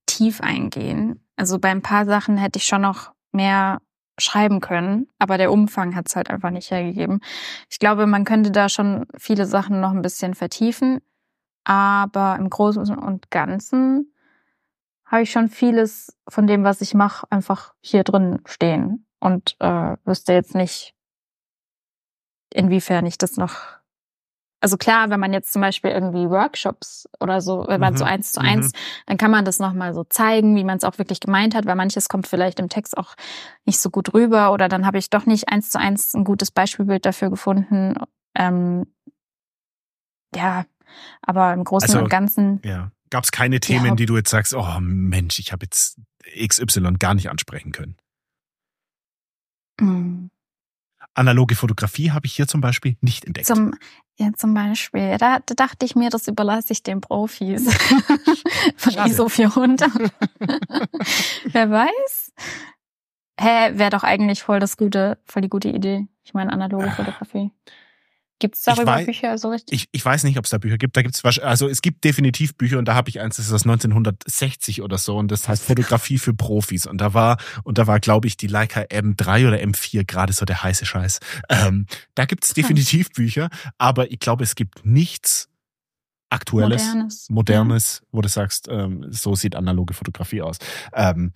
tief 0.05 0.41
eingehen. 0.41 1.25
Also 1.35 1.59
bei 1.59 1.69
ein 1.69 1.81
paar 1.81 2.05
Sachen 2.05 2.37
hätte 2.37 2.57
ich 2.57 2.65
schon 2.65 2.81
noch 2.81 3.11
mehr 3.31 3.81
schreiben 4.17 4.61
können, 4.61 5.07
aber 5.19 5.37
der 5.37 5.51
Umfang 5.51 5.95
hat 5.95 6.07
es 6.07 6.15
halt 6.15 6.29
einfach 6.29 6.49
nicht 6.49 6.71
hergegeben. 6.71 7.19
Ich 7.69 7.79
glaube, 7.79 8.05
man 8.05 8.23
könnte 8.23 8.51
da 8.51 8.69
schon 8.69 9.05
viele 9.17 9.45
Sachen 9.45 9.81
noch 9.81 9.91
ein 9.91 10.01
bisschen 10.01 10.33
vertiefen, 10.33 11.01
aber 11.63 12.37
im 12.39 12.49
Großen 12.49 12.97
und 12.97 13.31
Ganzen 13.31 14.13
habe 15.05 15.23
ich 15.23 15.31
schon 15.31 15.49
vieles 15.49 16.17
von 16.27 16.47
dem, 16.47 16.63
was 16.63 16.81
ich 16.81 16.93
mache, 16.93 17.27
einfach 17.29 17.73
hier 17.81 18.03
drin 18.03 18.41
stehen 18.45 19.05
und 19.19 19.55
äh, 19.59 19.97
wüsste 20.05 20.33
jetzt 20.33 20.55
nicht, 20.55 20.95
inwiefern 22.53 23.05
ich 23.05 23.17
das 23.17 23.37
noch 23.37 23.79
also 24.65 24.77
klar, 24.77 25.11
wenn 25.11 25.19
man 25.19 25.31
jetzt 25.31 25.53
zum 25.53 25.61
Beispiel 25.61 25.91
irgendwie 25.91 26.27
Workshops 26.27 27.07
oder 27.19 27.39
so, 27.39 27.65
wenn 27.67 27.79
man 27.79 27.93
mhm. 27.93 27.97
so 27.97 28.03
eins 28.03 28.31
zu 28.31 28.41
eins, 28.41 28.69
mhm. 28.69 28.77
dann 29.05 29.17
kann 29.17 29.29
man 29.29 29.45
das 29.45 29.59
nochmal 29.59 29.93
so 29.93 30.03
zeigen, 30.05 30.55
wie 30.55 30.63
man 30.63 30.77
es 30.77 30.83
auch 30.83 30.97
wirklich 30.97 31.19
gemeint 31.19 31.53
hat, 31.53 31.67
weil 31.67 31.75
manches 31.75 32.09
kommt 32.09 32.25
vielleicht 32.25 32.59
im 32.59 32.67
Text 32.67 32.97
auch 32.97 33.13
nicht 33.65 33.79
so 33.79 33.91
gut 33.91 34.15
rüber 34.15 34.51
oder 34.51 34.67
dann 34.67 34.87
habe 34.87 34.97
ich 34.97 35.11
doch 35.11 35.27
nicht 35.27 35.49
eins 35.49 35.69
zu 35.69 35.77
eins 35.77 36.15
ein 36.15 36.23
gutes 36.23 36.49
Beispielbild 36.49 37.05
dafür 37.05 37.29
gefunden. 37.29 37.93
Ähm, 38.33 38.87
ja, 40.35 40.65
aber 41.21 41.53
im 41.53 41.63
Großen 41.63 41.89
also, 41.89 41.99
und 41.99 42.09
Ganzen. 42.09 42.59
Ja. 42.65 42.91
Gab 43.11 43.23
es 43.23 43.31
keine 43.31 43.59
Themen, 43.59 43.85
ja, 43.85 43.93
die 43.95 44.07
du 44.07 44.17
jetzt 44.17 44.31
sagst, 44.31 44.55
oh 44.55 44.79
Mensch, 44.79 45.37
ich 45.37 45.51
habe 45.51 45.63
jetzt 45.65 46.01
XY 46.43 46.93
gar 46.97 47.13
nicht 47.13 47.29
ansprechen 47.29 47.71
können? 47.71 47.97
Mhm. 49.79 50.31
Analoge 51.15 51.55
Fotografie 51.55 52.11
habe 52.11 52.25
ich 52.27 52.33
hier 52.33 52.47
zum 52.47 52.61
Beispiel 52.61 52.97
nicht 53.01 53.25
entdeckt. 53.25 53.47
Zum, 53.47 53.73
ja, 54.17 54.31
zum 54.33 54.53
Beispiel. 54.53 55.17
Da, 55.17 55.39
da 55.39 55.55
dachte 55.55 55.85
ich 55.85 55.95
mir, 55.95 56.09
das 56.09 56.27
überlasse 56.27 56.73
ich 56.73 56.83
den 56.83 57.01
Profis 57.01 57.73
von 58.77 58.93
Schade. 58.93 59.09
ISO 59.09 59.27
400. 59.29 59.89
Wer 61.45 61.71
weiß? 61.71 62.33
Hä, 63.39 63.71
wäre 63.77 63.89
doch 63.89 64.03
eigentlich 64.03 64.43
voll 64.43 64.59
das 64.59 64.77
gute, 64.77 65.17
voll 65.25 65.41
die 65.41 65.49
gute 65.49 65.69
Idee. 65.69 66.07
Ich 66.23 66.33
meine, 66.33 66.53
analoge 66.53 66.91
Fotografie. 66.91 67.51
Gibt 68.39 68.55
es 68.55 68.63
darüber 68.63 68.93
weiß, 68.93 69.05
Bücher 69.05 69.37
so 69.37 69.49
richtig? 69.49 69.73
Ich, 69.73 69.89
ich 69.93 70.03
weiß 70.03 70.25
nicht, 70.25 70.37
ob 70.37 70.43
es 70.43 70.51
da 70.51 70.57
Bücher 70.57 70.77
gibt. 70.77 70.97
Da 70.97 71.01
gibt's 71.01 71.23
also 71.23 71.69
es 71.69 71.81
gibt 71.81 72.03
definitiv 72.03 72.55
Bücher 72.55 72.77
und 72.77 72.85
da 72.85 72.93
habe 72.93 73.09
ich 73.09 73.21
eins, 73.21 73.37
das 73.37 73.47
ist 73.47 73.53
aus 73.53 73.63
1960 73.63 74.81
oder 74.81 74.97
so 74.97 75.17
und 75.17 75.31
das 75.31 75.47
heißt 75.47 75.63
Fotografie 75.63 76.17
für 76.17 76.33
Profis 76.33 76.85
und 76.85 76.99
da 76.99 77.13
war 77.13 77.37
und 77.63 77.77
da 77.77 77.87
war 77.87 77.99
glaube 78.01 78.27
ich 78.27 78.35
die 78.35 78.47
Leica 78.47 78.81
M3 78.81 79.47
oder 79.47 79.57
M4 79.57 80.05
gerade 80.05 80.33
so 80.33 80.43
der 80.45 80.63
heiße 80.63 80.85
Scheiß. 80.85 81.19
Ähm, 81.49 81.85
da 82.15 82.25
gibt's 82.25 82.53
definitiv 82.53 83.09
Bücher, 83.11 83.49
aber 83.77 84.11
ich 84.11 84.19
glaube 84.19 84.43
es 84.43 84.55
gibt 84.55 84.85
nichts 84.85 85.47
aktuelles, 86.29 86.83
modernes, 86.83 87.29
modernes 87.29 87.99
ja. 88.01 88.07
wo 88.11 88.21
du 88.21 88.27
sagst, 88.27 88.67
ähm, 88.69 89.05
so 89.09 89.35
sieht 89.35 89.55
analoge 89.55 89.93
Fotografie 89.93 90.41
aus. 90.41 90.57
Ähm, 90.93 91.31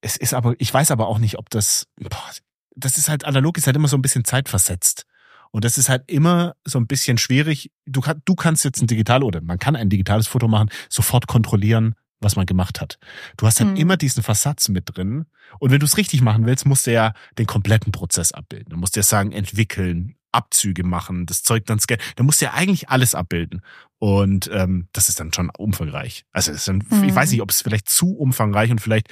es 0.00 0.16
ist 0.16 0.32
aber, 0.34 0.54
ich 0.58 0.72
weiß 0.72 0.90
aber 0.90 1.08
auch 1.08 1.18
nicht, 1.18 1.38
ob 1.38 1.50
das, 1.50 1.86
boah, 1.98 2.30
das 2.76 2.98
ist 2.98 3.08
halt 3.08 3.24
analog 3.24 3.58
ist 3.58 3.66
halt 3.66 3.76
immer 3.76 3.88
so 3.88 3.96
ein 3.96 4.02
bisschen 4.02 4.24
zeitversetzt. 4.24 5.06
Und 5.54 5.64
das 5.64 5.78
ist 5.78 5.88
halt 5.88 6.02
immer 6.10 6.56
so 6.64 6.80
ein 6.80 6.88
bisschen 6.88 7.16
schwierig. 7.16 7.70
Du, 7.86 8.00
du 8.24 8.34
kannst 8.34 8.64
jetzt 8.64 8.82
ein 8.82 8.88
digital 8.88 9.22
oder 9.22 9.40
man 9.40 9.60
kann 9.60 9.76
ein 9.76 9.88
digitales 9.88 10.26
Foto 10.26 10.48
machen, 10.48 10.68
sofort 10.88 11.28
kontrollieren, 11.28 11.94
was 12.18 12.34
man 12.34 12.44
gemacht 12.44 12.80
hat. 12.80 12.98
Du 13.36 13.46
hast 13.46 13.60
halt 13.60 13.70
mhm. 13.70 13.76
immer 13.76 13.96
diesen 13.96 14.24
Versatz 14.24 14.68
mit 14.68 14.82
drin. 14.86 15.26
Und 15.60 15.70
wenn 15.70 15.78
du 15.78 15.86
es 15.86 15.96
richtig 15.96 16.22
machen 16.22 16.44
willst, 16.44 16.66
musst 16.66 16.88
du 16.88 16.92
ja 16.92 17.12
den 17.38 17.46
kompletten 17.46 17.92
Prozess 17.92 18.32
abbilden. 18.32 18.70
Du 18.70 18.76
musst 18.76 18.96
ja 18.96 19.04
sagen, 19.04 19.30
entwickeln, 19.30 20.16
Abzüge 20.32 20.82
machen, 20.82 21.24
das 21.24 21.44
Zeug 21.44 21.66
dann 21.66 21.78
scannen. 21.78 22.02
Da 22.16 22.24
musst 22.24 22.40
du 22.40 22.46
ja 22.46 22.54
eigentlich 22.54 22.88
alles 22.88 23.14
abbilden. 23.14 23.62
Und 24.00 24.50
ähm, 24.52 24.88
das 24.90 25.08
ist 25.08 25.20
dann 25.20 25.32
schon 25.32 25.50
umfangreich. 25.56 26.24
Also 26.32 26.50
ist 26.50 26.66
dann, 26.66 26.82
mhm. 26.90 27.04
ich 27.04 27.14
weiß 27.14 27.30
nicht, 27.30 27.42
ob 27.42 27.50
es 27.50 27.62
vielleicht 27.62 27.88
zu 27.88 28.16
umfangreich 28.16 28.72
und 28.72 28.80
vielleicht 28.80 29.08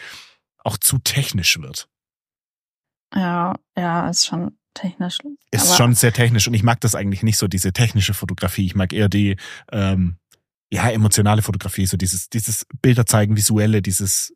auch 0.58 0.76
zu 0.76 0.98
technisch 0.98 1.62
wird. 1.62 1.88
Ja, 3.14 3.54
ja, 3.76 4.08
ist 4.08 4.26
schon 4.26 4.56
technisch. 4.74 5.18
Ist 5.50 5.66
aber 5.66 5.76
schon 5.76 5.94
sehr 5.94 6.12
technisch 6.12 6.46
und 6.48 6.54
ich 6.54 6.62
mag 6.62 6.80
das 6.80 6.94
eigentlich 6.94 7.22
nicht 7.22 7.38
so, 7.38 7.48
diese 7.48 7.72
technische 7.72 8.14
Fotografie. 8.14 8.66
Ich 8.66 8.74
mag 8.74 8.92
eher 8.92 9.08
die 9.08 9.36
ähm, 9.70 10.16
ja, 10.72 10.88
emotionale 10.90 11.42
Fotografie, 11.42 11.86
so 11.86 11.96
dieses, 11.96 12.28
dieses 12.30 12.66
Bilder 12.80 13.06
zeigen, 13.06 13.36
visuelle, 13.36 13.82
dieses 13.82 14.34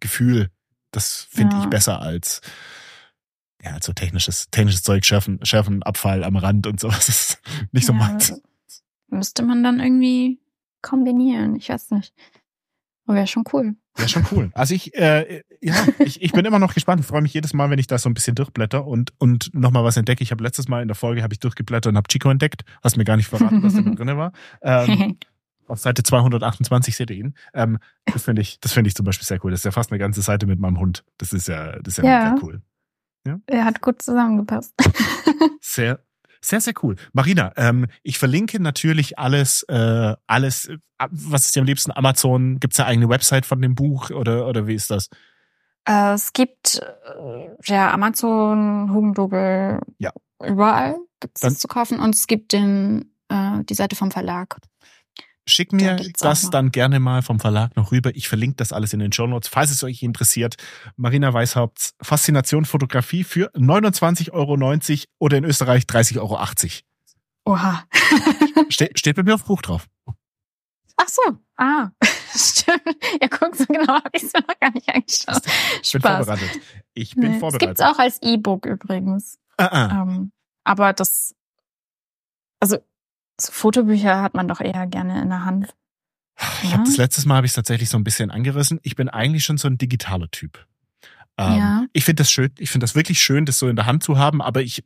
Gefühl, 0.00 0.50
das 0.90 1.28
finde 1.30 1.56
ja. 1.56 1.62
ich 1.62 1.70
besser 1.70 2.00
als 2.00 2.40
ja, 3.62 3.72
als 3.72 3.86
so 3.86 3.92
technisches, 3.92 4.48
technisches 4.50 4.82
Zeug, 4.82 5.04
schärfen, 5.04 5.44
schärfen 5.44 5.82
Abfall 5.82 6.24
am 6.24 6.36
Rand 6.36 6.66
und 6.66 6.80
sowas. 6.80 6.96
Das 7.06 7.08
ist 7.08 7.38
nicht 7.72 7.86
so 7.86 7.92
ja, 7.92 7.98
meins. 7.98 8.40
Müsste 9.08 9.42
man 9.42 9.62
dann 9.62 9.80
irgendwie 9.80 10.40
kombinieren, 10.82 11.56
ich 11.56 11.68
weiß 11.68 11.90
nicht. 11.90 12.14
Wäre 13.06 13.26
schon 13.26 13.44
cool. 13.52 13.76
Wäre 13.94 14.08
schon 14.08 14.26
cool. 14.32 14.50
Also 14.54 14.74
ich, 14.74 14.94
äh, 14.94 15.42
ja, 15.60 15.74
ich, 16.00 16.20
ich 16.20 16.32
bin 16.32 16.44
immer 16.44 16.58
noch 16.58 16.74
gespannt. 16.74 17.00
Ich 17.00 17.06
freue 17.06 17.22
mich 17.22 17.32
jedes 17.32 17.54
Mal, 17.54 17.70
wenn 17.70 17.78
ich 17.78 17.86
da 17.86 17.98
so 17.98 18.10
ein 18.10 18.14
bisschen 18.14 18.34
durchblätter 18.34 18.86
und, 18.86 19.12
und 19.18 19.54
nochmal 19.54 19.84
was 19.84 19.96
entdecke. 19.96 20.22
Ich 20.22 20.32
habe 20.32 20.42
letztes 20.42 20.68
Mal 20.68 20.82
in 20.82 20.88
der 20.88 20.96
Folge 20.96 21.22
habe 21.22 21.32
ich 21.32 21.40
durchgeblättert 21.40 21.90
und 21.90 21.96
habe 21.96 22.08
Chico 22.08 22.28
entdeckt. 22.30 22.64
Hast 22.82 22.96
mir 22.96 23.04
gar 23.04 23.16
nicht 23.16 23.28
verraten, 23.28 23.62
was 23.62 23.74
da 23.74 23.80
drin 23.82 24.16
war. 24.16 24.32
Ähm, 24.60 25.18
auf 25.68 25.78
Seite 25.78 26.02
228 26.02 26.96
seht 26.96 27.10
ihr 27.10 27.16
ihn. 27.16 27.34
Ähm, 27.54 27.78
das 28.06 28.24
finde 28.24 28.42
ich, 28.42 28.60
das 28.60 28.72
finde 28.72 28.88
ich 28.88 28.94
zum 28.94 29.06
Beispiel 29.06 29.26
sehr 29.26 29.44
cool. 29.44 29.50
Das 29.50 29.60
ist 29.60 29.64
ja 29.64 29.70
fast 29.70 29.92
eine 29.92 29.98
ganze 29.98 30.22
Seite 30.22 30.46
mit 30.46 30.58
meinem 30.58 30.80
Hund. 30.80 31.04
Das 31.18 31.32
ist 31.32 31.48
ja, 31.48 31.78
das 31.80 31.98
ist 31.98 32.04
ja, 32.04 32.34
ja. 32.34 32.34
cool. 32.42 32.62
Ja? 33.26 33.40
Er 33.46 33.64
hat 33.64 33.80
gut 33.80 34.02
zusammengepasst. 34.02 34.74
sehr, 35.60 36.00
sehr, 36.46 36.60
sehr 36.60 36.74
cool. 36.82 36.96
Marina, 37.12 37.52
ähm, 37.56 37.86
ich 38.02 38.18
verlinke 38.18 38.60
natürlich 38.60 39.18
alles, 39.18 39.64
äh, 39.64 40.14
alles, 40.26 40.70
was 40.98 41.46
ist 41.46 41.56
dir 41.56 41.60
am 41.60 41.66
liebsten? 41.66 41.90
Amazon, 41.92 42.60
gibt's 42.60 42.78
eine 42.78 42.88
eigene 42.88 43.08
Website 43.08 43.46
von 43.46 43.60
dem 43.60 43.74
Buch 43.74 44.10
oder, 44.10 44.46
oder 44.46 44.66
wie 44.66 44.74
ist 44.74 44.90
das? 44.90 45.08
Äh, 45.86 46.14
es 46.14 46.32
gibt 46.32 46.80
äh, 47.18 47.48
ja 47.64 47.92
Amazon, 47.92 48.92
Hugendubel, 48.92 49.80
ja. 49.98 50.12
überall 50.44 50.96
gibt's 51.20 51.40
Dann, 51.40 51.52
das 51.52 51.58
zu 51.58 51.68
kaufen 51.68 51.98
und 51.98 52.14
es 52.14 52.26
gibt 52.26 52.52
den, 52.52 53.12
äh, 53.28 53.64
die 53.64 53.74
Seite 53.74 53.96
vom 53.96 54.10
Verlag. 54.10 54.58
Schick 55.48 55.72
mir 55.72 55.96
da 55.96 56.04
das 56.18 56.50
dann 56.50 56.72
gerne 56.72 56.98
mal 56.98 57.22
vom 57.22 57.38
Verlag 57.38 57.76
noch 57.76 57.92
rüber. 57.92 58.10
Ich 58.16 58.26
verlinke 58.26 58.56
das 58.56 58.72
alles 58.72 58.92
in 58.92 58.98
den 58.98 59.12
Show 59.12 59.28
Notes, 59.28 59.48
falls 59.48 59.70
es 59.70 59.84
euch 59.84 60.02
interessiert. 60.02 60.56
Marina 60.96 61.32
Weishaupts 61.32 61.94
Faszination 62.02 62.64
Fotografie 62.64 63.22
für 63.22 63.54
29,90 63.54 64.32
Euro 64.32 64.56
oder 65.20 65.36
in 65.36 65.44
Österreich 65.44 65.84
30,80 65.84 66.18
Euro. 66.18 66.40
Oha. 67.44 67.84
Ste 68.70 68.90
steht 68.96 69.14
bei 69.14 69.22
mir 69.22 69.34
auf 69.34 69.44
Buch 69.44 69.62
drauf. 69.62 69.86
Ach 70.96 71.08
so, 71.08 71.22
ah, 71.56 71.90
stimmt. 72.34 72.82
Ja, 73.20 73.28
guck, 73.28 73.54
so 73.54 73.66
genau 73.66 73.94
habe 73.94 74.10
ich 74.14 74.24
es 74.24 74.32
mir 74.32 74.40
noch 74.40 74.58
gar 74.58 74.72
nicht 74.72 74.88
angeschaut. 74.88 75.42
Ich 75.82 75.92
bin 75.92 76.00
Spaß. 76.00 76.26
vorbereitet. 76.26 76.60
Ich 76.94 77.14
bin 77.14 77.32
nee, 77.32 77.38
vorbereitet. 77.38 77.78
Es 77.78 77.78
gibt's 77.78 77.80
auch 77.82 77.98
als 77.98 78.20
E-Book 78.22 78.66
übrigens. 78.66 79.38
Ah, 79.58 79.66
ah. 79.66 80.02
Ähm, 80.02 80.32
aber 80.64 80.92
das, 80.92 81.34
also 82.58 82.78
so 83.40 83.52
Fotobücher 83.52 84.22
hat 84.22 84.34
man 84.34 84.48
doch 84.48 84.60
eher 84.60 84.86
gerne 84.86 85.20
in 85.22 85.28
der 85.28 85.44
Hand. 85.44 85.74
Ich 86.62 86.70
ja? 86.70 86.78
das 86.78 86.96
letztes 86.96 87.24
Mal 87.24 87.36
habe 87.36 87.46
ich 87.46 87.52
tatsächlich 87.52 87.88
so 87.88 87.96
ein 87.96 88.04
bisschen 88.04 88.30
angerissen. 88.30 88.78
Ich 88.82 88.94
bin 88.94 89.08
eigentlich 89.08 89.44
schon 89.44 89.56
so 89.56 89.68
ein 89.68 89.78
digitaler 89.78 90.30
Typ. 90.30 90.66
Ähm, 91.38 91.58
ja. 91.58 91.86
Ich 91.92 92.04
finde 92.04 92.22
das 92.22 92.30
schön. 92.30 92.50
Ich 92.58 92.70
finde 92.70 92.84
das 92.84 92.94
wirklich 92.94 93.22
schön, 93.22 93.46
das 93.46 93.58
so 93.58 93.68
in 93.68 93.76
der 93.76 93.86
Hand 93.86 94.02
zu 94.02 94.18
haben. 94.18 94.42
Aber 94.42 94.62
ich, 94.62 94.84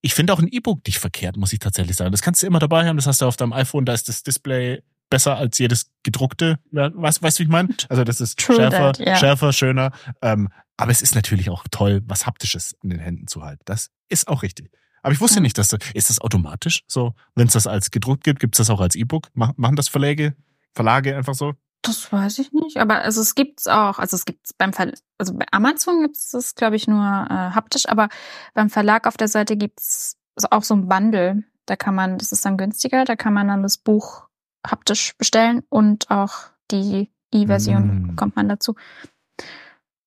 ich 0.00 0.14
finde 0.14 0.32
auch 0.32 0.38
ein 0.38 0.48
E-Book 0.48 0.86
nicht 0.86 0.98
verkehrt, 0.98 1.36
muss 1.36 1.52
ich 1.52 1.58
tatsächlich 1.58 1.96
sagen. 1.96 2.12
Das 2.12 2.22
kannst 2.22 2.42
du 2.42 2.46
immer 2.46 2.58
dabei 2.58 2.86
haben. 2.86 2.96
Das 2.96 3.06
hast 3.06 3.20
du 3.22 3.26
auf 3.26 3.36
deinem 3.36 3.52
iPhone. 3.52 3.84
Da 3.84 3.92
ist 3.92 4.08
das 4.08 4.22
Display 4.22 4.82
besser 5.10 5.36
als 5.36 5.58
jedes 5.58 5.90
gedruckte. 6.02 6.58
Weißt, 6.70 7.22
weißt 7.22 7.38
du, 7.38 7.40
wie 7.40 7.44
ich 7.44 7.50
meine? 7.50 7.68
Also 7.88 8.02
das 8.02 8.20
ist 8.20 8.38
True 8.38 8.56
schärfer, 8.56 8.92
that, 8.92 9.00
yeah. 9.00 9.16
schärfer, 9.16 9.52
schöner. 9.52 9.92
Ähm, 10.22 10.48
aber 10.78 10.90
es 10.90 11.02
ist 11.02 11.14
natürlich 11.14 11.50
auch 11.50 11.64
toll, 11.70 12.00
was 12.06 12.26
haptisches 12.26 12.74
in 12.82 12.90
den 12.90 12.98
Händen 12.98 13.26
zu 13.26 13.42
halten. 13.42 13.62
Das 13.66 13.90
ist 14.08 14.26
auch 14.26 14.42
richtig. 14.42 14.70
Aber 15.02 15.12
ich 15.12 15.20
wusste 15.20 15.36
ja. 15.36 15.42
nicht, 15.42 15.58
dass 15.58 15.68
das, 15.68 15.80
ist 15.94 16.10
das 16.10 16.20
automatisch 16.20 16.84
so? 16.86 17.14
Wenn 17.34 17.48
es 17.48 17.52
das 17.52 17.66
als 17.66 17.90
gedruckt 17.90 18.24
gibt, 18.24 18.40
gibt 18.40 18.54
es 18.54 18.58
das 18.58 18.70
auch 18.70 18.80
als 18.80 18.94
E-Book? 18.94 19.28
Machen 19.34 19.76
das 19.76 19.88
Verlage, 19.88 20.36
Verlage 20.74 21.16
einfach 21.16 21.34
so? 21.34 21.54
Das 21.82 22.12
weiß 22.12 22.38
ich 22.38 22.52
nicht, 22.52 22.76
aber 22.76 23.00
also 23.00 23.20
es 23.20 23.34
gibt's 23.34 23.66
auch, 23.66 23.98
also 23.98 24.14
es 24.14 24.24
gibt's 24.24 24.52
beim 24.52 24.72
Ver 24.72 24.92
also 25.18 25.34
bei 25.34 25.46
Amazon 25.50 26.02
gibt's 26.02 26.30
das 26.30 26.54
glaube 26.54 26.76
ich 26.76 26.86
nur 26.86 27.02
äh, 27.02 27.34
haptisch, 27.34 27.88
aber 27.88 28.08
beim 28.54 28.70
Verlag 28.70 29.08
auf 29.08 29.16
der 29.16 29.26
Seite 29.26 29.56
gibt's 29.56 30.16
auch 30.50 30.62
so 30.62 30.74
ein 30.74 30.88
Bundle, 30.88 31.42
da 31.66 31.74
kann 31.74 31.96
man, 31.96 32.18
das 32.18 32.30
ist 32.30 32.44
dann 32.44 32.56
günstiger, 32.56 33.04
da 33.04 33.16
kann 33.16 33.34
man 33.34 33.48
dann 33.48 33.62
das 33.64 33.78
Buch 33.78 34.28
haptisch 34.64 35.16
bestellen 35.18 35.64
und 35.68 36.08
auch 36.08 36.50
die 36.70 37.10
E-Version 37.32 38.02
mm. 38.02 38.06
bekommt 38.08 38.36
man 38.36 38.48
dazu. 38.48 38.76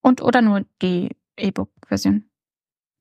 Und 0.02 0.22
oder 0.22 0.42
nur 0.42 0.66
die 0.82 1.16
E-Book-Version. 1.38 2.30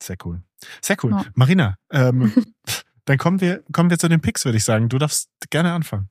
Sehr 0.02 0.16
cool. 0.24 0.42
Sehr 0.80 0.96
cool. 1.02 1.12
Ja. 1.12 1.24
Marina, 1.34 1.76
ähm, 1.90 2.32
dann 3.04 3.18
kommen 3.18 3.40
wir, 3.40 3.62
kommen 3.72 3.90
wir 3.90 3.98
zu 3.98 4.08
den 4.08 4.20
Picks, 4.20 4.44
würde 4.44 4.58
ich 4.58 4.64
sagen. 4.64 4.88
Du 4.88 4.98
darfst 4.98 5.30
gerne 5.50 5.72
anfangen. 5.72 6.08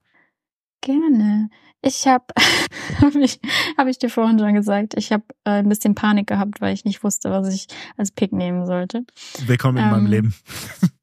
Gerne. 0.82 1.50
Ich 1.86 2.08
habe, 2.08 2.26
habe 3.02 3.20
ich, 3.20 3.40
hab 3.78 3.88
ich 3.88 4.00
dir 4.00 4.10
vorhin 4.10 4.40
schon 4.40 4.54
gesagt, 4.54 4.94
ich 4.96 5.12
habe 5.12 5.24
äh, 5.44 5.52
ein 5.52 5.70
bisschen 5.70 5.96
Panik 5.96 6.28
gehabt, 6.28 6.62
weil 6.62 6.74
ich 6.74 6.86
nicht 6.86 7.04
wusste, 7.04 7.30
was 7.30 7.54
ich 7.54 7.68
als 7.98 8.12
Pick 8.12 8.32
nehmen 8.32 8.66
sollte. 8.66 9.06
Willkommen 9.46 9.78
in 9.78 9.84
ähm, 9.84 9.92
meinem 9.92 10.06
Leben. 10.06 10.36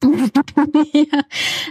ja, 0.92 1.22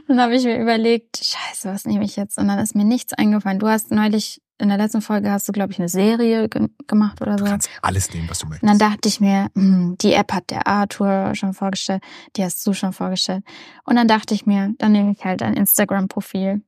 dann 0.07 0.21
habe 0.21 0.35
ich 0.35 0.43
mir 0.43 0.61
überlegt, 0.61 1.17
scheiße, 1.17 1.69
was 1.69 1.85
nehme 1.85 2.05
ich 2.05 2.15
jetzt? 2.15 2.37
Und 2.37 2.47
dann 2.47 2.59
ist 2.59 2.75
mir 2.75 2.85
nichts 2.85 3.13
eingefallen. 3.13 3.57
Du 3.57 3.67
hast 3.67 3.91
neulich 3.91 4.41
in 4.59 4.67
der 4.67 4.77
letzten 4.77 5.01
Folge 5.01 5.31
hast 5.31 5.47
du, 5.47 5.53
glaube 5.53 5.71
ich, 5.71 5.79
eine 5.79 5.89
Serie 5.89 6.49
ge 6.49 6.67
gemacht 6.85 7.21
oder 7.21 7.37
so. 7.37 7.45
Du 7.45 7.51
kannst 7.51 7.69
alles 7.81 8.13
nehmen, 8.13 8.29
was 8.29 8.39
du 8.39 8.47
möchtest. 8.47 8.63
Und 8.63 8.69
dann 8.69 8.77
dachte 8.77 9.07
ich 9.07 9.19
mir, 9.19 9.49
hm, 9.55 9.97
die 9.99 10.13
App 10.13 10.33
hat 10.33 10.49
der 10.49 10.67
Arthur 10.67 11.33
schon 11.33 11.53
vorgestellt, 11.53 12.03
die 12.35 12.43
hast 12.43 12.65
du 12.67 12.73
schon 12.73 12.91
vorgestellt. 12.93 13.43
Und 13.85 13.95
dann 13.95 14.07
dachte 14.07 14.33
ich 14.33 14.45
mir, 14.45 14.73
dann 14.77 14.91
nehme 14.91 15.11
ich 15.11 15.23
halt 15.23 15.41
ein 15.41 15.53
Instagram-Profil. 15.53 16.61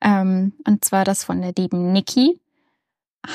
Ähm, 0.00 0.54
und 0.66 0.84
zwar 0.84 1.04
das 1.04 1.22
von 1.24 1.42
der 1.42 1.52
lieben 1.56 1.92
Niki. 1.92 2.40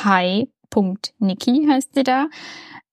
Hi.Niki 0.03 1.67
heißt 1.69 1.93
sie 1.93 2.03
da. 2.03 2.27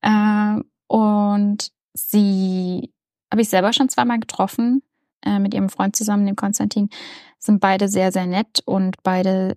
Äh, 0.02 0.60
und 0.86 1.72
sie 1.94 2.92
habe 3.30 3.42
ich 3.42 3.48
selber 3.48 3.72
schon 3.72 3.88
zweimal 3.88 4.18
getroffen, 4.18 4.82
äh, 5.24 5.38
mit 5.38 5.54
ihrem 5.54 5.70
Freund 5.70 5.96
zusammen, 5.96 6.26
dem 6.26 6.36
Konstantin. 6.36 6.90
Sind 7.38 7.60
beide 7.60 7.88
sehr, 7.88 8.12
sehr 8.12 8.26
nett 8.26 8.60
und 8.66 9.02
beide 9.02 9.56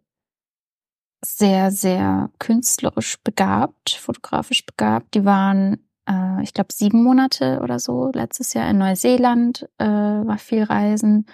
sehr, 1.26 1.71
sehr 1.71 2.30
künstlerisch 2.39 3.17
begabt, 3.24 3.91
fotografisch 3.91 4.65
begabt. 4.65 5.13
Die 5.15 5.26
waren, 5.26 5.86
äh, 6.07 6.43
ich 6.43 6.53
glaube, 6.53 6.74
sieben 6.74 7.03
Monate 7.03 7.59
oder 7.61 7.80
so 7.80 8.11
letztes 8.13 8.53
Jahr 8.53 8.69
in 8.69 8.78
Neuseeland, 8.78 9.67
äh, 9.78 9.86
war 9.86 10.38
viel 10.38 10.63
Reisen, 10.63 11.26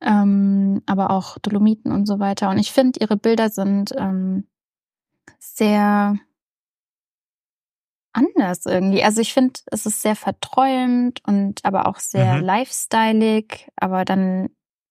ähm, 0.00 0.82
aber 0.86 1.10
auch 1.10 1.38
Dolomiten 1.38 1.92
und 1.92 2.06
so 2.06 2.18
weiter. 2.18 2.50
Und 2.50 2.58
ich 2.58 2.72
finde, 2.72 3.00
ihre 3.00 3.16
Bilder 3.16 3.50
sind 3.50 3.92
ähm, 3.96 4.46
sehr 5.38 6.16
anders 8.12 8.66
irgendwie. 8.66 9.02
Also 9.04 9.20
ich 9.20 9.32
finde, 9.32 9.60
es 9.66 9.86
ist 9.86 10.02
sehr 10.02 10.16
verträumt 10.16 11.20
und 11.26 11.64
aber 11.64 11.86
auch 11.86 11.98
sehr 11.98 12.36
mhm. 12.36 12.44
lifestyleig, 12.44 13.70
aber 13.76 14.04
dann 14.04 14.50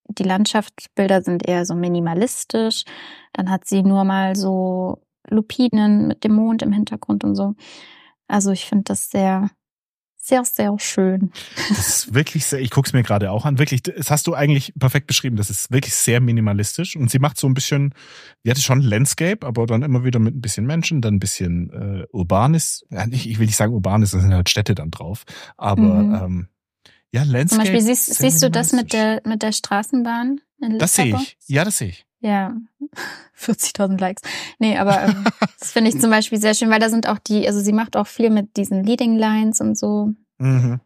die 0.10 0.24
Landschaftsbilder 0.24 1.22
sind 1.22 1.48
eher 1.48 1.66
so 1.66 1.76
minimalistisch. 1.76 2.84
Dann 3.34 3.50
hat 3.50 3.66
sie 3.66 3.84
nur 3.84 4.04
mal 4.04 4.36
so 4.36 5.02
Lupinen 5.30 6.08
mit 6.08 6.24
dem 6.24 6.34
Mond 6.34 6.62
im 6.62 6.72
Hintergrund 6.72 7.24
und 7.24 7.36
so. 7.36 7.56
Also 8.28 8.52
ich 8.52 8.66
finde 8.66 8.86
das 8.86 9.10
sehr, 9.10 9.50
sehr, 10.16 10.44
sehr 10.46 10.78
schön. 10.78 11.32
Das 11.70 11.88
ist 11.88 12.14
wirklich 12.14 12.46
sehr, 12.46 12.60
ich 12.60 12.70
gucke 12.70 12.88
es 12.88 12.94
mir 12.94 13.04
gerade 13.04 13.32
auch 13.32 13.46
an, 13.46 13.58
wirklich, 13.58 13.82
das 13.82 14.12
hast 14.12 14.28
du 14.28 14.34
eigentlich 14.34 14.74
perfekt 14.78 15.08
beschrieben, 15.08 15.38
das 15.38 15.50
ist 15.50 15.72
wirklich 15.72 15.96
sehr 15.96 16.20
minimalistisch 16.20 16.96
und 16.96 17.10
sie 17.10 17.20
macht 17.20 17.40
so 17.40 17.48
ein 17.48 17.54
bisschen, 17.54 17.94
sie 18.44 18.52
hatte 18.52 18.62
schon 18.62 18.82
Landscape, 18.82 19.46
aber 19.46 19.66
dann 19.66 19.82
immer 19.82 20.04
wieder 20.04 20.20
mit 20.20 20.36
ein 20.36 20.42
bisschen 20.42 20.66
Menschen, 20.66 21.02
dann 21.02 21.16
ein 21.16 21.20
bisschen 21.20 21.72
äh, 21.72 22.06
urbanes, 22.12 22.86
ja, 22.92 23.06
ich, 23.10 23.30
ich 23.30 23.40
will 23.40 23.48
nicht 23.48 23.56
sagen 23.56 23.74
urbanes, 23.74 24.12
da 24.12 24.20
sind 24.20 24.34
halt 24.34 24.50
Städte 24.50 24.76
dann 24.76 24.92
drauf, 24.92 25.24
aber 25.58 25.82
mhm. 25.82 26.16
ähm, 26.16 26.48
ja, 27.12 27.24
Landscape. 27.24 27.48
Zum 27.50 27.58
Beispiel 27.60 27.82
siehst, 27.82 28.14
siehst 28.16 28.44
du 28.44 28.50
das 28.50 28.72
mit 28.72 28.94
der, 28.94 29.22
mit 29.26 29.42
der 29.42 29.52
Straßenbahn? 29.52 30.42
das 30.78 30.96
sehe 30.96 31.16
ich. 31.16 31.38
Ja, 31.48 31.64
das 31.64 31.78
sehe 31.78 31.90
ich. 31.90 32.06
Ja, 32.22 32.54
40.000 33.40 34.00
Likes. 34.00 34.22
Nee, 34.60 34.78
aber 34.78 35.04
ähm, 35.04 35.26
das 35.60 35.72
finde 35.72 35.90
ich 35.90 36.00
zum 36.00 36.10
Beispiel 36.10 36.40
sehr 36.40 36.54
schön, 36.54 36.70
weil 36.70 36.80
da 36.80 36.90
sind 36.90 37.08
auch 37.08 37.20
die, 37.20 37.48
also 37.48 37.60
sie 37.62 37.72
macht 37.72 37.96
auch 37.96 38.08
viel 38.08 38.30
mit 38.30 38.58
diesen 38.58 38.84
Leading 38.84 39.18
Lines 39.18 39.62
und 39.62 39.78
so. 39.78 40.14
Mhm. 40.38 40.82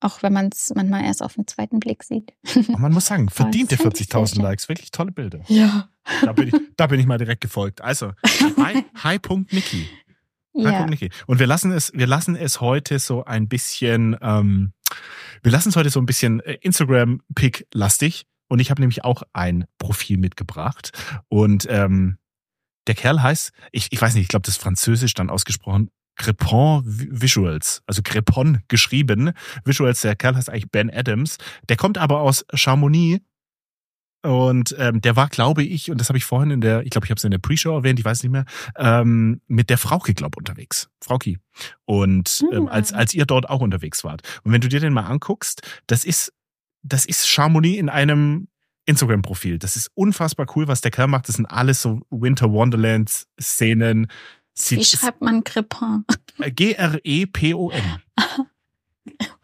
Auch 0.00 0.22
wenn 0.22 0.34
man 0.34 0.50
es 0.52 0.72
manchmal 0.74 1.04
erst 1.04 1.22
auf 1.22 1.34
den 1.34 1.46
zweiten 1.46 1.80
Blick 1.80 2.04
sieht. 2.04 2.34
Und 2.54 2.78
man 2.78 2.92
muss 2.92 3.06
sagen, 3.06 3.28
verdiente 3.30 3.76
40.000 3.76 4.42
Likes, 4.42 4.68
wirklich 4.68 4.90
tolle 4.90 5.10
Bilder. 5.10 5.40
Ja. 5.48 5.88
Da 6.22 6.32
bin 6.32 6.48
ich, 6.48 6.54
da 6.76 6.86
bin 6.86 7.00
ich 7.00 7.06
mal 7.06 7.18
direkt 7.18 7.40
gefolgt. 7.40 7.80
Also, 7.80 8.12
hi, 8.58 8.84
hi. 9.02 9.18
Ja. 10.56 10.86
Und 11.26 11.38
wir 11.38 11.46
lassen 11.46 11.72
es, 11.72 11.92
wir 11.94 12.06
lassen 12.06 12.36
es 12.36 12.60
heute 12.60 12.98
so 12.98 13.24
ein 13.24 13.48
bisschen, 13.48 14.16
ähm, 14.20 14.72
wir 15.42 15.52
lassen 15.52 15.68
es 15.68 15.76
heute 15.76 15.90
so 15.90 16.00
ein 16.00 16.06
bisschen 16.06 16.40
äh, 16.40 16.58
Instagram-Pick-lastig. 16.60 18.24
Und 18.48 18.60
ich 18.60 18.70
habe 18.70 18.80
nämlich 18.80 19.04
auch 19.04 19.22
ein 19.32 19.64
Profil 19.78 20.18
mitgebracht. 20.18 20.92
Und 21.28 21.66
ähm, 21.68 22.18
der 22.86 22.94
Kerl 22.94 23.22
heißt, 23.22 23.52
ich, 23.72 23.88
ich 23.90 24.00
weiß 24.00 24.14
nicht, 24.14 24.22
ich 24.22 24.28
glaube, 24.28 24.44
das 24.44 24.56
ist 24.56 24.62
französisch 24.62 25.14
dann 25.14 25.30
ausgesprochen, 25.30 25.90
Crepon 26.16 26.82
Visuals, 26.86 27.82
also 27.86 28.02
Crepon 28.02 28.62
geschrieben. 28.68 29.32
Visuals, 29.64 30.00
der 30.00 30.16
Kerl 30.16 30.36
heißt 30.36 30.48
eigentlich 30.48 30.70
Ben 30.70 30.90
Adams. 30.90 31.36
Der 31.68 31.76
kommt 31.76 31.98
aber 31.98 32.20
aus 32.20 32.46
Chamonix 32.54 33.22
und 34.22 34.74
ähm, 34.78 35.00
der 35.00 35.16
war, 35.16 35.28
glaube 35.28 35.62
ich, 35.62 35.90
und 35.90 36.00
das 36.00 36.08
habe 36.08 36.18
ich 36.18 36.24
vorhin 36.24 36.50
in 36.50 36.60
der, 36.60 36.82
ich 36.82 36.90
glaube, 36.90 37.04
ich 37.06 37.10
habe 37.10 37.18
es 37.18 37.24
in 37.24 37.30
der 37.30 37.38
Pre-Show 37.38 37.74
erwähnt, 37.74 37.98
ich 37.98 38.04
weiß 38.04 38.22
nicht 38.22 38.32
mehr, 38.32 38.44
ähm, 38.76 39.40
mit 39.46 39.70
der 39.70 39.78
Frauke, 39.78 40.14
glaube 40.14 40.36
unterwegs. 40.38 40.88
Frauki. 41.00 41.38
Und 41.84 42.44
ähm, 42.52 42.60
hm. 42.60 42.68
als, 42.68 42.92
als 42.92 43.14
ihr 43.14 43.26
dort 43.26 43.48
auch 43.48 43.60
unterwegs 43.60 44.04
wart. 44.04 44.22
Und 44.42 44.52
wenn 44.52 44.60
du 44.60 44.68
dir 44.68 44.80
den 44.80 44.92
mal 44.92 45.06
anguckst, 45.06 45.62
das 45.86 46.04
ist, 46.04 46.32
das 46.82 47.04
ist 47.04 47.28
Chamonix 47.28 47.78
in 47.78 47.88
einem 47.88 48.48
Instagram-Profil. 48.86 49.58
Das 49.58 49.76
ist 49.76 49.90
unfassbar 49.94 50.46
cool, 50.56 50.68
was 50.68 50.80
der 50.80 50.90
Kerl 50.90 51.08
macht. 51.08 51.28
Das 51.28 51.36
sind 51.36 51.46
alles 51.46 51.82
so 51.82 52.00
Winter 52.10 52.50
Wonderland-Szenen. 52.50 54.06
Wie 54.68 54.84
schreibt 54.84 55.20
man 55.20 55.44
Crepin? 55.44 56.04
G-R-E-P-O-N. 56.38 58.02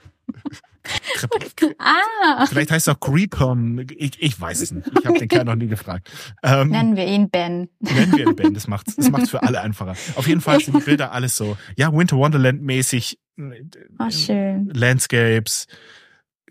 ah. 1.79 2.47
Vielleicht 2.47 2.71
heißt 2.71 2.89
es 2.89 2.95
auch 2.95 3.01
Creepon. 3.01 3.87
Ich, 3.97 4.21
ich 4.21 4.41
weiß 4.41 4.61
es 4.61 4.73
nicht. 4.73 4.89
Ich 4.99 5.07
habe 5.07 5.19
den 5.19 5.29
Kerl 5.29 5.45
noch 5.45 5.55
nie 5.55 5.69
gefragt. 5.69 6.11
Ähm, 6.43 6.69
nennen 6.71 6.97
wir 6.97 7.07
ihn 7.07 7.31
Ben. 7.31 7.69
Nennen 7.81 8.17
wir 8.17 8.27
ihn 8.27 8.37
Ben. 8.37 8.55
Das 8.55 8.67
macht's, 8.67 8.97
das 8.97 9.11
macht's 9.11 9.31
für 9.31 9.43
alle 9.43 9.61
einfacher. 9.61 9.95
Auf 10.17 10.27
jeden 10.27 10.41
Fall 10.41 10.61
sind 10.61 10.77
die 10.77 10.85
Bilder 10.85 11.13
alles 11.13 11.37
so, 11.37 11.57
ja, 11.77 11.93
Winter 11.93 12.17
Wonderland 12.17 12.63
mäßig. 12.63 13.19
Oh, 13.39 14.11
schön. 14.11 14.71
Landscapes. 14.73 15.67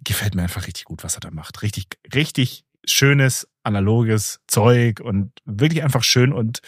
Gefällt 0.04 0.36
mir 0.36 0.44
einfach 0.44 0.66
richtig 0.66 0.86
gut, 0.86 1.04
was 1.04 1.16
er 1.16 1.22
da 1.22 1.32
macht. 1.32 1.62
Richtig, 1.62 1.86
richtig 2.14 2.66
schönes, 2.86 3.48
analoges 3.64 4.40
Zeug 4.48 5.00
und 5.00 5.32
wirklich 5.46 5.84
einfach 5.84 6.04
schön 6.04 6.34
und 6.34 6.62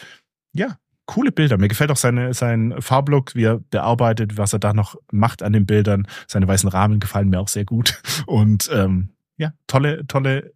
ja, 0.53 0.77
coole 1.05 1.31
Bilder. 1.31 1.57
Mir 1.57 1.67
gefällt 1.67 1.91
auch 1.91 1.97
seine, 1.97 2.33
sein 2.33 2.75
Farblook, 2.79 3.35
wie 3.35 3.43
er 3.43 3.59
bearbeitet, 3.59 4.37
was 4.37 4.53
er 4.53 4.59
da 4.59 4.73
noch 4.73 4.95
macht 5.11 5.43
an 5.43 5.53
den 5.53 5.65
Bildern. 5.65 6.07
Seine 6.27 6.47
weißen 6.47 6.69
Rahmen 6.69 6.99
gefallen 6.99 7.29
mir 7.29 7.39
auch 7.39 7.47
sehr 7.47 7.65
gut. 7.65 8.01
Und 8.25 8.69
ähm, 8.73 9.09
ja, 9.37 9.53
tolle, 9.67 10.05
tolle. 10.07 10.53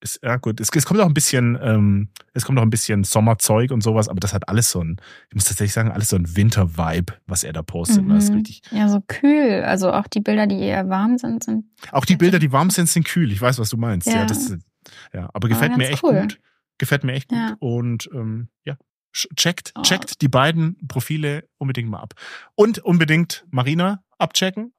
Ist, 0.00 0.20
ja 0.22 0.36
gut, 0.36 0.60
es, 0.60 0.68
es 0.74 0.84
kommt 0.84 1.00
auch 1.00 1.06
ein 1.06 1.14
bisschen, 1.14 1.58
ähm, 1.62 2.08
es 2.34 2.44
kommt 2.44 2.58
auch 2.58 2.62
ein 2.62 2.68
bisschen 2.68 3.04
Sommerzeug 3.04 3.70
und 3.70 3.82
sowas, 3.82 4.10
aber 4.10 4.20
das 4.20 4.34
hat 4.34 4.50
alles 4.50 4.70
so 4.70 4.82
ein, 4.82 4.98
ich 5.30 5.34
muss 5.34 5.44
tatsächlich 5.44 5.72
sagen, 5.72 5.90
alles 5.90 6.10
so 6.10 6.16
ein 6.16 6.36
Winter-Vibe, 6.36 7.14
was 7.26 7.42
er 7.42 7.54
da 7.54 7.62
postet. 7.62 8.04
Mhm. 8.04 8.10
Das 8.10 8.24
ist 8.24 8.30
mhm. 8.30 8.36
richtig. 8.36 8.60
Ja, 8.70 8.90
so 8.90 9.00
kühl. 9.00 9.62
Also 9.64 9.90
auch 9.90 10.06
die 10.06 10.20
Bilder, 10.20 10.46
die 10.46 10.58
eher 10.60 10.90
warm 10.90 11.16
sind, 11.16 11.42
sind. 11.42 11.64
Auch 11.90 12.04
die 12.04 12.16
Bilder, 12.16 12.38
die 12.38 12.52
warm 12.52 12.68
sind, 12.68 12.90
sind 12.90 13.06
kühl. 13.06 13.32
Ich 13.32 13.40
weiß, 13.40 13.58
was 13.58 13.70
du 13.70 13.78
meinst. 13.78 14.06
Ja, 14.06 14.16
ja 14.16 14.26
das, 14.26 14.54
ja 15.14 15.30
aber 15.32 15.48
gefällt 15.48 15.72
aber 15.72 15.78
mir 15.78 15.88
echt 15.88 16.04
cool. 16.04 16.20
gut. 16.20 16.38
Gefällt 16.76 17.04
mir 17.04 17.12
echt 17.12 17.32
ja. 17.32 17.50
gut. 17.52 17.62
Und 17.62 18.10
ähm, 18.12 18.48
ja, 18.66 18.76
Checkt, 19.14 19.72
oh. 19.76 19.82
checkt 19.82 20.20
die 20.22 20.28
beiden 20.28 20.76
Profile 20.88 21.48
unbedingt 21.58 21.88
mal 21.88 22.00
ab. 22.00 22.14
Und 22.54 22.80
unbedingt 22.80 23.46
Marina 23.50 24.02
abchecken. 24.18 24.72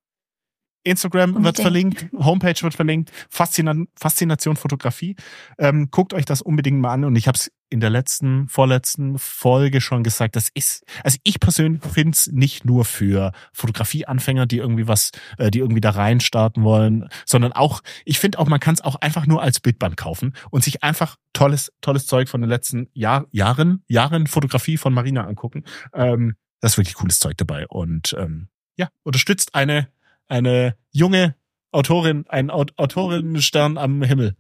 Instagram 0.84 1.36
Unbedingt. 1.36 1.46
wird 1.46 1.62
verlinkt, 1.62 2.08
Homepage 2.14 2.62
wird 2.62 2.76
verlinkt, 2.76 3.12
Faszina 3.30 3.74
Faszination 3.98 4.56
Fotografie. 4.56 5.16
Ähm, 5.58 5.90
guckt 5.90 6.14
euch 6.14 6.26
das 6.26 6.42
unbedingt 6.42 6.80
mal 6.80 6.94
an 6.94 7.06
und 7.06 7.16
ich 7.16 7.28
habe 7.28 7.38
es 7.38 7.52
in 7.70 7.80
der 7.80 7.90
letzten, 7.90 8.48
vorletzten 8.48 9.18
Folge 9.18 9.82
schon 9.82 10.04
gesagt, 10.04 10.36
das 10.36 10.50
ist, 10.54 10.84
also 11.04 11.18
ich 11.24 11.40
persönlich 11.40 11.84
finde 11.84 12.12
es 12.12 12.28
nicht 12.28 12.66
nur 12.66 12.86
für 12.86 13.32
Fotografieanfänger, 13.54 14.46
die 14.46 14.58
irgendwie 14.58 14.88
was, 14.88 15.12
äh, 15.38 15.52
die 15.52 15.60
irgendwie 15.60 15.82
da 15.82 15.92
rein 15.92 16.20
starten 16.20 16.64
wollen, 16.64 17.10
sondern 17.26 17.54
auch, 17.54 17.82
ich 18.06 18.20
finde 18.20 18.40
auch, 18.40 18.48
man 18.48 18.60
kann 18.60 18.76
es 18.76 18.82
auch 18.82 18.96
einfach 18.98 19.26
nur 19.26 19.42
als 19.42 19.60
Bildband 19.60 19.98
kaufen 19.98 20.34
und 20.52 20.64
sich 20.64 20.84
einfach 20.84 21.18
tolles, 21.34 21.72
tolles 21.82 22.08
Zeug 22.08 22.30
von 22.30 22.42
den 22.42 22.50
letzten 22.50 22.90
Jahr, 22.94 23.26
Jahren, 23.32 23.84
Jahren 23.88 24.28
Fotografie 24.28 24.78
von 24.78 24.94
Marina 24.94 25.26
angucken. 25.26 25.64
Ähm, 25.94 26.36
das 26.62 26.74
ist 26.74 26.78
wirklich 26.78 26.96
cooles 26.96 27.20
Zeug 27.20 27.38
dabei 27.38 27.68
und 27.68 28.16
ähm, 28.18 28.48
ja, 28.78 28.90
unterstützt 29.04 29.56
eine 29.56 29.88
eine 30.28 30.76
junge 30.92 31.36
Autorin, 31.72 32.26
ein 32.30 32.50
Autorinnenstern 32.50 33.78
am 33.78 34.02
Himmel. 34.02 34.36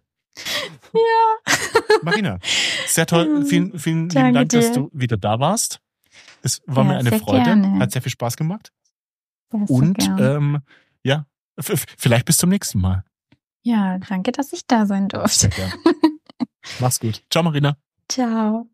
Ja. 0.95 1.53
Marina, 2.03 2.39
sehr 2.87 3.05
toll. 3.05 3.45
Vielen, 3.49 3.77
vielen 3.77 4.09
lieben 4.09 4.33
Dank, 4.33 4.49
dir. 4.49 4.61
dass 4.61 4.71
du 4.71 4.89
wieder 4.93 5.17
da 5.17 5.39
warst. 5.39 5.79
Es 6.41 6.61
war 6.65 6.83
ja, 6.83 6.91
mir 6.91 6.97
eine 6.97 7.19
Freude. 7.19 7.43
Gerne. 7.43 7.79
Hat 7.79 7.91
sehr 7.91 8.01
viel 8.01 8.11
Spaß 8.11 8.37
gemacht. 8.37 8.71
Ja, 9.51 9.59
Und 9.67 9.97
ähm, 10.19 10.59
ja, 11.03 11.25
vielleicht 11.59 12.25
bis 12.25 12.37
zum 12.37 12.49
nächsten 12.49 12.79
Mal. 12.79 13.03
Ja, 13.63 13.97
danke, 13.97 14.31
dass 14.31 14.53
ich 14.53 14.67
da 14.67 14.85
sein 14.85 15.07
durfte. 15.07 15.49
Mach's 16.79 16.99
gut. 16.99 17.23
Ciao, 17.31 17.43
Marina. 17.43 17.77
Ciao. 18.09 18.67